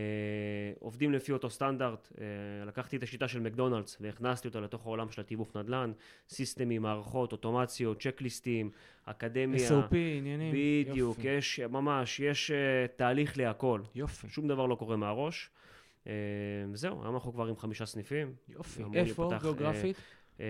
עובדים 0.80 1.12
לפי 1.12 1.32
אותו 1.32 1.50
סטנדרט. 1.50 2.12
אה, 2.20 2.64
לקחתי 2.66 2.96
את 2.96 3.02
השיטה 3.02 3.28
של 3.28 3.40
מקדונלדס 3.40 3.96
והכנסתי 4.00 4.48
אותה 4.48 4.60
לתוך 4.60 4.86
העולם 4.86 5.10
של 5.10 5.20
התיווך 5.20 5.56
נדל"ן. 5.56 5.92
סיסטמים, 6.28 6.82
מערכות, 6.82 7.32
אוטומציות, 7.32 8.00
צ'קליסטים, 8.00 8.70
אקדמיה. 9.04 9.68
SOP, 9.68 9.94
עניינים. 10.18 10.54
בדיוק, 10.54 10.96
יופי. 10.96 11.28
יש, 11.28 11.60
ממש, 11.60 12.20
יש 12.20 12.50
אה, 12.50 12.86
תהליך 12.96 13.38
להכל. 13.38 13.80
יופי. 13.94 14.28
שום 14.28 14.48
דבר 14.48 14.66
לא 14.66 14.74
קורה 14.74 14.96
מהראש. 14.96 15.50
אה, 16.06 16.12
וזהו, 16.72 17.02
היום 17.02 17.14
אנחנו 17.14 17.32
כבר 17.32 17.46
עם 17.46 17.56
חמישה 17.56 17.86
סניפים. 17.86 18.34
יופי. 18.48 18.82
איפה 18.94 19.24
להיפתח, 19.24 19.42
גיאוגרפית? 19.42 19.96
אה, 20.40 20.46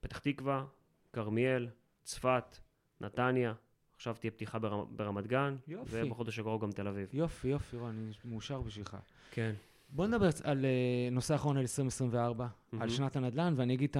פתח 0.00 0.18
תקווה, 0.18 0.64
כרמיאל, 1.12 1.68
צפת, 2.02 2.58
נתניה, 3.00 3.54
עכשיו 3.96 4.16
תהיה 4.20 4.30
פתיחה 4.30 4.58
ברמ, 4.58 4.84
ברמת 4.90 5.26
גן, 5.26 5.56
יופי. 5.68 6.02
ובחודש 6.02 6.38
הקרוב 6.38 6.62
גם 6.62 6.72
תל 6.72 6.88
אביב. 6.88 7.08
יופי, 7.12 7.48
יופי, 7.48 7.76
רון, 7.76 7.90
אני 7.90 8.32
מאושר 8.32 8.60
בשבילך. 8.60 8.96
כן. 9.30 9.52
בוא 9.88 10.06
נדבר 10.06 10.28
על 10.44 10.64
אה, 10.64 11.10
נושא 11.12 11.34
אחרון 11.34 11.56
על 11.56 11.62
2024, 11.62 12.44
על 12.44 12.50
מהמם. 12.72 12.90
שנת 12.90 13.16
הנדל"ן, 13.16 13.52
ואני 13.56 13.74
אגיד 13.74 13.90
את 13.90 13.96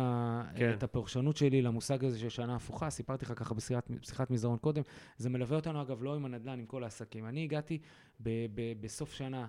כן. 0.56 0.72
את 0.78 0.82
הפרשנות 0.82 1.36
שלי 1.36 1.62
למושג 1.62 2.04
הזה 2.04 2.18
של 2.18 2.28
שנה 2.28 2.56
הפוכה. 2.56 2.90
סיפרתי 2.90 3.24
לך 3.24 3.32
ככה 3.36 3.54
בשיחת, 3.54 3.90
בשיחת 3.90 4.30
מזרון 4.30 4.58
קודם. 4.58 4.82
זה 5.16 5.30
מלווה 5.30 5.56
אותנו, 5.56 5.82
אגב, 5.82 6.02
לא 6.02 6.14
עם 6.14 6.24
הנדל"ן, 6.24 6.58
עם 6.58 6.66
כל 6.66 6.84
העסקים. 6.84 7.26
אני 7.26 7.44
הגעתי 7.44 7.78
ב, 8.20 8.30
ב, 8.54 8.72
בסוף 8.80 9.12
שנה, 9.12 9.46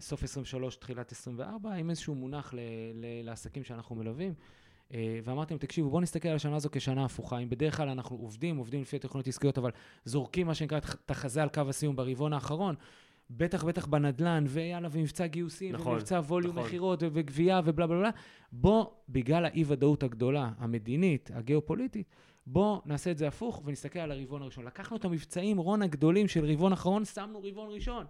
סוף 0.00 0.22
23, 0.22 0.76
תחילת 0.76 1.12
24, 1.12 1.74
עם 1.74 1.90
איזשהו 1.90 2.14
מונח 2.14 2.54
ל, 2.54 2.58
ל, 2.94 3.24
לעסקים 3.24 3.64
שאנחנו 3.64 3.96
מלווים. 3.96 4.34
אה, 4.94 5.18
ואמרתי 5.24 5.54
להם, 5.54 5.58
תקשיבו, 5.58 5.90
בואו 5.90 6.00
נסתכל 6.00 6.28
על 6.28 6.36
השנה 6.36 6.56
הזו 6.56 6.68
כשנה 6.72 7.04
הפוכה. 7.04 7.38
אם 7.38 7.50
בדרך 7.50 7.76
כלל 7.76 7.88
אנחנו 7.88 8.16
עובדים, 8.16 8.56
עובדים 8.56 8.82
לפי 8.82 8.96
התוכניות 8.96 9.28
עסקיות, 9.28 9.58
אבל 9.58 9.70
זורקים 10.04 10.46
מה 10.46 10.54
שנקרא 10.54 10.78
את 10.78 11.10
החזה 11.10 11.42
על 11.42 11.48
קו 11.48 11.60
הסיום 11.68 11.96
ברבעון 11.96 12.32
האחרון, 12.32 12.74
בטח 13.30 13.64
בטח 13.64 13.86
בנדל"ן, 13.86 14.44
ויאללה, 14.48 14.88
ומבצע 14.92 15.26
גיוסים, 15.26 15.74
נכון, 15.74 15.92
ומבצע 15.92 16.18
ווליום 16.18 16.52
נכון. 16.52 16.66
מכירות, 16.66 17.02
וגבייה, 17.12 17.60
ובלה 17.64 17.86
בלה 17.86 17.98
בלה. 17.98 18.10
בוא, 18.52 18.86
בגלל 19.08 19.44
האי-ודאות 19.44 20.02
הגדולה, 20.02 20.50
המדינית, 20.58 21.30
הגיאופוליטית, 21.34 22.06
בוא 22.46 22.80
נעשה 22.86 23.10
את 23.10 23.18
זה 23.18 23.28
הפוך 23.28 23.62
ונסתכל 23.64 23.98
על 23.98 24.12
הרבעון 24.12 24.42
הראשון. 24.42 24.64
לקחנו 24.64 24.96
את 24.96 25.04
המבצעים, 25.04 25.58
רון 25.58 25.82
הגדולים 25.82 26.28
של 26.28 26.44
רבעון 26.44 26.72
אחרון, 26.72 27.04
שמנו 27.04 27.40
רבעון 27.42 27.70
ראשון. 27.70 28.06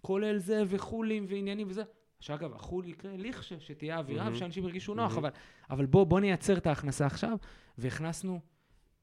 כולל 0.00 0.38
זה 0.38 0.62
והחול 0.66 1.26
ועניינים 1.28 1.66
וזה. 1.70 1.82
שאגב, 2.22 2.54
החול 2.54 2.84
יקרה 2.86 3.16
לכש, 3.16 3.52
כשתהיה 3.52 3.98
אווירה 3.98 4.24
מהמם. 4.24 4.36
ושאנשים 4.36 4.64
ירגישו 4.64 4.94
נוח, 4.94 5.12
מהמם. 5.12 5.24
אבל, 5.26 5.30
אבל 5.70 5.86
בוא, 5.86 6.04
בוא 6.04 6.20
נייצר 6.20 6.56
את 6.58 6.66
ההכנסה 6.66 7.06
עכשיו, 7.06 7.36
והכנסנו 7.78 8.40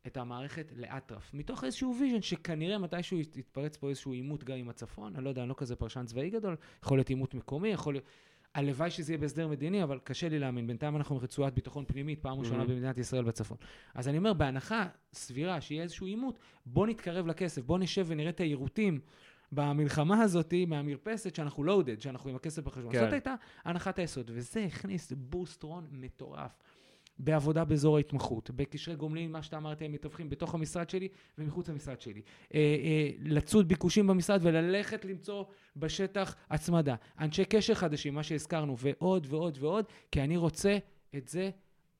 את 0.08 0.18
המערכת 0.18 0.72
לאטרף, 0.76 1.34
מתוך 1.34 1.64
איזשהו 1.64 1.96
vision 2.00 2.22
שכנראה 2.22 2.78
מתישהו 2.78 3.20
ית- 3.20 3.38
יתפרץ 3.38 3.78
פה 3.78 3.90
איזשהו 3.90 4.12
עימות 4.12 4.44
גם 4.44 4.58
עם 4.58 4.70
הצפון, 4.70 5.16
אני 5.16 5.24
לא 5.24 5.30
יודע, 5.30 5.42
אני 5.42 5.50
לא 5.50 5.56
כזה 5.58 5.76
פרשן 5.76 6.06
צבאי 6.06 6.30
גדול, 6.30 6.56
יכול 6.84 6.98
להיות 6.98 7.10
עימות 7.10 7.34
מקומי, 7.34 7.68
יכול 7.70 7.94
להיות... 7.94 8.06
הלוואי 8.56 8.90
שזה 8.92 9.14
יהיה 9.14 9.18
בהסדר 9.18 9.48
מדיני, 9.48 9.84
אבל 9.84 10.00
קשה 10.04 10.30
לי 10.30 10.40
להאמין. 10.40 10.68
בינתיים 10.68 10.96
אנחנו 10.96 11.16
עם 11.16 11.22
רצועת 11.22 11.54
ביטחון 11.54 11.86
פנימית, 11.88 12.20
פעם 12.22 12.40
ראשונה 12.40 12.64
Mhm. 12.64 12.68
במדינת 12.68 12.98
ישראל 12.98 13.24
בצפון. 13.24 13.58
אז 13.96 14.08
אני 14.08 14.18
אומר, 14.18 14.34
בהנחה 14.34 14.88
סבירה 15.14 15.62
שיהיה 15.62 15.84
איזשהו 15.84 16.08
עימות, 16.08 16.40
בוא 16.66 16.88
נתקרב 16.88 17.28
לכסף, 17.28 17.62
בוא 17.62 17.80
נשב 17.80 18.06
ונראה 18.08 18.30
את 18.30 18.40
היירוטים 18.40 19.00
במלחמה 19.52 20.22
הזאת 20.22 20.54
מהמרפסת 20.68 21.36
שאנחנו 21.36 21.64
לואודד, 21.64 22.02
שאנחנו 22.02 22.30
עם 22.30 22.36
הכסף 22.36 22.64
בחשבון. 22.64 22.92
כן. 22.92 23.00
זאת 23.00 23.14
הייתה 23.14 23.36
הנחת 23.66 24.00
היסוד, 24.00 24.32
וזה 24.34 24.66
הכניס 24.66 25.14
בוסט 25.18 25.64
רון 25.64 25.88
מטורף. 25.92 26.52
בעבודה 27.20 27.66
באזור 27.66 27.98
ההתמחות, 27.98 28.52
בקשרי 28.52 28.96
גומלין, 28.96 29.32
מה 29.32 29.44
שאתה 29.44 29.58
אמרת, 29.58 29.82
הם 29.82 29.92
מתווכים 29.92 30.30
בתוך 30.30 30.54
המשרד 30.56 30.90
שלי 30.90 31.08
ומחוץ 31.38 31.70
למשרד 31.70 32.02
שלי. 32.02 32.22
אה, 32.54 32.60
אה, 32.60 33.10
לצוד 33.22 33.68
ביקושים 33.68 34.08
במשרד 34.08 34.40
וללכת 34.44 35.06
למצוא 35.06 35.44
בשטח 35.76 36.36
הצמדה. 36.50 36.96
אנשי 37.20 37.46
קשר 37.46 37.74
חדשים, 37.74 38.14
מה 38.14 38.24
שהזכרנו, 38.24 38.78
ועוד 38.78 39.28
ועוד 39.30 39.58
ועוד, 39.62 39.86
כי 40.12 40.22
אני 40.22 40.38
רוצה 40.38 40.78
את 41.16 41.28
זה 41.28 41.50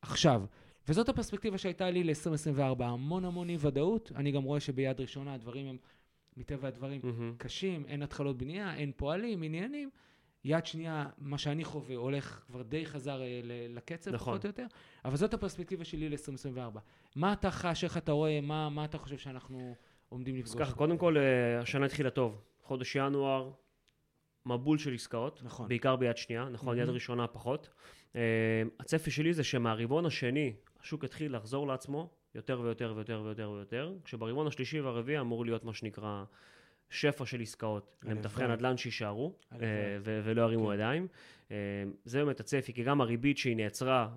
עכשיו. 0.02 0.44
וזאת 0.88 1.10
הפרספקטיבה 1.10 1.58
שהייתה 1.58 1.90
לי 1.90 2.04
ל-2024, 2.04 2.84
המון 2.84 3.26
המון 3.26 3.50
אי 3.50 3.58
ודאות. 3.60 4.12
אני 4.16 4.32
גם 4.32 4.44
רואה 4.44 4.60
שביד 4.60 5.02
ראשונה 5.02 5.34
הדברים 5.34 5.68
הם, 5.68 5.78
מטבע 6.40 6.68
הדברים, 6.68 7.02
מהמם. 7.04 7.36
קשים, 7.38 7.86
אין 7.86 8.04
התחלות 8.04 8.38
בנייה, 8.38 8.76
אין 8.76 8.92
פועלים, 8.98 9.44
עניינים. 9.44 9.90
יד 10.44 10.66
שנייה, 10.66 11.06
מה 11.18 11.38
שאני 11.38 11.64
חווה, 11.64 11.96
הולך 11.96 12.44
כבר 12.48 12.62
די 12.62 12.86
חזר 12.86 13.22
אה, 13.22 13.42
לקצב, 13.70 14.12
נכון. 14.12 14.34
פחות 14.34 14.46
או 14.46 14.50
יותר, 14.50 14.66
אבל 15.06 15.16
זאת 15.16 15.34
הפרספקטיבה 15.34 15.86
שלי 15.86 16.10
ל-2024. 16.10 16.80
מה 17.16 17.34
אתה 17.34 17.52
חש, 17.52 17.84
איך 17.84 17.98
אתה 17.98 18.12
רואה, 18.12 18.42
מה, 18.42 18.70
מה 18.70 18.86
אתה 18.86 18.98
חושב 18.98 19.18
שאנחנו 19.18 19.76
עומדים 20.10 20.36
אז 20.36 20.42
לפגוש? 20.42 20.62
ככה, 20.62 20.76
קודם 20.76 20.98
כל, 20.98 21.18
אה, 21.18 21.60
השנה 21.60 21.86
התחילה 21.86 22.10
טוב. 22.10 22.42
חודש 22.64 22.96
ינואר, 22.96 23.52
מבול 24.46 24.78
של 24.78 24.94
עסקאות. 24.94 25.42
נכון. 25.44 25.68
בעיקר 25.68 25.96
ביד 25.96 26.18
שנייה, 26.18 26.50
נכון, 26.50 26.78
יד 26.78 26.84
מהמם. 26.84 26.94
ראשונה 26.94 27.28
פחות. 27.28 27.70
Uh, 28.14 28.16
הצפי 28.80 29.12
שלי 29.12 29.34
זה 29.34 29.44
שמהרבעון 29.44 30.06
השני 30.06 30.54
השוק 30.80 31.04
התחיל 31.04 31.36
לחזור 31.36 31.68
לעצמו 31.68 32.10
יותר 32.40 32.60
ויותר 32.62 32.94
ויותר 32.96 33.22
ויותר 33.26 33.50
ויותר, 33.50 33.94
כשברבעון 34.04 34.48
השלישי 34.48 34.82
והרביעי 34.82 35.20
אמור 35.20 35.46
להיות 35.46 35.64
מה 35.64 35.74
שנקרא 35.74 36.24
שפע 36.90 37.26
של 37.26 37.42
עסקאות 37.42 37.98
למתווכי. 38.04 38.44
הנדל"ן 38.44 38.78
שיישארו. 38.78 39.34
אה, 39.54 39.60
ולא 40.04 40.42
ירימו 40.42 40.68
כן. 40.68 40.74
ידיים. 40.74 41.08
אה, 41.52 41.58
זה 42.06 42.24
באמת 42.24 42.40
הצפי, 42.40 42.74
כי 42.74 42.84
גם 42.84 43.02
הריבית 43.02 43.38
שהיא 43.38 43.56
נעצרה 43.56 44.10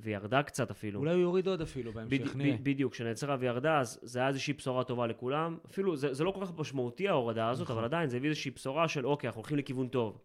וירדה 0.00 0.42
קצת 0.42 0.70
אפילו. 0.70 1.00
אולי 1.00 1.12
הוא 1.12 1.20
יוריד 1.20 1.46
עוד 1.46 1.60
אפילו 1.60 1.92
בהמשך, 1.92 2.36
נראה. 2.36 2.56
בדיוק, 2.62 2.92
כשנעצרה 2.92 3.36
וירדה, 3.40 3.80
אז 3.80 3.98
זה 4.02 4.18
היה 4.18 4.28
איזושהי 4.28 4.52
בשורה 4.52 4.84
טובה 4.84 5.06
לכולם. 5.06 5.58
אפילו, 5.66 5.96
זה, 5.96 6.14
זה 6.14 6.24
לא 6.24 6.30
כל 6.30 6.46
כך 6.46 6.52
משמעותי 6.58 7.08
ההורדה 7.08 7.48
הזאת, 7.48 7.64
נכון. 7.64 7.76
אבל 7.76 7.84
עדיין 7.84 8.08
זה 8.08 8.16
הביא 8.16 8.28
איזושהי 8.28 8.50
בשורה 8.50 8.88
של 8.88 9.06
אוקיי, 9.06 9.28
אנחנו 9.28 9.40
הולכים 9.40 9.58
לכיוון 9.58 9.88
טוב. 9.88 10.22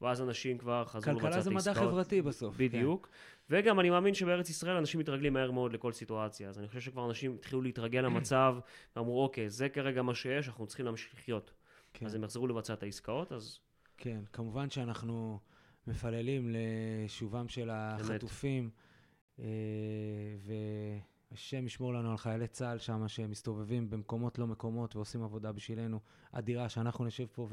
ואז 0.00 0.22
אנשים 0.22 0.58
כבר 0.58 0.84
חזרו 0.84 0.98
לבצע 0.98 1.10
את 1.10 1.16
כלכלה 1.16 1.36
העסקאות. 1.36 1.62
זה 1.62 1.70
מדע 1.70 1.80
חברתי 1.80 2.22
בסוף. 2.22 2.56
כן. 2.56 2.58
וגם 3.50 3.80
אני 3.80 3.90
מאמין 3.90 4.14
שבארץ 4.14 4.50
ישראל 4.50 4.76
אנשים 4.76 5.00
מתרגלים 5.00 5.32
מהר 5.32 5.50
מאוד 5.50 5.72
לכל 5.72 5.92
סיטואציה. 5.92 6.48
אז 6.48 6.58
אני 6.58 6.68
חושב 6.68 6.80
שכבר 6.80 7.06
אנשים 7.06 7.34
התחילו 7.34 7.62
להתרגל 7.62 8.00
למצב, 8.00 8.56
ואמרו, 8.96 9.22
אוקיי, 9.22 9.50
זה 9.50 9.68
כרגע 9.68 10.02
מה 10.02 10.14
שיש, 10.14 10.48
אנחנו 10.48 10.66
צריכים 10.66 10.86
להמשיך 10.86 11.14
לחיות. 11.14 11.52
כן. 11.92 12.06
אז 12.06 12.14
הם 12.14 12.24
יחזרו 12.24 12.46
לבצע 12.46 12.72
את 12.72 12.82
העסקאות, 12.82 13.32
אז 13.32 13.58
כן, 13.96 14.20
כמובן 14.32 14.70
שאנחנו 14.70 15.38
מפללים 15.86 16.54
לשובם 16.54 17.48
של 17.48 17.70
החטופים, 17.72 18.70
אה, 19.38 19.44
והשם 21.30 21.66
ישמור 21.66 21.94
לנו 21.94 22.10
על 22.10 22.16
חיילי 22.16 22.46
צה"ל 22.48 22.78
שם, 22.78 23.08
שמסתובבים 23.08 23.90
במקומות 23.90 24.38
לא 24.38 24.46
מקומות 24.46 24.96
ועושים 24.96 25.22
עבודה 25.22 25.52
בשבילנו 25.52 26.00
אדירה, 26.32 26.68
שאנחנו 26.68 27.04
נשב 27.04 27.26
פה 27.32 27.48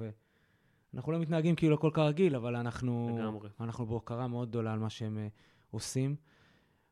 ואנחנו 0.93 1.11
לא 1.11 1.19
מתנהגים 1.19 1.55
כאילו 1.55 1.75
הכל 1.75 1.91
כרגיל, 1.93 2.35
אבל 2.35 2.55
אנחנו, 2.55 3.17
לגמרי. 3.19 3.49
אנחנו 3.59 3.85
בהוקרה 3.85 4.27
מאוד 4.27 4.49
גדולה 4.49 4.73
על 4.73 4.79
מה 4.79 4.89
שהם 4.89 5.17
אה, 5.17 5.27
עושים. 5.71 6.15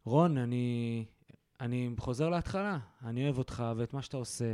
רון, 0.05 0.37
אני, 0.37 1.05
אני 1.61 1.89
חוזר 1.97 2.29
להתחלה, 2.29 2.77
אני 3.05 3.23
אוהב 3.23 3.37
אותך 3.37 3.63
ואת 3.77 3.93
מה 3.93 4.01
שאתה 4.01 4.17
עושה, 4.17 4.53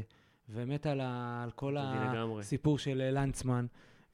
ומת 0.50 0.86
על, 0.86 1.02
ה, 1.02 1.42
על 1.44 1.52
כל 1.52 1.76
תודה. 1.78 2.26
הסיפור 2.40 2.78
של 2.78 3.02
אה, 3.02 3.12
לנצמן, 3.12 3.66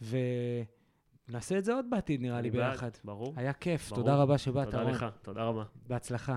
ונעשה 0.01 1.57
את 1.57 1.63
זה 1.65 1.73
עוד 1.73 1.85
בעתיד, 1.89 2.21
נראה 2.21 2.41
לי, 2.41 2.51
ביחד. 2.51 2.91
ברור. 3.03 3.33
היה 3.35 3.53
כיף, 3.53 3.89
ברור. 3.89 4.01
תודה 4.01 4.15
רבה 4.15 4.37
שבאת, 4.37 4.65
תודה 4.65 4.81
רון. 4.81 4.91
לך, 4.91 5.05
תודה 5.21 5.43
רבה. 5.43 5.63
בהצלחה. 5.87 6.35